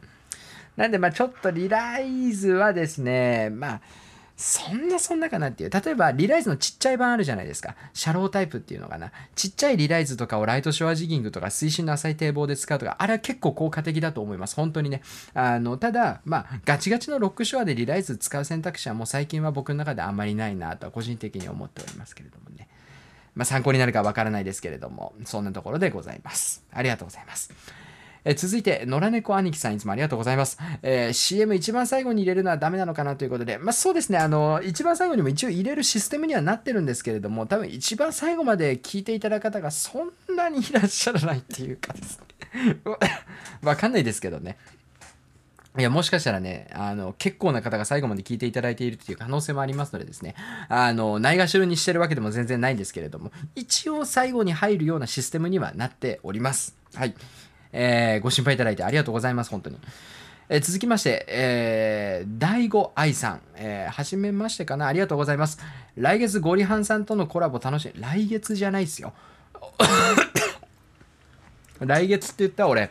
[0.79, 3.81] なんでまあちょっとリライズはですね、まあ
[4.37, 5.69] そんなそんなかなっていう。
[5.69, 7.75] 例えばリライズのちっちゃい版あるじゃないですか。
[7.93, 9.11] シャロータイプっていうのかな。
[9.35, 14.55] ちっちゃいリライズとかをライトショアジギングとか水深の浅い堤防で使うとか、あれは結構効果的だと思います。
[14.55, 15.01] 本当にね。
[15.33, 22.69] あの、ただ、まあガチガチのロックショアでリライズ使う選択肢はもう最近は僕の中であんまりないなとは個人的に思っておりますけれどもね。
[23.35, 26.63] まあ参考になるかわからないですけれども、そんなところでございます。
[26.71, 27.51] ありがとうございます。
[28.29, 30.59] え続いて、野良猫兄貴さん、いつもありがとうございます。
[30.83, 42.19] えー CM 一番最後に入れるのはダメなのかなということで、まあそうですね、あの、一番最後にも一応入れるシステムにはなってるんですけれども、多分一番最後まで聞いていただく方がそんなにいらっしゃらないっていうかです
[42.53, 42.77] ね。
[43.63, 44.57] わかんないですけどね。
[45.79, 50.35] いや、もしかしたらね、あの、結構な方が最後まで聞いていただいているっていう可能性もありますのでですね、
[50.67, 56.75] あの、ないがしろにしてるわけでも全然ないんですけれども、一応最後に入るようなシステムにはなっております。
[56.95, 57.13] はい。
[57.71, 59.77] えーご心配いただいてありがとうございます、本当に。
[60.51, 64.87] え続きまして、えー、大悟愛さん、えー、はじめましてかな？
[64.87, 65.59] ありがとうございます。
[65.95, 68.01] 来月ゴリハンさんとのコラボ楽しみ。
[68.01, 69.13] 来月じゃないっすよ。
[71.79, 72.89] 来月って言った俺、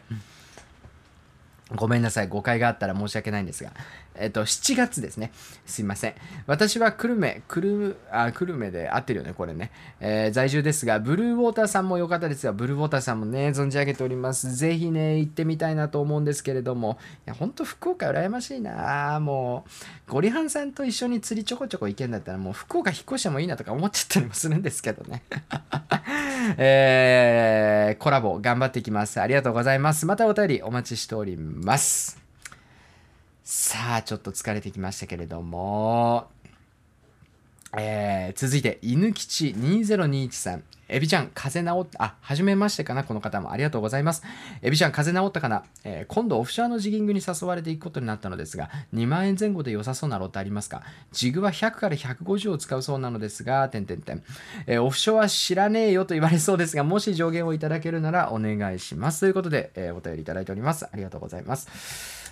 [1.77, 3.73] ごめんなさい、誤解があったら申し訳ないんですが、
[4.15, 5.32] えっと、7月ですね。
[5.66, 6.15] すいません。
[6.47, 9.70] 私は久留米、久留あ久留米で合ってるよね、これね。
[10.01, 14.55] えー在住ですが、ブルーウォーターさんも良かったですが、ブルーウォーターさんもね、存じ上げております。
[14.55, 19.65] ぜひね、行ってみたいなと思うんですけれども、いや、ほんと福岡羨ましいなも
[20.09, 25.23] う、ゴリハンさんと一緒に釣りちょこちょこ行けんだったら、もう福岡引っ越してもいいなとか思っちゃったりもするんですけどね。
[26.57, 29.20] えーコラボ頑張っていきます。
[29.20, 30.07] ありがとうございます。
[30.07, 31.58] またお便りお待ちしております。
[31.59, 32.19] ます。
[33.45, 36.29] さあ、ちょっと疲れてきましたけれども、
[37.77, 40.62] えー続いて、犬吉2021さん。
[40.90, 44.23] エビちゃん、風邪治った、あ、はじめましてかな、この方もありがとうございます。
[44.62, 50.82] エビちゃん、風邪治ったかな、えー今度オフショアのジギングに誘われていくことになったのですが、2万円前後で良さそうなロットありますか？
[51.12, 54.23] ジグは100から150を使うそうなのですが、点点点。
[54.66, 59.20] えーオフショア知らねえよと言われそうですが、もし上限をいただけるならお願いします。
[59.20, 60.86] ということで、えーお便りいただいております。
[60.86, 61.69] ありがとうございます。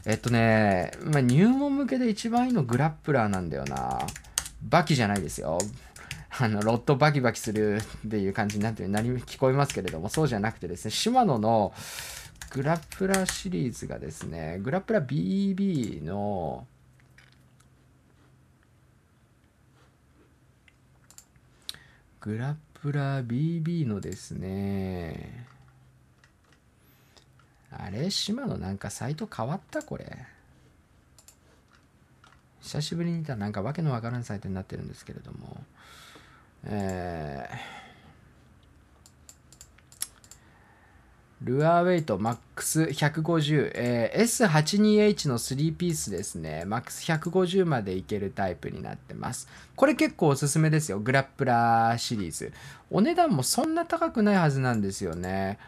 [0.06, 3.98] えっとね、まあ、入門向けで一番いいのグラップラーなんだよな。
[4.62, 5.58] バキじゃないですよ。
[6.38, 11.72] あのロットバキバキするっていう感じになって何も聞こえますけれどもそうじゃなくてですねシマノの
[12.50, 16.66] グラプラシリーズがですねグラプラ BB の
[22.20, 25.46] グラプラ BB のですね
[27.70, 28.10] あれ？
[28.10, 29.82] 島のなんかサイト変わった？
[29.82, 30.26] これ。
[32.66, 35.56] 久しぶりに見たらなんかわけのわからんサイトになってるんですけれども
[36.64, 37.86] えー
[41.42, 46.64] ルアーウェイトマックス150、えー S82H の3ピースですね。
[46.64, 49.46] マックス150までいけるタイプになってます。
[49.76, 50.98] これ結構おすすめですよ。
[50.98, 52.52] グラップラーシリーズ。
[52.90, 55.58] お値段もそんな高くないはずなんですよね。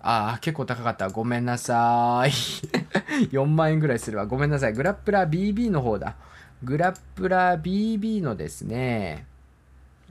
[0.00, 1.08] ああ、結構高かった。
[1.08, 2.30] ごめんなさい。
[3.32, 4.26] 4万円ぐらいするわ。
[4.26, 4.72] ごめんなさい。
[4.72, 6.16] グラップラー BB の方だ。
[6.62, 9.26] グラップラー BB のですね、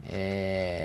[0.07, 0.84] え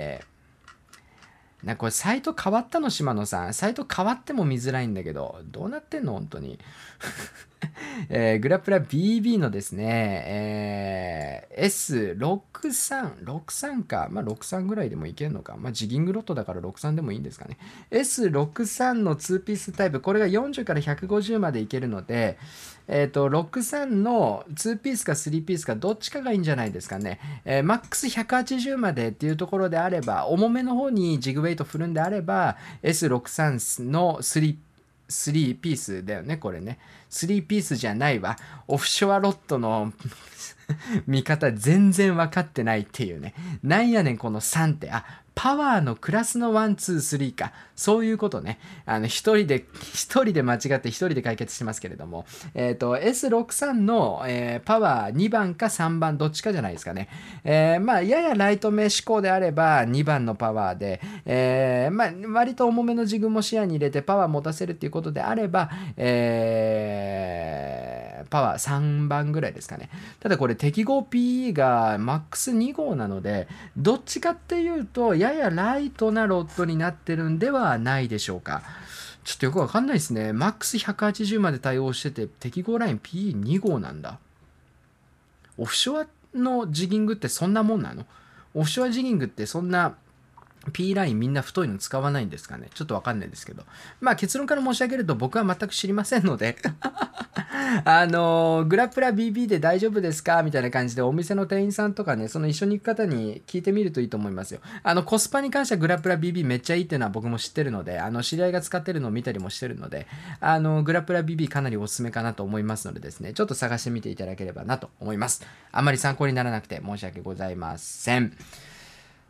[1.71, 3.53] なこれサイト変わったの島野さん。
[3.53, 6.13] サイト変わっても見づらいんだけど、どうなってんの？
[6.13, 6.59] 本当に。
[8.09, 17.57] えーグラプラ BB のですね、えー S63、63か、まあ63ぐらいでもいけるのか、まあジギングロットだから63でもいいんですかね。
[17.91, 22.37] S63 の2ピースタイプ、これが40から150までいけるので、
[22.87, 27.19] えっ、と、63の2ピースか3ピースかどっちかがいいんじゃないですかね。
[27.45, 34.55] えーマックス180までっていうところであれば、重めの方にジグウェイト振るんであれば、S63 の3
[35.11, 36.79] 3ピースだよね、これね。
[37.09, 38.37] 3ピースじゃないわ。
[38.67, 39.93] オフショアロットの
[41.05, 43.33] 見方全然分かってないっていうね。
[43.61, 44.89] なんやねん、この3って。
[44.89, 47.51] あ、パワーのクラスの1、2、3か。
[47.75, 48.59] そういうことね。
[48.85, 52.25] あの、一人で、一人で間違って一人で解決してますけれども。
[52.53, 57.07] えっ、と、S63 の、えーパワー2番か3番どっちかじゃないですかね。
[57.43, 69.89] えーまあ、ややライトめ思考であれば2番のパワーで、えーまあ、割と重めのジグも視野に入れてパワー持たせるっていうことであれば、えーパワー3番ぐらいですかね。
[70.19, 78.61] ただこれ適合 PE がマックス2号なので、どっちかっていうと、ややライトなロットになってるんではないでしょうか。
[79.23, 80.33] ちょっとよくわかんないですね。
[80.33, 84.17] マックス180まで対応してて、適合ライン PE2 号なんだ。
[85.57, 88.05] オフショアのジギングってそんなもんなの？
[88.53, 89.95] オフショアジギングってそんな
[90.73, 92.69] P ラインみんな太いの使わないんですかね？
[92.73, 93.63] ちょっとわかんないですけど。
[93.99, 96.55] まあ結論から申し上げると僕は全く知りませんので
[97.85, 100.43] あのーグラップラ BB で大丈夫ですか？
[100.43, 104.59] みたいな感じでお店の店員さんとかね、その一緒に行く方に聞いてみるといいと思いますよ。
[104.83, 110.05] あのコスパに関してはグラップラ BB めっちゃいいっていうのは僕も知ってるので、あの知り合いが使ってるのを見たりもしてるので、
[110.39, 115.43] あのグラップラ BB かなりおすすめかなと思いますのでですね、ちょっと探してみていただければなと思います。
[115.71, 118.35] あんまり参考にならなくて申し訳ございません。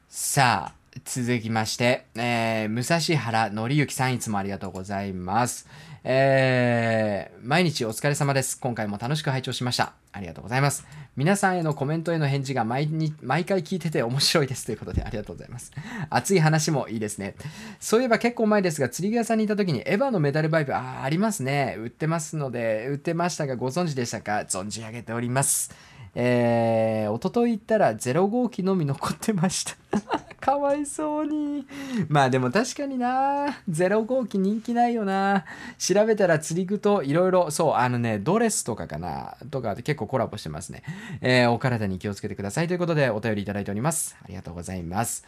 [0.09, 5.67] さあ、続きまして、えー、武蔵原紀之さんいつもありがとうございます。
[6.03, 8.59] えー、毎日お疲れ様です。
[8.59, 9.93] 今回も楽しく拝聴しました。
[10.11, 10.85] ありがとうございます。
[11.15, 15.71] 皆さんへのコメントへの返事が毎日毎回聞いてて面白いですということでありがとうございます。
[16.09, 17.35] 熱い話もいいですね。
[17.79, 21.75] そういえば結構前ですが、釣り具屋さんにいた時にエヴァのメダルバイブ、あありますね。
[21.79, 24.39] 売ってますので、売ってましたがご存知でしたか？
[24.39, 25.71] 存じ上げております。
[26.13, 29.75] えー、一昨日行ったら0号機のみ残ってました。
[30.41, 31.67] かわいそうに。
[32.09, 33.59] まあでも確かにな。
[33.69, 35.45] 0号機人気ないよな。
[35.77, 39.37] 調べたら釣り具といろいろ、そう、あのね、ドレスとかかな。
[39.51, 40.81] とかで結構コラボしてますね。
[41.21, 44.17] えー、お体に気をつけてくださいということでお便りいただいております。
[44.23, 45.25] ありがとうございます。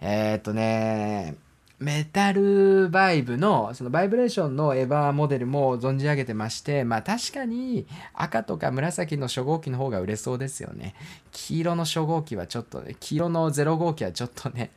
[0.00, 1.36] えー、っとね、
[1.78, 10.94] メタルバイブのそのバイブレーションのエヴァーモデルも存じ上げてましてまあ確かに赤とか紫の初号機の方が売れそうですよね。
[11.32, 14.70] 黄色の初号機はちょっとね黄色の0号機はちょっとね。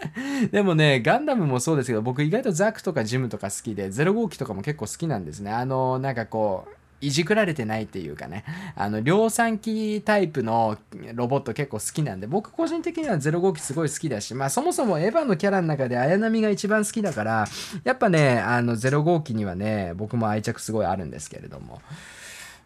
[0.52, 5.50] でもねガンダムもそうですけど僕意外とザクとかジムとか好きで0号機とかも結構好きなんですね。
[5.50, 8.44] あのなんかこういじくられてないっていうかね、
[8.76, 10.78] あの、量産機タイプの
[11.14, 17.46] ロボット結構好きなんで、僕個人的には0号機すごい好きだし、まあそもそもエヴァのキャラの中で綾波が一番好きだから、
[17.84, 21.82] やっぱね、あの、0号機にはね、僕も愛着すごいあるんですけれども。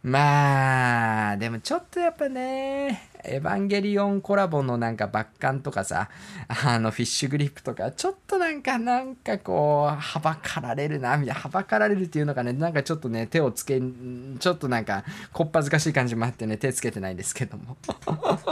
[0.09, 6.09] まあ、でもちょっとやっぱね、エヴァンゲリオンコラボのなんかバッカンとかさ、
[6.47, 15.03] あのフィッシュグリップとか、ちょっとなんか、なんかこう、はばかられるな、みたいな、はばかられるっていうのがね、なんかちょっとね、手をつけ、ちょっとなんか、
[15.33, 17.77] こっぱずかしい感じもあってね、手つけてないんですけども。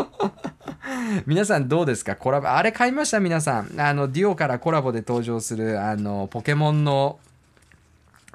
[1.24, 2.16] 皆さんどうですか？
[2.16, 3.20] コラボ、あれ買いました？
[3.20, 3.80] 皆さん。
[3.80, 7.20] あの、デュオからコラボで登場する、あの、ポケモンの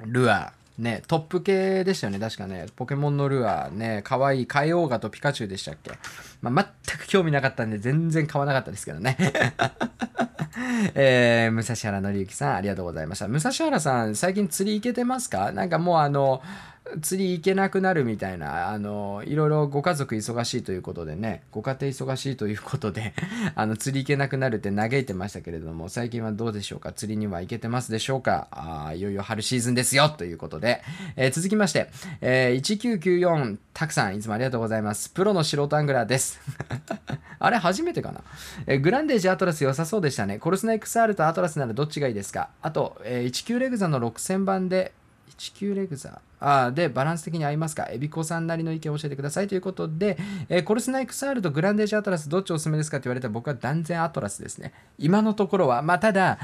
[0.06, 0.59] ルアー。
[0.80, 2.66] ね、トップ系でしたよね、確かね。
[2.74, 5.90] ポケモンのルアーね、可愛いカイオーガとピカチュウでしたっけ？
[6.40, 9.16] まあ、全く興味なかったんで、全然買わなかったですけどね。
[10.94, 13.28] えー、武蔵原紀之さん、ありがとうございました。
[13.28, 15.52] 武蔵原さん、最近釣り行けてますか？
[15.52, 16.42] なんかもうあの、
[17.02, 23.14] 釣り行けなくなるみたいな、あの、いろいろご家族忙しいということでね、ご家庭忙しいということで、
[23.54, 26.92] あの、釣り行けなくなるって嘆いてましたけれども、最近はどうでしょうか？
[26.92, 28.48] 釣りには行けてますでしょうか？
[28.50, 30.82] あいよいよ春シーズンですよということで、
[31.16, 31.88] えー続きまして、
[32.20, 35.10] えー1994たくさん、いつもありがとうございます。
[35.10, 36.40] プロの素人アングラーです。
[37.38, 38.20] あれ初めてかな、
[38.66, 40.38] えーグランデージアトラス良さそうでしたね。
[40.38, 42.48] コルスナ XR とアトラスならどっちがいいですか？
[42.62, 44.92] あと、えー19レグザの6000番で、
[45.40, 47.88] 地球レグザあでバランス的に合いますか？
[47.90, 50.18] エビコさんなりの意見を教えてくださいということで、
[50.50, 54.74] えーコルスナイクサールとグランデージアトラスどっちおすすめですかって言われたら僕は断然アトラスですね。
[54.98, 56.38] 今のところは、まあただ、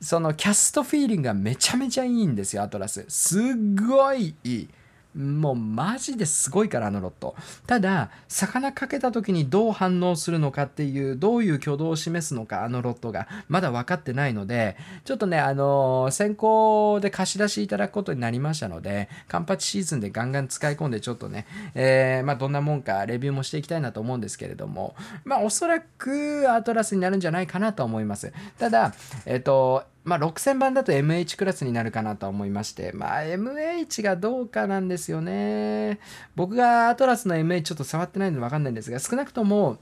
[0.00, 3.04] そのキャストフィーリングがめちゃめちゃいいんですよ、アトラス。
[3.08, 3.42] すっ
[3.88, 4.68] ごいいい。
[5.16, 7.34] もうマジですごいからあのロット。
[7.66, 13.26] ただ魚かけた時にどう反応するのかっていうどういう挙動を示すのかあのロットが。
[13.48, 28.32] まだ分かってないのでちょっとねあのー先行で貸し出しいただくことになりましたのでカンパチシーズンでガンガン使い込んでちょっとね、えーまあどんなもんかレビューもしていきたいなと思うんですけれどもまあおそらくアトラスになるんじゃないかなと思います。
[28.58, 28.94] ただ
[29.26, 36.00] えっ、とまあ、6000番だと MH クラスになるかなと思いまして、まあ、MH がどうかなんですよね。
[36.36, 39.78] 僕がアトラスの MH ちょっと触ってないので分かんないんですが、少なくとも、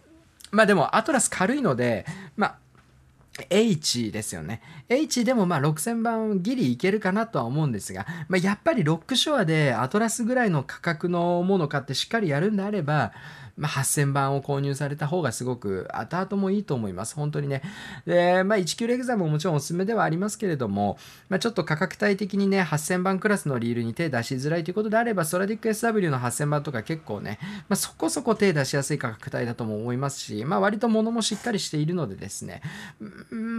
[0.51, 2.05] まあでもアトラス軽いので、
[2.36, 2.59] まあ、
[3.51, 4.61] H ですよね。
[4.89, 13.12] H でもまあ6000番ギリいけるかなとは思うんですが、まあ、やっぱりロックショアでアトラスぐらいの価格のものを買ってしっかりやるんであれば、
[13.59, 17.14] まあ、8000番を購入された方がすごく後々もいいと思います。
[17.14, 17.62] 本当にね。
[18.06, 20.97] で、まあ、19レグザももちろんおすすめではありますけれども、
[21.28, 32.62] まあ、ちょっと価格帯的にね、8000番クラスのリールに手出しづらいということであれば、ソラディック SW の8000番とか結構ね、まあ、そこそこ手出しやすい価格帯だとも思いますし、まあ、割と物もしっかりしているのでですね、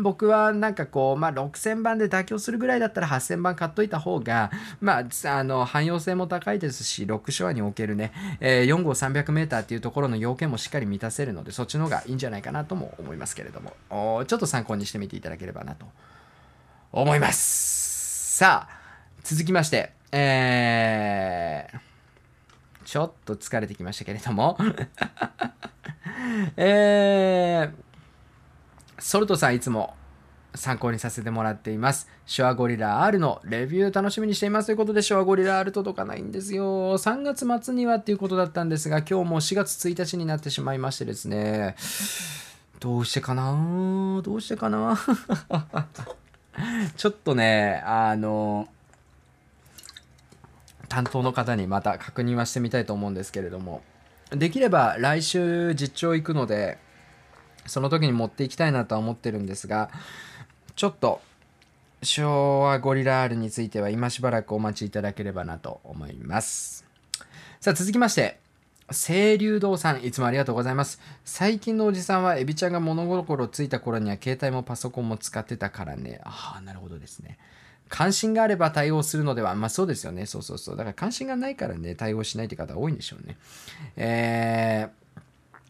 [0.02, 4.52] 僕はなんかこう、まあ、6000番で妥協するぐらいだったら8000番買っといた方が、
[4.82, 13.74] まあ、あの汎用性も高いですしロックショアにおけるね、えー、4号 300m っていうところの要件もしっかり満たせるのでそっちの方がいいんじゃないかなとも思いますけれども。
[14.26, 15.86] ちょっと参考にしてみていただければなと。
[16.92, 18.38] 思います。
[18.38, 18.80] さあ
[19.24, 21.80] 続きましてえー
[22.86, 24.58] ちょっと疲れてきましたけれども。
[26.58, 27.90] えー
[29.02, 29.96] ソルトさんいつも
[30.56, 32.10] 参考にさせてもらっています。
[32.26, 36.98] シュアゴリラ R のレビュー楽しみにしていますということで、シュアゴリラ R 届かないんですよ。
[36.98, 41.76] 3月末にはっていうことだったんですが、今日も4月1日になってしまいましてですね。
[42.80, 44.22] どうしてかな？
[44.24, 44.98] どうしてかな？
[46.98, 48.68] ちょっとね、あの、
[50.88, 53.84] 担当の方にまた確認はしてみたいと思うんですけれども、
[54.32, 56.80] できれば来週実調行くので、
[57.66, 59.90] その時に持っていきたいなとは思ってるんですが、
[60.80, 61.20] ちょっと
[62.04, 66.86] 昭和ゴリラ R については今しばらくお待ちいただければなと思います。
[67.60, 68.40] さあ続きまして、
[68.90, 71.02] 清流堂さん、いつもありがとうございます。
[71.26, 76.22] 最近のおじさんはエビちゃんが物心ついた頃には携帯もパソコンも使ってたからね。
[76.24, 77.38] ああ、なるほどですね。
[77.90, 80.28] 関心があれば対応するのでは、まあそうですよね。
[80.28, 80.78] そうそうそう。
[80.78, 83.36] だから関心がないからね、対応しないって方多いんでしょうね。
[83.98, 84.99] えー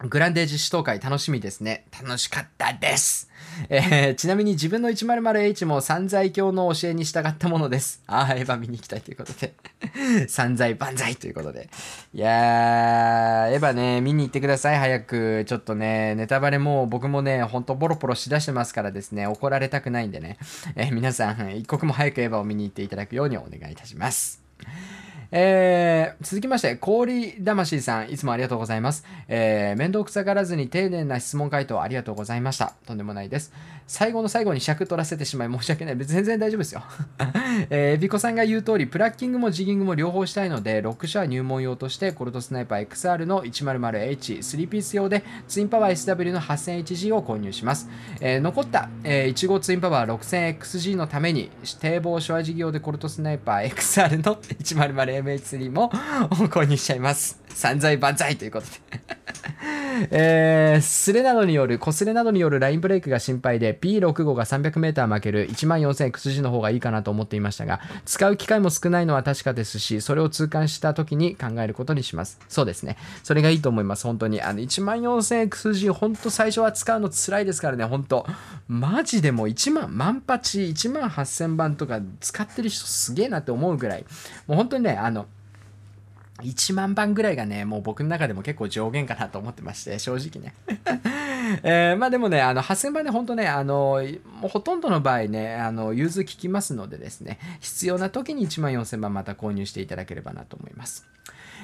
[0.07, 1.85] グランデージ首東会楽しみですね。
[2.01, 3.29] 楽しかったです。
[3.67, 8.01] えーちなみに自分の 100H も散財教の教えに従ったものです。
[8.07, 9.53] ああ、エヴァ見に行きたいということで。
[10.29, 11.69] 散財万歳ということで。
[12.13, 15.43] いやー、エヴァね、見に行ってください、早く。
[15.45, 20.37] ちょっとね、ネタバレも僕もね、ほんとボロボロしだしてますからですね、怒られたくないんでね。
[20.75, 24.41] えー皆さん、一刻も早くエヴァを見に行っていただくようにお願いいたします。
[25.31, 29.05] えー続きまして、氷魂さん、いつもありがとうございます。
[29.27, 32.73] えー面倒くさがらずに丁寧な質問回答ありがとうございました。
[32.85, 33.53] とんでもないです。
[33.87, 35.95] 最後の最後に尺取らせてしまい申し訳ない。
[35.95, 36.83] 別に全然大丈夫ですよ。
[37.71, 47.89] えー、ビコさんが言う通り、プラッキングもジギングも両方したいので、6社入門用として、コルトスナイパー XR の 100H、3ピース用で、ツインパワー SW の 8000HG を購入します。
[48.21, 57.41] えー残った、えー、1号ツインパワー 6000XG のために、堤防諸話事業でコルトスナイパー XR の 100H MH3 も購入しちゃいます。
[57.49, 59.18] 散財万歳ということで。
[60.11, 72.39] えー、スレなどによる、コスレなどによるラインブレイクが心配で、P65 が 300m 負ける 14000XG の方がいいかなと思っていましたが、使う機会も少ないのは確かですし、それを痛感した時に考えることにします。
[72.47, 72.97] そうですね。
[73.23, 74.41] それがいいと思います、本当に。
[74.41, 78.25] あの、14000XG、本当最初は使うの辛いですからね、本当
[78.67, 84.05] マジでも1万、万八、1万8000番とか使ってる人すげえなって思うぐらい、
[84.47, 85.25] もう本当にね、あの、
[86.41, 90.53] 1万番ぐらいがね、もう僕の中でも結構上限かなと思ってまして、正直ね。
[91.63, 94.03] えーまあでもね、あの、8000番で本当ね、あの、
[94.41, 101.07] もうほとんどの場合ね、あの、融通効きますのでですね、必要な時に1万4000番また購入していただければなと思います。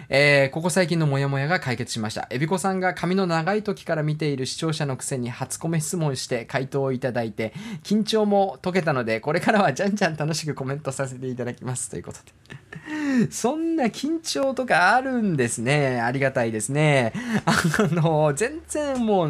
[0.10, 2.28] えーここ最近のモヤモヤが解決しました。
[2.30, 7.54] エビコさんが髪の長い時から見ている視聴者のくせに初コメ質問して回答をいただいて、
[7.84, 11.90] 緊張も解けたので、これからはじゃんじゃん楽しくコメントさせていただきます。
[11.90, 12.66] ということで。
[13.32, 16.00] そんな緊張とかあるんですね。
[16.02, 17.14] ありがたいですね。
[17.46, 17.56] あ
[17.94, 19.30] の、全然もう、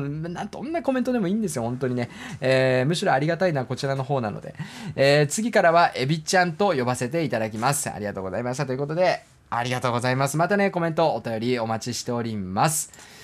[0.52, 2.10] どんなコメントでもいいんですよ、本当にね。
[2.42, 4.56] えーむしろありがたいのはこちらの方なので。
[4.96, 7.90] えー次からはエビちゃんと呼ばせていただきます。
[7.90, 8.66] ありがとうございました。
[8.66, 9.24] ということで、
[9.58, 10.38] ありがとうございます。
[10.38, 13.15] またね、コメント、お便りお待ちしております。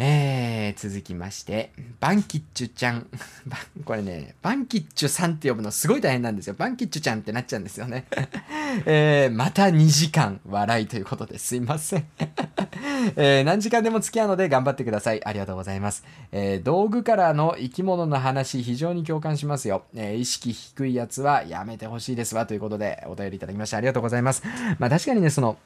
[0.00, 3.08] えー、続きまして、バンキッチュちゃん。
[3.84, 6.54] これね、バンキッチュさんって呼ぶのすごい大変なんですよ。
[6.56, 8.06] バンキッチュちゃんってなっちゃうんですよね。
[8.86, 12.06] えー、また2時間笑いということですいません。
[13.16, 15.24] えー何時間でも付き合うので頑張ってください。
[15.24, 16.04] ありがとうございます。
[16.30, 19.82] えー道具からの生き物の話、非常に共感しますよ。
[19.96, 22.46] えー意識低いやつはやめてほしいですわ。
[22.46, 24.44] ということで、お便りいただきましてありがとうございます。
[24.78, 25.56] まあ確かにね、その、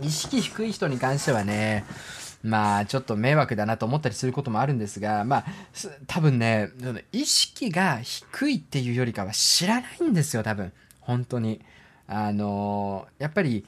[0.00, 1.84] 意識低い人に関してはね、
[2.42, 5.44] まあちょっと迷惑だなと思ったりすることもあるんですが、まあ
[6.06, 6.70] 多分ね、
[7.12, 10.72] 意識が低いっていうよりかは知らないんですよ、多分。
[11.00, 11.60] 本当に。
[12.08, 13.64] あのやっぱり、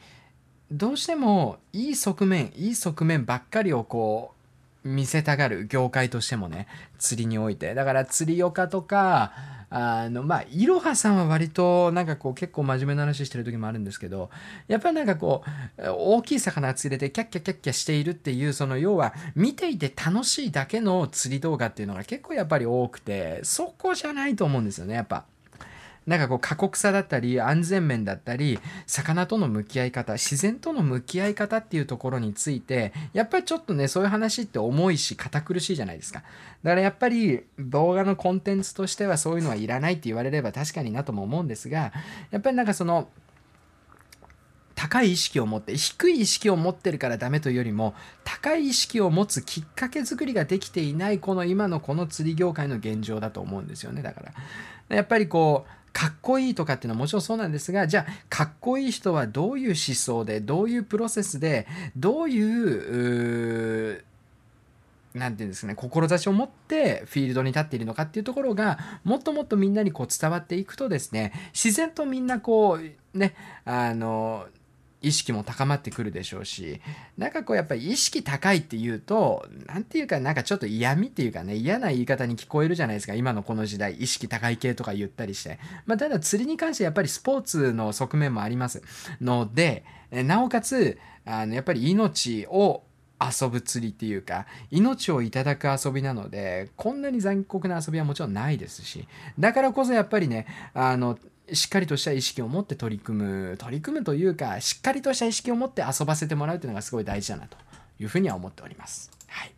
[0.70, 4.37] どうしてもいい側面、いい側面ばっかりをこう、
[4.84, 6.66] 見せたがる業界としてもね、
[6.98, 7.74] 釣りにおいて。
[7.74, 9.32] だから釣り岡とか、
[9.70, 14.30] あの、まあ、いろはさんは割となんかこう結構真面目な話してる時もあるんですけど、
[14.66, 15.44] やっぱりなんかこ
[15.78, 25.24] う、大きい魚釣れてキャッキャキャッキャしているっていう、その要は見ていて楽しいだけの釣り動画っていうのが結構やっぱり多くて、そこじゃないと思うんですよね、やっぱ。
[26.08, 36.22] なんかこう過酷さだったり安全面だったり魚との向き合い方自然との向き合い方っていうところについてやっぱりちょっとねそういう話って重いし堅苦しいじゃないですか。
[36.62, 41.92] だからやっぱり動画のコンテンツとしてはそういうのはいらないって言われれば確かになとも思うんですが
[42.30, 43.10] やっぱりなんかその
[44.74, 47.94] 高い意識を持って低い意識を持ってるからダメというよりも
[48.24, 54.00] 高い意識を持つきっかけ作りができていないこの今のこの釣り業界の現状だと思うんですよね。
[54.00, 54.22] だか
[54.88, 61.66] らやっぱりこうかっこいいとかっていうのはもちろんそうなんですがじゃあかっこいい人はどういう思想でどういうプロセスで
[61.96, 64.04] どういう
[65.14, 72.78] 何て言うんですかね志を持ってフィールドに立っているのかっていうところがもっともっとみんなにこう伝わっていくとですね自然とみんなこ
[73.14, 73.34] うね
[73.64, 74.46] あの
[75.00, 76.80] 意識も高まってくるでしょうし
[77.16, 83.94] なんかこうやっぱり意識高いっていうとなんていうかなんかちょっと嫌味っていうかね嫌な言い方に聞こえるじゃないですか今のこの時代。
[83.94, 85.58] 意識高い系とか言ったりして。
[85.86, 88.82] まあただ釣りに関してやっぱりスポーツの側面もあります。
[89.20, 92.82] のでなおかつあのやっぱり命を
[93.20, 99.08] 遊ぶ釣りっていうか命をいただく遊びなのでこんなに残酷な遊びはもちろんないですし
[99.38, 101.18] だからこそやっぱりねあの
[101.52, 107.56] しっかりとした意識を持って取り組む取り組むというかしっかりとした意識を持って遊ばせてもらうというのがすごい大事だなと
[107.98, 109.10] いうふうには思っております。
[109.28, 109.52] はい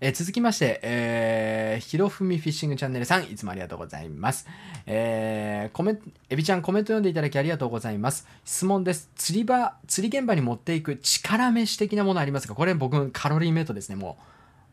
[0.00, 4.46] え続きまして、えー、ひろふみフィッシングチャンネルさん、いつもありがとうございます。
[4.86, 8.24] えー、コメント、エビちゃんコメント読んでいただきありがとうございます。
[8.44, 9.10] 質問です。
[9.16, 12.54] 釣り場、釣り現場に持っていく力飯的なものありますか？
[12.54, 14.18] これ僕、カロリーメイトですね、も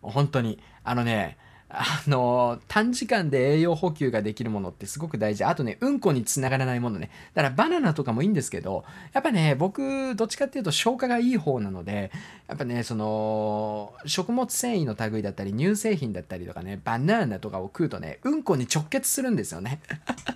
[0.04, 0.12] う。
[0.12, 0.62] 本当に。
[0.84, 5.44] あのね、あの短時間で栄養補給ができるものってすごく大事。
[5.44, 7.10] あとね、うんこにつながらないものね。
[7.34, 12.12] だからバナナとかもいいんですけど、やっぱね、僕、どっちかっていうと消化がいい方なので、
[12.48, 19.80] やっぱね、その、食物繊維の類だったり、乳製品だったりとかね、バナナとかを食うとね、うんこに直結するんですよね。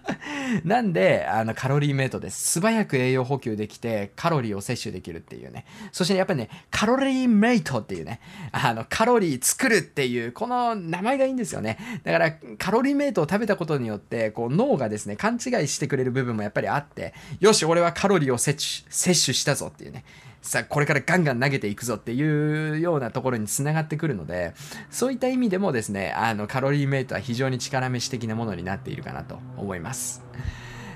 [0.66, 2.54] なんで、あの、カロリーメイトです。
[2.54, 5.66] 素早く栄養補給できて、カロリーを摂取できるっていうね。
[5.92, 8.20] そしてやっぱね、カロリーメイトっていうね、
[8.52, 11.78] あの、カロリー作るっていう、この名前がいいんですよね。
[12.04, 20.04] だから、カロリーメイトを食べたことによって、こう、脳がですね、勘違いしてくれる部分もやっぱりあって、よし、俺はカロリーを摂取、摂取したぞっていうね。
[20.42, 24.54] さあ、これからガンガン投げていくぞっていうようなところにつながってくるので、
[24.90, 30.24] そういった意味でもですね、あの、カロリーメイトは非常に力飯的なものになっているかなと思います。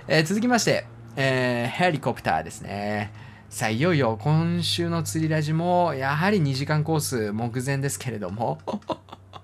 [0.08, 0.86] えー続きまして、
[1.18, 3.12] えーヘリコプターですね。
[3.50, 8.60] さあ、いよいよ今週の釣りラジも、やはり2時間コース目前ですけれども、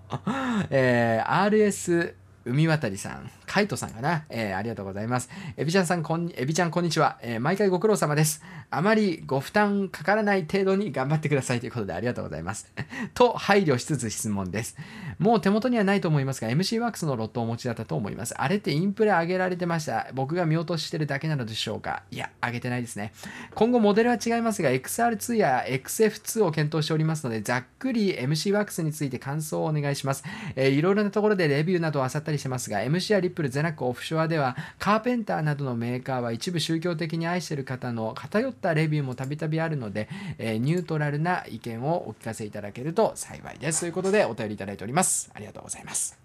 [0.69, 2.14] えー RS
[2.45, 5.27] 海渡さん、カイトさんかな、えーありがとうございます。
[5.57, 8.43] エビちゃんさん、こんエビちゃん、こんにちは、えー毎回ご苦労様です。
[8.69, 12.71] あまりご負担かからない程度に頑張ってくださいということでありがとうございます。
[13.15, 14.77] と、配慮しつつ質問です。
[15.17, 18.35] もう手元にはないと思いますが、MC ワークスのロットをお持ちだったと思います。
[18.38, 20.07] あれってインプレ上げられてました。
[20.13, 23.13] 僕が見落としてるだけなのでしょうかいや、上げてないですね。
[23.55, 30.23] 今後モデルは違いますが、XR2 や XF2 を検討しておりますので、ざっくり MC ワークスについて感想をお願いします。
[30.55, 43.82] えーいろいろなところでレビューなどを漁ったりしてますが、MC やリッププル、ゼナック、オフショアでは、カーペンターなどのメーカーは一部宗教的に愛してる方の偏ったレビューもたびたびあるので、えーニュートラルな意見をお聞かせいただけると幸いです。
[43.82, 45.32] ということで、お便りいただいております。
[45.34, 46.20] ありがとうございます。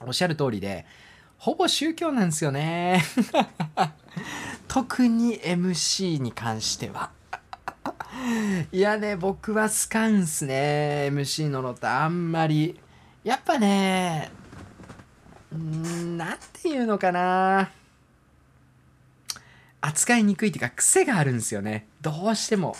[0.00, 0.86] おっしゃる通りで、
[1.36, 3.02] ほぼ宗教なんですよね。
[4.66, 7.10] 特に MC に関しては。
[8.72, 12.80] いやね、僕はスカンスね、MC のロットあんまり。
[13.24, 14.30] やっぱね、
[15.52, 17.70] うーん、なんていうのかな。
[19.80, 21.86] 扱いにくいっていうか、癖があるんですよね。
[22.02, 22.76] どうしても。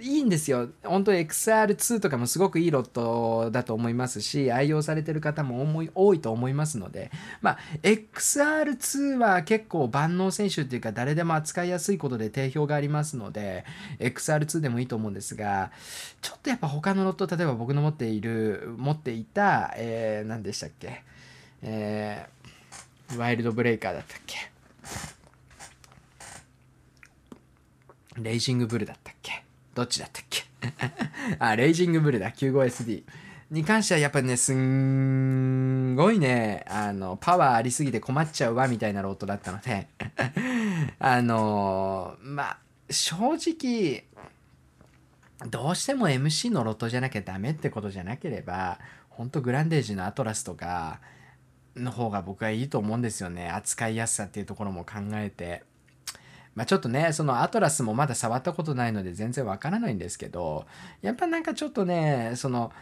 [0.00, 0.70] いいんですよ。
[0.82, 13.64] 本当 XR2 とかもすごくいいロットだと思いますし、愛用されてる方も思い多いと思いますので、まあ、XR2 は結構万能選手っていうか、誰でも扱いやすいことで定評がありますので、
[14.00, 15.70] XR2 でもいいと思うんですが、
[16.20, 21.04] ちょっとやっぱ他のロット、例えば僕の持っている、持っていた、えー、何でしたっけ、
[21.66, 24.36] えー、ワイルドブレイカーだったっけ？
[28.20, 29.42] レイジングブルだったっけ？
[29.74, 30.44] どっちだったっけ？
[31.40, 33.02] あ、レイジングブルだ、95SD。
[33.50, 39.88] に関してはやっぱね、すんごいね、あの、パワーありすぎて困っちゃうわ、みたいなロットだったので、
[40.98, 42.58] あのまあ、
[42.90, 44.04] 正直、
[45.50, 48.78] どうしても MC のロットじゃなきゃダメってことじゃなければ、
[49.08, 51.00] ほんとグランデージのアトラスとか
[51.76, 53.48] の方が僕はいいと思うんですよね。
[53.50, 55.62] 扱いやすさっていうところも考えて。
[56.54, 60.66] まあちょっとね、そのアトラスもまだ触ったことないので全然わからないんですけど、
[61.02, 62.72] やっぱなんかちょっとね、その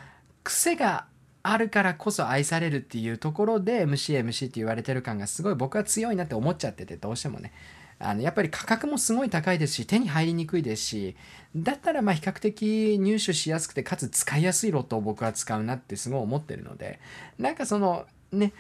[0.45, 1.07] 癖が
[1.43, 7.53] あるからこそ愛されるっていうところで MC、MC って言われてる感がすごい僕は強いなって思っちゃってて、どうしてもね。
[7.99, 11.17] あのやっぱり価格もすごい高いですし、手に入りにくいですし、
[11.55, 17.01] だったらまあ比較的入手しやすくて、かつ使いやすいロットを僕は使うなってすごい思ってるので、
[17.39, 18.53] なんかそのね、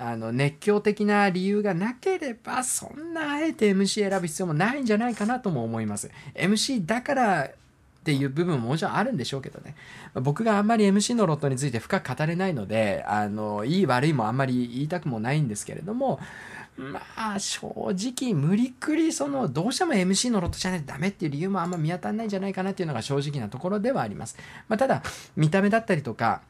[0.00, 6.10] あの熱狂的な理由がなければそんなあえて MC 選ぶ必要もないんじゃないかなとも思います。
[6.34, 9.76] MC だからっていう部分ももちろんあるんでしょうけどね。
[10.14, 16.18] 僕があんまり MC のロットについて深く語れないのであのいい悪いもあんまり言いたくもないんですけれども
[16.78, 24.36] まあ正直無理くりそのどうしても MC のロットじゃないとダメっていう理由もあんま見当たらないんじゃないかなっていうのが正直なところではあります、
[24.66, 25.02] まあ、ただ
[25.36, 26.40] 見た目だったりとか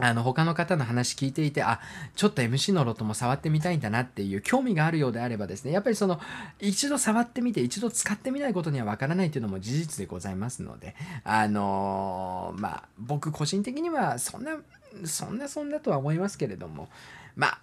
[0.00, 1.80] あの他の方の話聞いていてあ
[2.16, 6.20] ちょっと MC のロトも触ってみたいんだなっていう興味があるようであればですねやっぱりその
[6.60, 14.56] 一度触ってみて一度使ってみないことにはわからないというのも事実でございますのであのーまあ僕個人的にはそんな
[15.04, 16.88] そんなそんなとは思いますけれども
[17.36, 17.58] まあ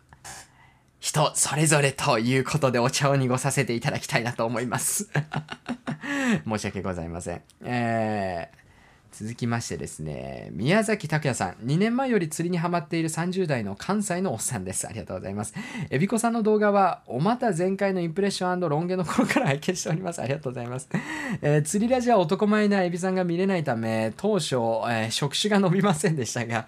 [1.02, 5.10] 人それぞれということでお茶を濁させていただきたいなと思います。
[6.48, 7.42] 申し訳ございません。
[7.64, 8.61] えー
[9.12, 11.54] 続きましてですね、宮崎拓也さん。
[11.66, 14.88] 2年前より釣りにハマっている30代の関西のおっさんです。
[14.88, 15.54] ありがとうございます。
[15.90, 20.22] えびこさんの動画は、おまた前回のインプレッションロン毛の頃から拝見しております。
[20.22, 20.88] ありがとうございます。
[21.42, 26.68] えー釣りラジは男前なエビさんが見れないため、当初、えー触手が伸びませんでしたが、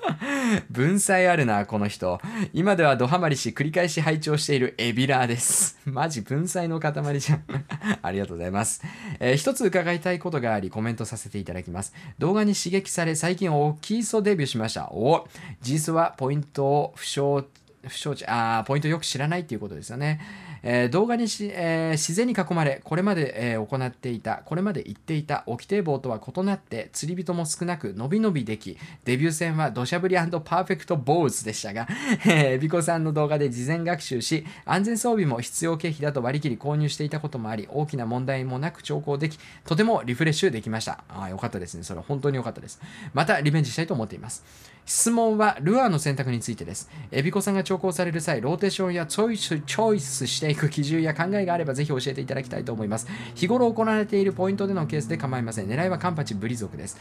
[0.70, 2.20] 文才あるな、この人。
[2.52, 5.78] 今ではドハマりし、繰り返し拝聴しているエビラーです。
[5.86, 7.44] マジ文才の塊じゃん。
[8.02, 8.82] ありがとうございます。
[9.18, 11.92] えー一つ伺いたいことがあり、コメントさせていただきます。
[12.18, 14.90] 動画に刺激され、最近大きい層デビューしました。
[14.90, 15.26] お
[15.62, 17.44] 実はポイントを不詳
[17.86, 20.20] 不祥、あポイントよく知らないっていうことですよね。
[20.62, 31.86] えー動画にし、えー自然に囲まれ、これまで、えー行っていた、これまで言っていた沖堤防とは異なって、釣り人も少なく、伸び伸びでき、デビュー戦は土砂降りパーフェクトボーズでしたが、
[32.26, 41.04] えー、ビコさんの動画で事前学習し、安全装備も必要経費だと割り切り購入していたこともあり、大きな問題もなく釣行でき、とてもリフレッシュできました。
[41.08, 41.82] ああ、よかったですね。
[41.82, 42.80] それは本当によかったです。
[43.14, 44.44] また、リベンジしたいと思っています。
[44.86, 46.90] 質問はルアーの選択についてです。
[47.12, 53.06] エビコさんが釣行される際、ローテーションやチョイスチョイスしていく基準や考えがあればぜひ教えていただきたいと思います。
[53.34, 55.68] 日頃行われているポイントでのケースで構いません。
[55.68, 56.98] 狙いはカンパチブリ族です。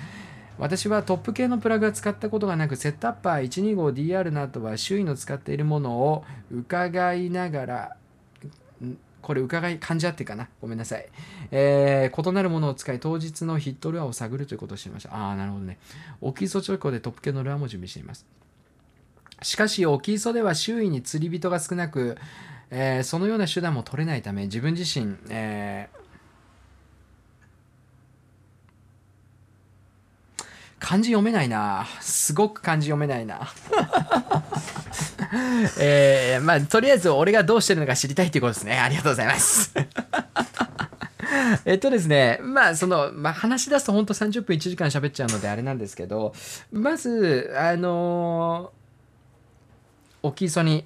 [0.57, 7.95] 私はトップ系のプラグは使ったことがなく、セットアッパー 125DR などは周囲の使っているものを伺いながら、
[8.83, 10.49] んこれ伺い感じ合ってかな？
[10.61, 11.05] ごめんなさい、
[11.51, 15.77] えー異なるものを使い当日のヒットルアーを探るということをしていましたああなるほどね
[16.21, 18.25] 沖磯直行でトップ系のルアーも準備しています
[19.41, 22.17] しかし沖磯では周囲に釣り人が少なく、
[22.71, 25.99] えーそのような手段も取れないため自分自身、えー
[30.79, 31.85] 漢字読めないな。
[31.99, 33.41] すごく漢字読めないな。
[35.77, 38.79] えーまあとりあえず俺がどうしてるのか知りたいということですね。
[38.79, 39.71] ありがとうございます。
[41.65, 46.33] えっとですね、まあ、その、まあ、話し出すと本当30分1時間喋っちゃうのであれなんですけど、
[46.71, 50.85] まず、あのー、沖磯に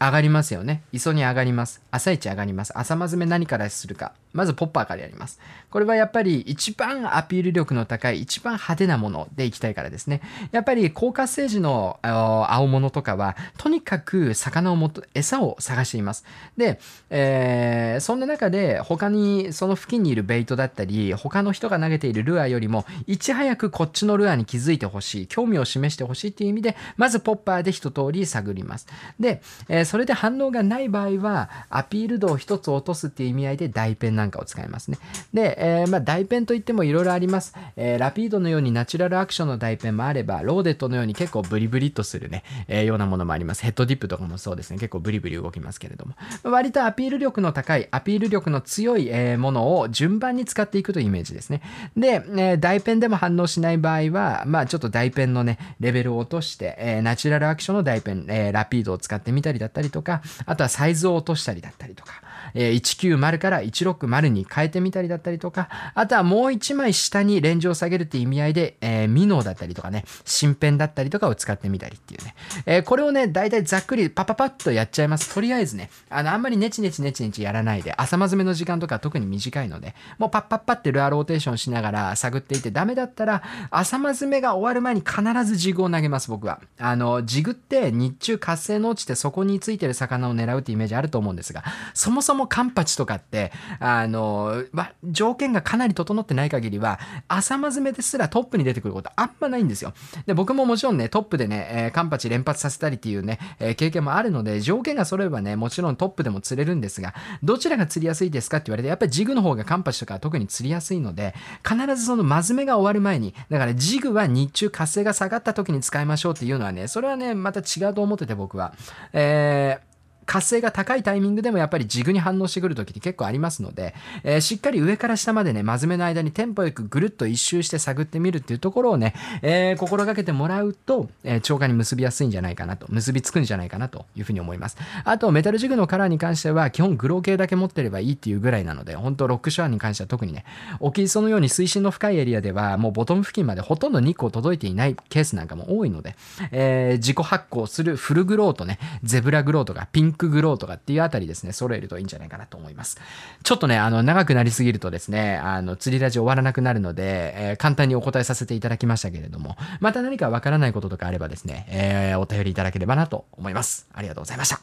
[0.00, 0.82] 上がりますよね。
[0.92, 1.80] 磯に上がります。
[1.90, 2.76] 朝一上がります。
[2.78, 4.12] 朝まずめ何からするか。
[4.34, 5.40] まずポッパーからやります。
[5.70, 10.20] これはやっぱり一番アピール力の高い、一番派手なものでいきたいからですね。
[10.52, 16.24] やっぱり高活性時の青物とかは、とにかく魚をもと、餌を探しています。
[16.56, 16.78] で、
[17.10, 28.86] えーそんな中で他にその付近にいるベイトだったり、他の人が投げているルアーよりも、いち早くこっちのルアーに気づいてほしい、興味を示してほしいっていう意味で、まずポッパーで一通り探ります。
[29.20, 34.98] で、えーそれで反応がない場合は、アピール度を一つ落とすっていう意味合いで大ペンななんかを使いますね。
[35.34, 37.54] で、えーまあ、大ペンといってもいろいろあります。
[37.76, 43.62] えーラピードのようにナチュラルアクションの大ペンもあれば、ローデットのように結構ブリブリっとするね、えーようなものもあります。
[43.62, 44.78] ヘッドディップとかもそうですね。
[44.78, 46.14] 結構ブリブリ動きますけれども。
[46.44, 51.60] 割とアピール力の高い、アピール力の強い、えものを順番に使っていくというイメージですね。
[51.96, 62.22] で、えー大ペンでも反応しない場合は、まあちょっと大ペンのね、レベルを落として、えナチュラルアクションの大ペン、えラピードを使ってみたりだったりとか、あとはサイズを落としたりだったりとか、
[62.54, 72.34] え190から160に変えてみたりだったりとか、あとはもう一枚下にレンジを下げるっていう意味合いで、えーミノーだったりとかね、新ペンだったりとかを使ってみたりっていうね。
[72.66, 75.34] えーこれをね、大体ざっくりパパパッとやっちゃいます。
[75.34, 86.60] とりあえずね、あの、あんまりネチネチネチネチやらないで、朝まずめの時間とか特に短いので、もうパッパッパってルアーローテーションしながら探っていて、ダメだったら、朝まずめが終わる前に必ずジグを投げます、僕は。
[86.78, 91.64] あの、ジグって日中活性の落ちてそこについてる魚を狙うってイメージあると思うんですが、
[91.94, 96.98] そもそもカンパチとかって、あの、ま、条件がかなり整ってない限りは、
[97.28, 99.92] 朝まずめですらトップに出てくることあんまないんですよ。
[100.26, 111.34] で、僕ももちろんね、トップでね、えーカンパチ連発させたりっていうね、えー経験もあるので、条件が揃えばね、もちろんトップでも釣れるんですが、どちらが釣りやすいですかって言われて、やっぱりジグの方がカンパチとか特に釣りやすいので、
[111.68, 118.74] 必ずそのまずめが終わる前に、だからジグは日中活性が下がった時に使いましょうっていうのはね、それはね、また違うと思ってて僕は。
[119.12, 119.93] えー
[120.26, 134.76] 活性が高いタイミングでもやっぱりジグに反応してくる時って結構ありますので、えーしっかり上から下までね、真面目の間にテンポよくぐるっと一周して探ってみるっていうところをね、えー心がけてもらうと、えー超過に結びやすいんじゃないかなと、結びつくんじゃないかなというふうに思います。
[135.04, 140.44] あと、メタルジグのカラーに関しては、基本グロー系だけ持ってればいいっていうぐらいなので、本当ロックショアに関しては特にね、
[140.80, 146.16] 沖磯のように水深の深いエリアでは、もうボトム付近までほとんど日光届いていないケースなんかも多いので、
[146.52, 152.98] え自己発光するフルグローとね、ゼブラグローとかピンクグローとかっていうあたりですね、揃えるといいんじゃないかなと思います。
[153.42, 163.86] ちょっとね、あの、長くなりすぎるとですね、あの、釣りラジ終わらなくなるので、えー簡単にお答えさせていただきましたけれども、また何かわからないこととかあればですね、えーお便りいただければなと思います。
[163.92, 164.60] ありがとうございました。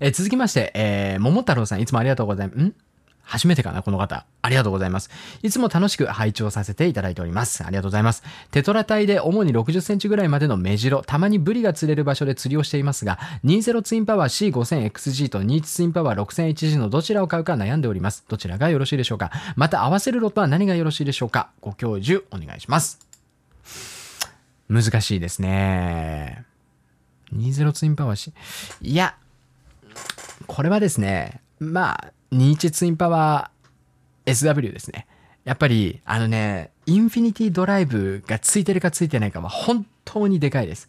[0.00, 2.58] えー続きまして、えー桃太郎さん、いつもありがとうございます。
[2.60, 2.74] ん？
[3.32, 4.26] 初めてかな、この方。
[4.42, 5.08] ありがとうございます。
[5.42, 7.64] いつも楽しく拝聴させていただいております。
[7.64, 8.22] ありがとうございます。
[8.50, 18.26] テトラ帯で主に60センチぐらいまでのメジロ、たまにブリが釣れる場所で釣りをしていますが、20ツインパワー C5000XG と21ツインパワー 6000HG のどちらを買うか悩んでおります。
[18.28, 22.98] どちらがよろしいでしょうかまた合わせるロットは何がよろしいでしょうかご教授お願いします。
[24.68, 26.44] 難しいですね。
[27.34, 28.34] 20ツインパワー C。
[28.82, 29.16] いや、
[30.46, 35.06] これはですね、まあ、21ツインパワー SW ですね。
[35.44, 40.88] やっぱり、あのね、インフィニティドライブがついてるかついてないかは本当にでかいです。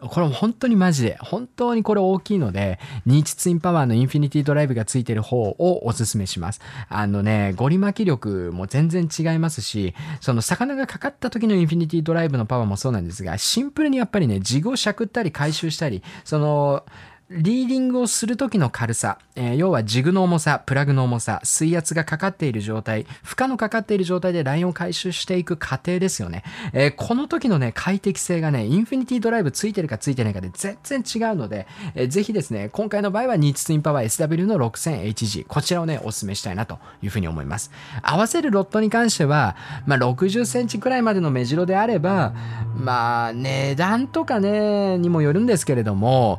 [0.00, 6.60] これも本当にマジで、本当にこれ大きいので、21ツインパワーのインフィニティドライブがついてる方をおすすめします。
[6.88, 16.84] あのね、ゴリ巻き力も全然違いますし、その魚がかかった時のインフィニティドライブのパワーもそうなんですが、シンプルにやっぱりね、ジグをしゃくったり回収したり、その、
[17.30, 26.44] リーディングをする時の軽さ、えー要はジグの重さ、プラグの重さ、水圧がかかっている状態、負荷のかかっている状態でラインを回収していく過程ですよね。
[26.74, 37.70] えーこの時のね、快適性がね、インフィニティドライブついてるかついてないかで全然違うので、えーぜひですね、今回の場合はニーツツインパワー SW の 6000HG、こちらをね、お勧めしたいなというふうに思います。
[38.02, 39.56] 合わせるロットに関しては、
[39.86, 42.34] まあ、60センチくらいまでの目白であれば、
[42.76, 46.38] まあ、値段とかね、にもよるんですけれども、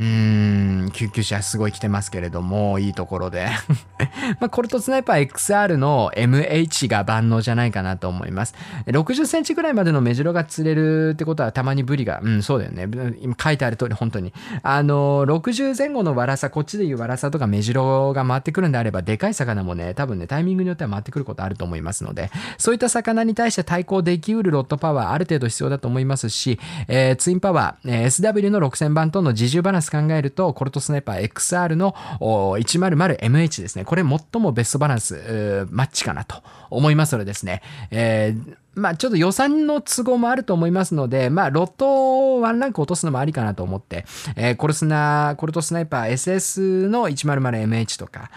[0.00, 3.48] うーん、救急車すごい来てますけれども、いいところで。
[4.40, 8.54] まあ、コルトスナイパー XR の MH が万能じゃないかなと思います。
[8.86, 12.88] 60センチぐらいまでの目白が釣れるってことはたまにブリが、うん、そうだよね。
[13.20, 14.32] 今書いてある通り本当に。
[14.62, 26.58] あの、60前後のワラサ、こっちでいうワラサとか目白が回ってくるんであれば、でかい魚もね、多分ね、タイミングによっては回ってくることあると思いますので、そういった魚に対して対抗できうるロッドパワーある程度必要だと思いますし、
[26.88, 33.84] えーツインパワー、えー SW の6000番との自重バランス考えると、コルトスナイパー XR の 100MH ですね。
[33.84, 44.04] これ最もベストバランス、マッチかなと思いますのでですね、えーまあちょっと予算の都合もあると思いますので、まあロットをワンランク落とすのもありかなと思って、
[44.36, 48.30] えーコルスナ、コルトスナイパー SS の 100MH とか、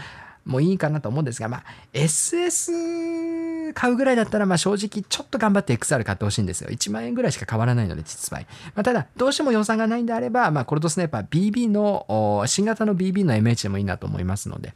[0.46, 1.64] もいいかなと思うんですが、まあ
[1.94, 6.70] SS 買うぐらいだったら、まあ正直ちょっと頑張って XR 買ってほしいんですよ。
[6.70, 8.46] 1万円ぐらいしか変わらないので、実売。
[8.76, 14.74] まあただ、どうしても予算がないんであれば、まあコルトスナイパー BB の、新型の BB の MH でもいいなと思いますので。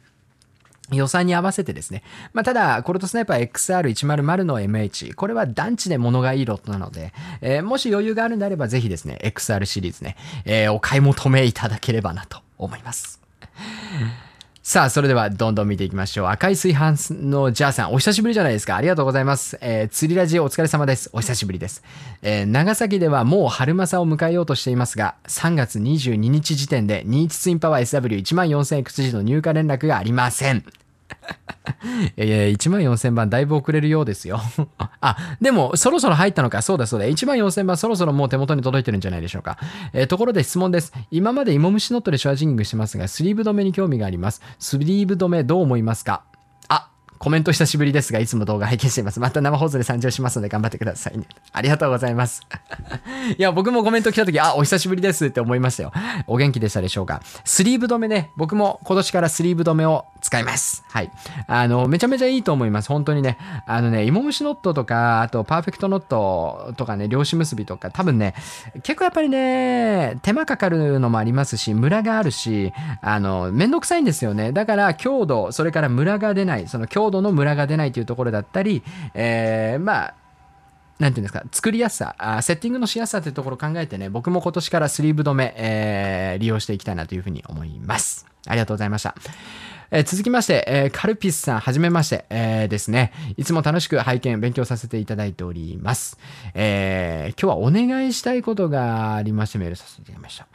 [0.90, 2.02] 予算に合わせてですね。
[2.32, 7.12] まあ、ただ、コルトスナイパー XR100 の MH、これは団地で物がいいロットなので、
[7.42, 10.16] えーもし余裕があるんであれば、ぜひですね、XR シリーズね、
[10.46, 13.20] えーお買い求めいただければなと思います。
[14.68, 16.26] さあ、それではどんどん見ていきましょう。
[16.26, 18.76] 赤い炊飯のジャーさん、お久しぶりじゃないですか。
[18.76, 19.56] ありがとうございます。
[19.62, 21.08] えー釣りラジオお疲れ様です。
[21.14, 21.82] お久しぶりです。
[22.20, 30.62] えー長崎ではもう春正を迎えようとしていますが、3月22日時点で、ニーチツインパワー SW14000XG の入荷連絡がありません。
[32.16, 34.40] いやいや、1万4000番だいぶ遅れるようですよ。
[35.00, 36.62] あ、でも、そろそろ入ったのか。
[36.62, 37.06] そうだそうだ。
[37.06, 39.58] 1万4000番そろそろもう手元に届いてるんじゃないでしょうか。
[39.92, 40.92] えーところで質問です。
[41.10, 44.42] 今まで芋虫ノットでシュワジングしてますが、スリーブ止めに興味があります。
[44.58, 46.22] スリーブ止めどう思いますか？
[46.68, 49.20] あ、コメント久しぶりですが、いつも動画拝見しています。
[49.20, 51.24] また生放送で参上しますので頑張ってくださいね。
[51.52, 52.42] ありがとうございます。
[53.36, 55.92] いや、僕もコメント来た時、あ、お久しぶりですって思いましたよ。
[56.26, 57.20] お元気でしたでしょうか？
[57.44, 60.84] スリーブ止めね、僕も今年からスリーブ止めを使います。
[60.88, 61.10] はい。
[61.46, 62.88] あの、めちゃめちゃいいと思います。
[62.88, 63.38] 本当にね。
[63.66, 68.34] あのね、芋虫ノットとか、あとパーフェクトノットとかね、漁師結びとか、多分ね、
[68.82, 72.72] 結構やっぱりね、手間かかるのもありますし、ムラがあるし、
[73.02, 74.52] あの、めんどくさいんですよね。
[74.52, 78.82] だから、強度、それからムラが出ない、その強度のムラが出ないというところだったり、
[79.14, 80.14] えー、まあ、
[80.98, 88.26] なんていうんですか、作りやすさ、あセッティングのしやすさというところを考えてね、僕も今年からスリーブ止め、えー利用していきたいなというふうに思います。
[88.46, 89.14] ありがとうございました。
[89.90, 93.12] えー続きまして、えーカルピスさん、はじめまして、えーですね。
[93.36, 96.18] いつも楽しく拝見、勉強させていただいております。
[96.54, 100.46] え今日はお願いしたいことがありましてメールさせていただきました。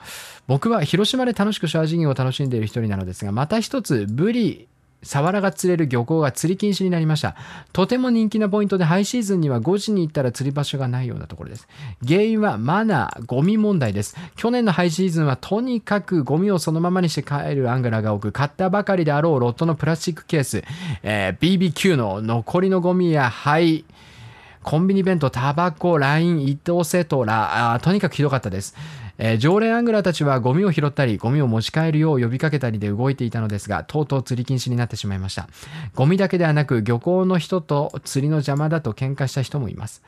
[0.48, 4.68] 僕は広島で楽しくシャワージングを楽しんでいる一人なのですが、また一つ、ブリ、
[5.04, 7.36] サワラが釣れる漁港が釣り禁止になりました。
[7.72, 11.68] とても人気なポイントで、ハイシーズンには5時に行ったら釣り場所がないようなところです。
[12.08, 14.16] 原因はマナー、ゴミ問題です。
[14.36, 20.64] 去年のハイシーズンはとにかくゴミをそのままにして帰るアングラが多く、買ったばかりであろうロットのプラスチックケース、
[21.04, 23.86] えー BBQ の残りのゴミや灰、
[24.64, 28.76] コンビニ弁当、タバコ、ライン、伊藤セトラ、あーとにかくひどかったです。
[29.18, 35.48] えー常連アングラーたちはゴミを拾ったり、ゴミを持ち帰るよう呼びかけたりで動いていたのですが、とうとう釣り禁止になってしまいました。
[35.96, 40.04] ゴミだけではなく、漁港の人と釣りの邪魔だと喧嘩した人もいます。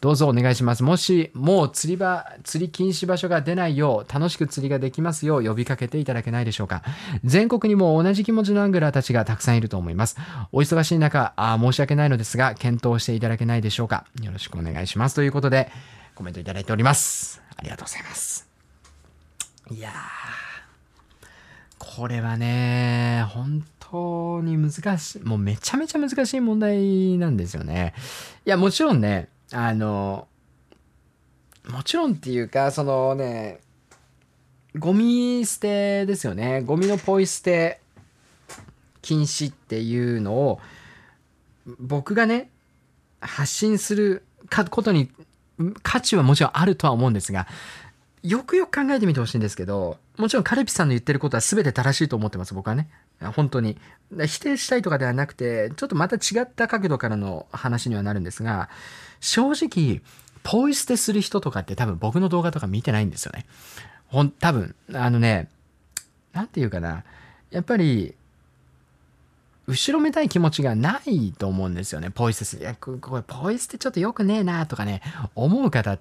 [0.00, 0.82] どうぞお願いします。
[0.82, 6.82] もし、もう釣り場、釣り禁止場所が出ないよう、楽しく釣りができますよう呼びかけていただけないでしょうか。
[7.24, 10.16] 全国にも同じ気持ちのアングラーたちがたくさんいると思います。
[10.52, 14.06] お忙しい中、あ申し訳ないのですが、検討していただけないでしょうか。
[14.22, 15.14] よろしくお願いします。
[15.14, 15.70] ということで、
[16.14, 17.42] コメントいただいております。
[17.56, 18.49] ありがとうございます。
[19.72, 19.92] いやー、
[21.78, 27.94] これはね、本当に難しい、もうめちゃめちゃ難しい問題なんですよね。
[28.44, 30.26] いや、もちろんね、あの、
[31.68, 33.60] もちろんっていうか、そのね、
[34.76, 36.62] ゴミ捨てですよね。
[36.62, 37.80] ゴミのポイ捨て
[39.02, 40.60] 禁止っていうのを、
[41.78, 42.50] 僕がね、
[43.20, 44.24] 発信する
[44.70, 45.10] ことに
[45.82, 47.46] 価値はもちろんあるとは思うんですが、
[48.22, 52.88] よくよく考えてみてほしいんですけど、もちろんカルピさんの言ってることは全て正しいと思ってます、僕はね。
[53.34, 53.78] 本当に。
[54.26, 58.68] 否定したいとかではなくて、ちょっとまた違った角度からの話にはなるんですが、
[59.20, 60.02] 正直、
[60.42, 63.46] ポイ捨てする人とかって多分僕の動画とか見てないんですよね。
[64.08, 65.48] ほん、多分、あのね、
[66.32, 67.04] なんていうかな。
[67.50, 68.14] やっぱり、
[69.66, 72.62] 後ろめたい気持ちがないと思うんですよね、ポイ捨てする。
[72.62, 75.00] いや、これポイ捨てちょっと良くねえなとかね、
[75.34, 75.98] 思う方っ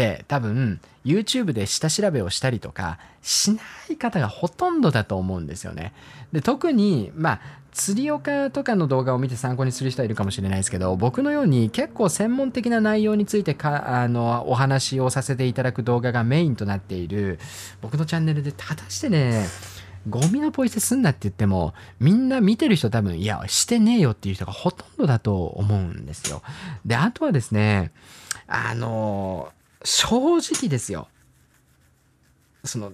[0.00, 3.60] て多分 YouTube で下調べをしたりとかしな
[3.90, 5.92] い方がほとんどだと思うんですよね。
[6.32, 7.40] で、特に、まあ、
[7.72, 17.38] 釣り岡とかの動画を見て参考にする人はいるかもしれないですけど、僕のように結構専門的な内容についてか、あの、お話をさせていただく動画がメインとなっている
[17.80, 19.46] 僕のチャンネルで果たしてね、
[20.08, 26.42] ゴミのポイ捨てすんなって言っても、みんな見てる人多分、いや、してねえよっていう人がほとんどだと思うんですよ。
[26.86, 27.92] で、あとはですね、
[28.46, 29.52] あの、
[29.84, 31.08] 正直ですよ。
[32.64, 32.92] その、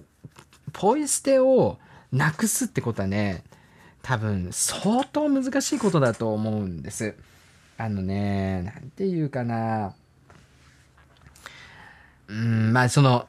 [0.73, 1.79] ポイ捨てを
[2.11, 3.43] なくすってことはね、
[4.01, 7.15] 多分、相当難しいことだと思うんです。
[7.77, 9.93] あのね、なんていうかな。
[12.27, 13.27] うん、まあ、その、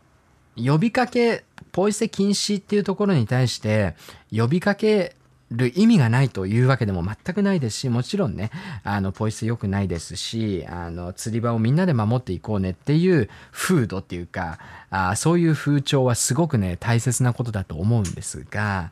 [0.56, 3.94] 呼びかけ、ポイ捨て禁止っていうところに対して、
[4.30, 5.16] 呼びかけ
[5.50, 8.50] る意味がないというわけでも全くないですし、もちろんね、
[8.84, 14.58] あの、ポイ捨て良くないですし、あの、釣り場をみんなで守っていこうねっていう風土っていうか、
[14.90, 18.90] あそういう風潮はすごくね、大切なことだと思うんですが、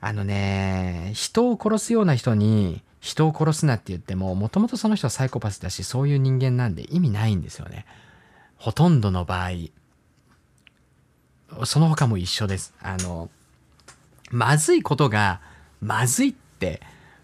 [0.00, 7.84] あのね、人を殺すような人に、人を殺すなって言っても、もともとその人はサイコパスだし、そういう人間なんで意味ないんですよね。
[8.56, 9.50] ほとんどの場合。
[11.66, 12.72] その他も一緒です。
[12.80, 13.28] あの、
[14.32, 15.40] まずいことが
[15.80, 16.80] まずいって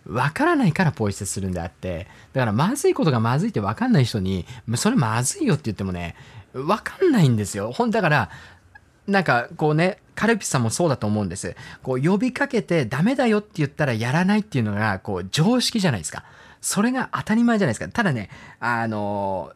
[0.06, 6.14] 分からないからポイ捨てするんであって、だからまずいことがまずいって分かんない人に、それまずいよって言ってもね、
[6.52, 7.72] 分かんないんですよ。
[7.72, 8.30] ほんだから、
[9.06, 11.56] なんかこうね、カルピスさんもそうだと思うんです。
[11.82, 16.24] こう呼びかけてダメだよって言ったらやらないっていうのがこう常識じゃないですか。
[16.60, 17.88] それが当たり前じゃないですか。
[17.88, 18.28] ただね、
[18.60, 19.52] あの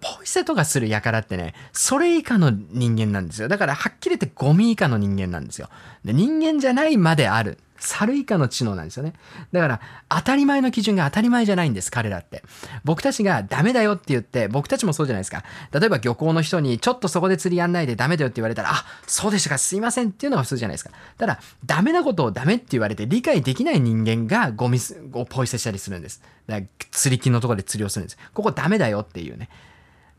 [0.00, 3.48] ポイ捨てとかする輩ってね、それ以下の人間なんですよ。
[3.48, 5.68] だからはっきり言ってゴミ以下の人間なんですよ。
[6.04, 7.58] で人間じゃないまである。
[7.84, 9.12] 猿以下の知能なんですよね。
[9.52, 12.42] だから当たり前の基準が当たり前じゃないんです、彼らって。
[12.82, 15.44] 僕たちがダメだよって言って、僕たちもそうじゃないですか。
[15.72, 20.92] 例えば漁港の人にちょっとそこで釣りやんないでダメだよって言われたら、あ、そうでしたか、すいませんっていうのが普通じゃないですか。
[21.18, 24.78] ただ、ダメなことをダメって言われて理解できない人間がゴミ
[25.12, 26.22] をポイ捨てしたりするんです。
[26.46, 28.18] だから釣り木のところで釣りをするんです。
[28.32, 29.48] ここダメだよっていうね。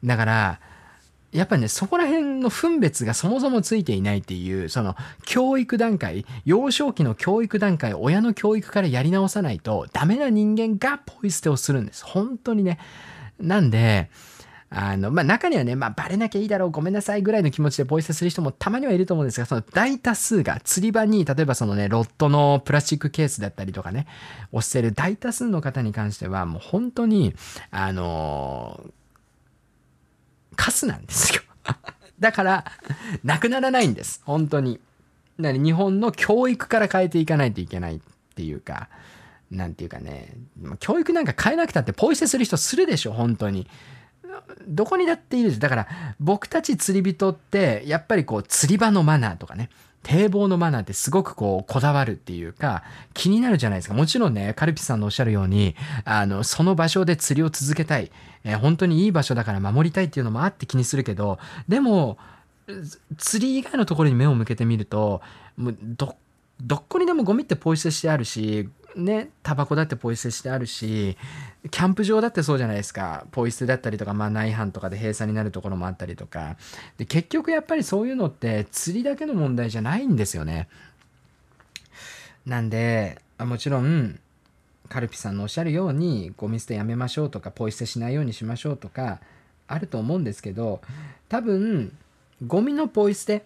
[0.05, 0.59] だから、
[1.31, 4.95] やっぱりね、そこら辺の分別がそもそもついていないっていう、その
[5.25, 12.05] 教育段階、幼少期の教育段階、親の教育からやり直さないと、ダメな人間がポイ捨てをするんです。
[12.05, 12.79] 本当にね。
[13.37, 14.09] なんで、
[14.69, 24.07] あの、まあ、中にはね、まあ、バレなきゃいいだろう、ごめんなさいぐらいの気持ちでポイ捨てする人もたまにはいると思うんですが、その大多数が釣り場に、例えばそのね、ロットのプラスチックケースだったりとかね、
[24.51, 27.35] を捨てる大多数の方に関しては、もう本当に、
[27.71, 28.81] あの
[30.55, 31.41] カスなんですよ。
[32.19, 32.65] だから、
[33.23, 34.21] なくならないんです。
[34.25, 34.79] 本当に。
[35.39, 37.99] だから日本の教育から変えていかないといけないっ
[38.35, 38.89] ていうか、
[39.51, 40.33] なんていうかね、
[40.79, 43.67] 教育なんか変えなくたってポイ捨てする人するでしょ、本当に。
[44.67, 45.87] どこにだっているし、だから
[46.19, 49.69] 僕たち釣り人って、やっぱりこう釣り場のマナーとかね、
[50.03, 52.83] 堤防のマナーってすごくこうこだわるっていうか
[53.15, 53.93] 気になるじゃないですか。
[53.93, 55.75] もちろんね、カルピスさんのおっしゃるように、
[56.05, 58.11] あの、その場所で釣りを続けたい。
[58.45, 62.17] えー本当にいい場所だから守りたいっていうのもあって気にするけど、でも、
[63.17, 65.21] 釣り以外のところに目を向けてみると、
[65.57, 66.15] もうど、
[66.61, 71.17] どっこにでもゴミってポイ捨てしてあるし、ねタバコだってポイ捨てしてあるし
[71.69, 73.25] キャンプ場だってそうじゃないですか。
[73.31, 76.57] ポイ捨てだったりとかマナー違反とかで閉鎖になるところもあったりとか。
[76.97, 80.69] で結局やっぱりそういうのって釣りだけの問題じゃないんですよね。
[82.45, 84.19] なんでもちろん
[84.89, 89.19] カルピさんのおっしゃるようにゴミ捨てやめましょうとかポイ捨てしないようにしましょうとか
[89.67, 90.81] あると思うんですけど
[91.29, 91.95] 多分
[92.45, 93.45] ゴミのポイ捨て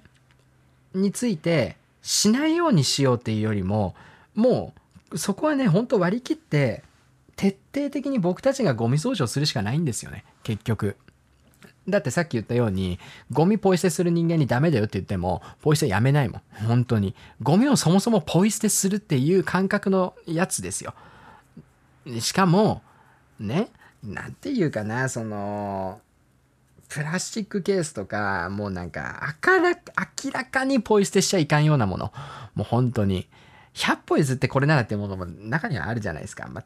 [0.94, 3.96] についてしないようにしようっていうよりも
[4.36, 4.74] も
[5.12, 6.84] うそこはね本当割り切って
[7.36, 10.98] 徹底的に僕たちがゴミ掃除をするしかないんですよね結局。
[11.88, 13.00] だってさっき言ったように
[13.32, 16.42] ゴミポイ捨てする人間にダメだよって言ってもポイ捨てやめないもん。
[16.68, 17.16] 本当に。
[17.42, 20.94] ゴミをそもそもポイ捨てするっていう感覚のやつですよ。
[22.20, 22.82] しかも
[23.40, 23.70] ね
[24.04, 26.02] なんて言うかなその
[26.90, 32.12] プラスチックケースとかもうなんかあから明らかにポイ捨てしちゃいかんようなもの。
[32.56, 33.28] もう本当に。
[33.76, 36.66] 100歩譲ってこれならっていうものも中にはあるじゃないですか、まあ、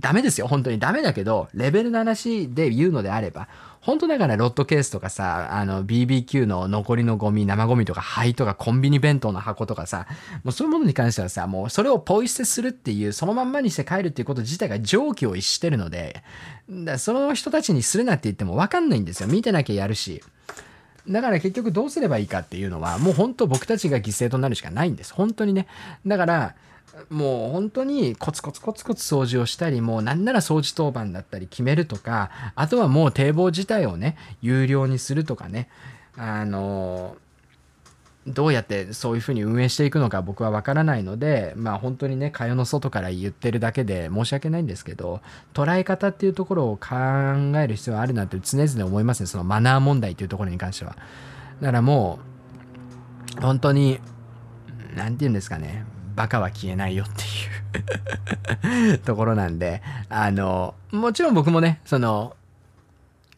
[0.00, 0.46] ダメですよ。
[0.46, 3.48] 本当にダメだけどレベルの話で言うのであれば。
[3.80, 10.06] 本当だからロットケースとかさあの BBQ の残りのゴミ生ゴミとか灰とかコンビニ弁当の箱とかさ
[10.44, 16.22] もうそういうものに関してはさもうそれをポイ捨てするっていうそのまんまにして帰るっていうこと自体が常軌を逸してるので
[16.68, 19.28] だその人たちにするなって言っても分かんないんですよ。
[19.28, 20.22] 見てなきゃやるし。
[21.08, 25.14] だから結局どうすればいいかっていうのはもう本当僕たちが犠牲となるしかないんです。
[25.14, 25.66] 本当にね。
[26.06, 26.54] だから
[27.10, 35.68] もう本当にコツコツコツコツ掃除をしたりもうなんなら掃除当番だったり決めるとかあとはもう堤防自体をね有料にするとかね
[36.16, 37.16] あの
[38.26, 45.20] どうやってそういうふうに運営していくのか僕は分からないのでまあ本当にね蚊帳の外から言ってるだけで申し訳ないんですけど
[45.54, 46.96] 捉え方っていうところを考
[47.58, 50.96] える必要はあるなって常々思いますねそのマナー問題っていうところに関しては。
[51.60, 52.18] だからも
[53.38, 54.00] う本当に
[54.94, 55.84] 何て言うんですかね
[56.18, 57.06] バカは消えないよっ
[58.60, 62.34] ていうところなんであのもちろん僕もねその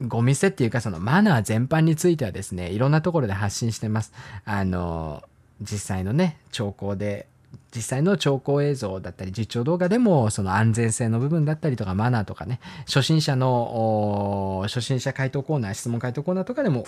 [0.01, 4.15] ゴミ捨てっていうかそのマナー全般についてはですねいろんなところで発信してます。
[4.47, 5.23] あの
[5.61, 7.27] 実際のね兆候で
[7.75, 16.85] 実際の兆候映像だったり実況動画でもその安全性の部分だったりとかマナーとかね初心者の初心者回答コーナー質問回答コーナーとかでも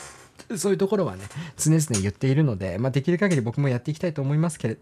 [0.56, 1.24] そういうところはね
[1.56, 4.76] 常々言っているので、まあ、できる限り僕もやっていきたいと思いますけれ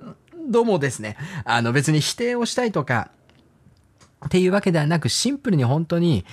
[0.49, 3.11] どもですねあの別に否定をしたいとか
[4.27, 6.25] っていうわけではなくシンプルに本当に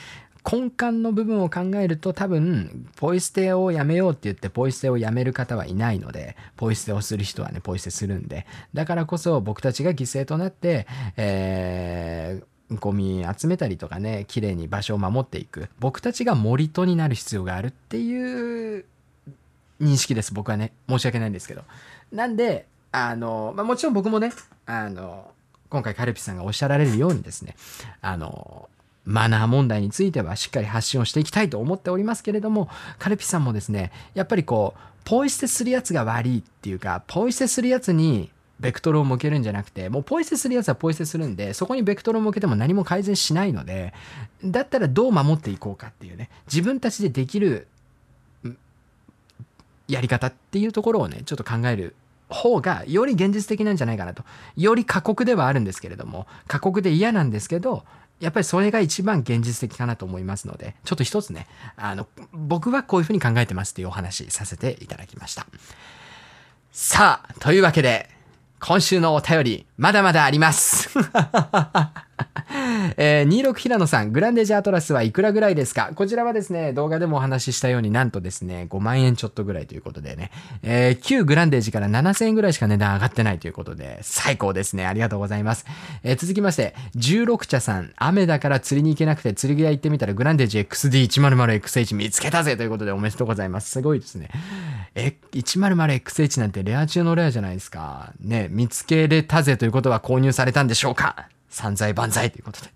[0.49, 10.87] 根幹の部分を考えると多分ポイ捨てをやめようって言ってポイ捨てをやめる方はいないのでポイ捨てをする人はねポイ捨てするんでだからこそ僕たちが犠牲となって、
[11.17, 15.69] えーゴミ集めたりとかね綺麗に場所を守っていく。
[15.79, 18.83] 僕たちが森とになる必要があるっていう
[19.79, 20.33] 認識です。
[20.33, 21.63] 僕はね申し訳ないんですけど。
[22.11, 24.33] なんであの、まあ、もちろん僕もね
[24.65, 25.31] あの
[25.69, 27.55] 今回カルピスさんがおっしゃられるようにですね
[28.01, 28.67] あの
[29.07, 32.69] マナー問題についてはしっかり発信をしていきたいと思っておりますけれども
[32.99, 38.29] カルピさんもですねやっぱりこうポイ捨てするやつが悪いっていうかポイ捨てするやつに
[38.59, 43.93] ベクトルを向けるんじゃなくてもうポイ捨てするやつはポイ捨てするんでそこにベクトルを向けても何も改善しないので
[44.43, 47.67] だったらどう守っていこうかっていうね自分たちでできる
[49.87, 51.95] やり方っていうところをねちょっと考える
[52.27, 54.23] 方がより現実的なんじゃないかなと。
[54.57, 57.85] より過酷ではあるんですけれども過酷で嫌なんですけど
[58.19, 65.45] やっぱりそれが一番現実的かなと思いますのでちょっと一つねあの僕はこういうふうに考えてますっていうお話させていただきました。
[66.71, 68.09] さあというわけで
[68.59, 70.89] 今週のお便りまだまだあります。
[72.97, 75.91] えー、26平野さん、グランデージアトラスはいくらぐらいですか？
[75.93, 80.31] こちらはですね、動画でもお話ししたようになんとですね、5万円ちょっとぐらいということでね、
[80.63, 84.85] えー、旧グランデージから7000円ぐらいしか値段上がってないということで、最高ですね。
[84.87, 85.65] ありがとうございます。
[86.03, 93.69] えー続きまして、16茶さん、雨だから釣りに行けなくて釣り具屋行ってみたらグランデージ XD100XH 見つけたぜということでおめでとうございます。
[93.69, 94.29] すごいですね。
[94.95, 98.13] え、100XH なんてレア中のレアじゃないですか。
[98.19, 101.27] ね、見つけれたぜということは購入されたんでしょうか？
[101.49, 102.69] 散財万歳ということで。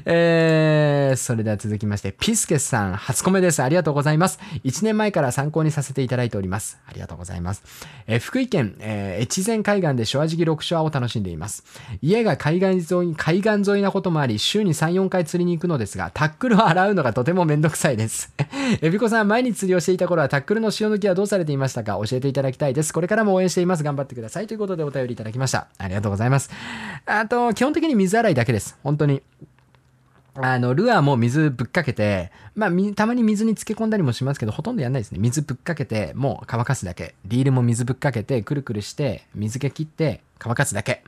[0.06, 3.62] えー、それでは続きまして、ピスケさん、初コメです。
[3.62, 4.38] ありがとうございます。
[4.64, 6.78] 1年前から参考にさせていただいております。
[6.86, 7.62] ありがとうございます。
[8.06, 11.64] えー福井県、えー越前海岸でショアジギ6ショアを楽しんでいます。
[12.02, 18.32] 家が海岸沿い、海岸沿いなこともあり、週に3、4回釣りに行くのですが、タックルを洗うのがとてもめんどくさいです。
[18.80, 21.92] えびこさん、前に釣りをしていた頃はタックルの塩抜きはどうされていましたか？
[22.04, 22.92] 教えていただきたいです。
[22.92, 23.82] これからも応援しています。
[23.82, 24.46] 頑張ってください。
[24.46, 25.68] ということでお便りいただきました。
[25.78, 26.50] ありがとうございます。
[27.06, 28.76] あと、基本的に水洗いだけです。
[28.82, 29.22] 本当に。
[30.36, 35.18] あの、ルアーも水ぶっかけて、まあ、たまに水に漬け込んだりもしますけど、ほとんどやんないですね。
[35.20, 37.14] 水ぶっかけて、もう乾かすだけ。
[37.26, 41.04] リールも水ぶっかけて、くるくるして、水気切って、乾かすだけ。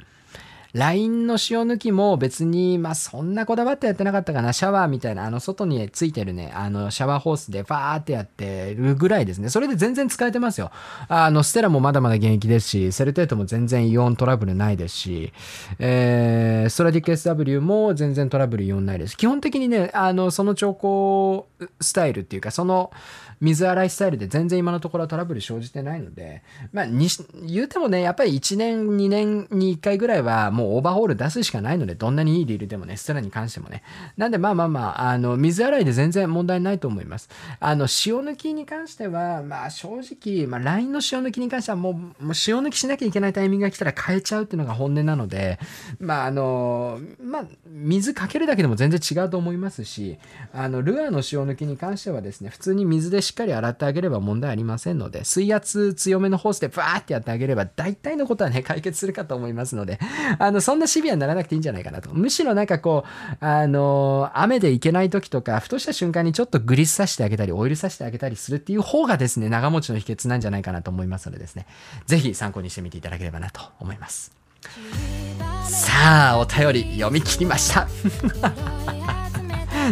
[0.73, 4.53] LINE の塩抜きも別に、まあそんなこだわってやってなかったかな。
[4.53, 9.49] シャワーみたいな、あの外についてるね、あのシャワーホースでファーってやってるぐらいですね。
[9.49, 10.71] それで全然使えてますよ。
[11.09, 15.33] あの、ステラもまだまだ現役ですし、セルテートも全然異音トラブルないですし、
[15.79, 19.17] えー、ストラディック SW も全然トラブルイオンないです。
[19.17, 22.91] 基本的にね、あの、その調光スタイルっていうか、その、
[23.41, 26.43] 水洗いスタイルで全然今のところはトラブル生じてないので、
[26.73, 27.09] まあ、に
[27.47, 33.83] 言うてもね、やっぱり1年、2年に1回ぐらいはもうオーバーホール出すしかないので、どんなにいいリールでもね、ステラに関してもね。
[34.17, 37.29] なんで、まあまあまあ、あの、水洗いで全然問題ないと思います。
[37.61, 42.33] あの、塩抜きに関しては、まあ正直、まあ LINE の塩抜きに関してはもう、もう塩
[42.63, 45.59] 抜きしなきゃいけないタイミングが来たら変えちゃうっていうのが本音なので、
[46.01, 50.19] まああの、まあ、水かけるだけでも全然違うと思いますし、
[50.53, 59.99] あの、ルアーの塩抜きに関してはですね、普通に水でしっかり洗ってあげれば問題ありませんので、水圧強めのホースでバーってやってあげれば、大体のことはね、解決するかと思いますので、
[60.39, 62.11] あの、そんなシビアにならなくていいんじゃないかなと。
[62.13, 63.05] むしろなんかこ
[63.41, 71.67] う、あの、雨で行けない時とか、ふとした瞬間にちょっとグリスさしてあげたり、オイルさしてあげたりするっていう方がですね、長持ちの秘訣なんじゃないかなと思いますのでですね、
[72.07, 74.33] ぜひ参考にしてみていただければなと思います。
[75.69, 77.87] さあ、お便り読み切りました。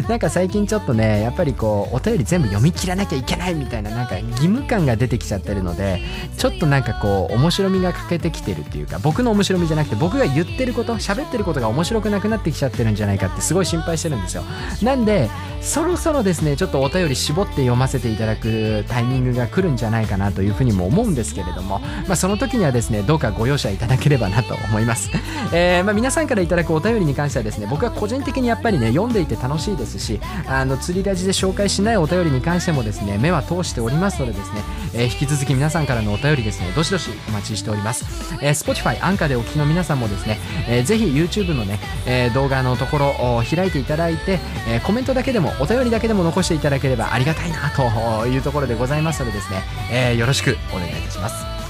[0.08, 6.00] なんか最近ちょっとねやっぱりこうお便り全部読み切らなきゃいけないみたいななんか義務感が出てきちゃってるので
[6.36, 14.44] ちょっとなんかこう面白みが欠けてきてるっていうか僕の面白みじゃなくて僕が言ってること喋ってることが面白くなくなってきちゃってるんじゃないかってすごい心配してるんですよ。
[14.82, 15.28] なんで
[15.60, 25.10] そろそろですねちょっとお便り絞って読ませていただくタイミングが来るんじゃないかなというふうにも思うんですけれどもまあその時にはですねどうかご容赦いただければなと思います、
[25.54, 29.83] えーまあ、皆さんからいただくお便りに関してはですね僕は個人的にやっぱりね読んでいて楽しいです。
[29.84, 34.62] ですしあの釣りラジで紹介しないお便りに関してもですね目は通しておりますのでですね、
[34.94, 38.04] えー引き続き皆さんからのお便りですねどしどしお待ちしております、
[38.42, 40.38] えー Spotify アンカーでお聞きの皆さんもですね、
[40.68, 44.38] えーぜひ YouTube のね、えー動画のところを開いていただいて、
[44.68, 49.62] えーコメントだけでもお便りだけでも残していただければありがたいなというところでございますのでですね、
[49.92, 51.63] えよろしくお願いいたします。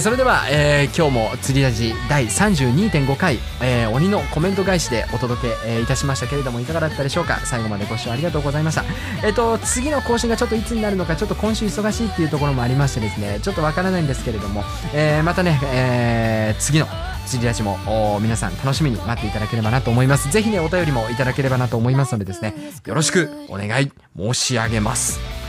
[0.00, 7.38] それでは、えー今日も釣りラジ第32.5回、えー鬼のコメント返しでお届け、えーいたしましたけれどもいかがだったでしょうか？
[7.46, 8.84] 最後までご視聴ありがとうございました。
[9.24, 16.86] えっ、と次の更新がちょっといつになるのかちょっと今週忙しいっていうところもありましてですねちょっとわからないんですけれども、えーまたね、えー次の
[17.26, 17.78] 釣りラジも
[18.20, 20.30] 皆さん楽しみに待っていただければなと思います。
[20.30, 22.54] ぜひねお便りもいただければなと思いますのでですね
[22.84, 25.43] よろしくお願い申し上げます。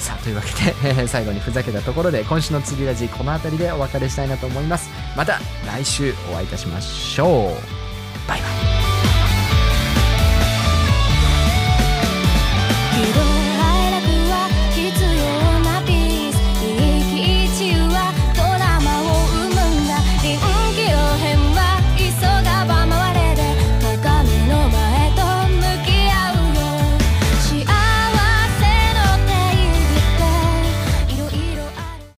[0.00, 4.88] さあというわけで 最後にふざけたところで今週の釣りラジこの辺りでお別れしたいなと思います。
[5.16, 8.28] また来週お会いいたしましょう。
[8.28, 8.46] バイバ
[13.26, 13.29] イ。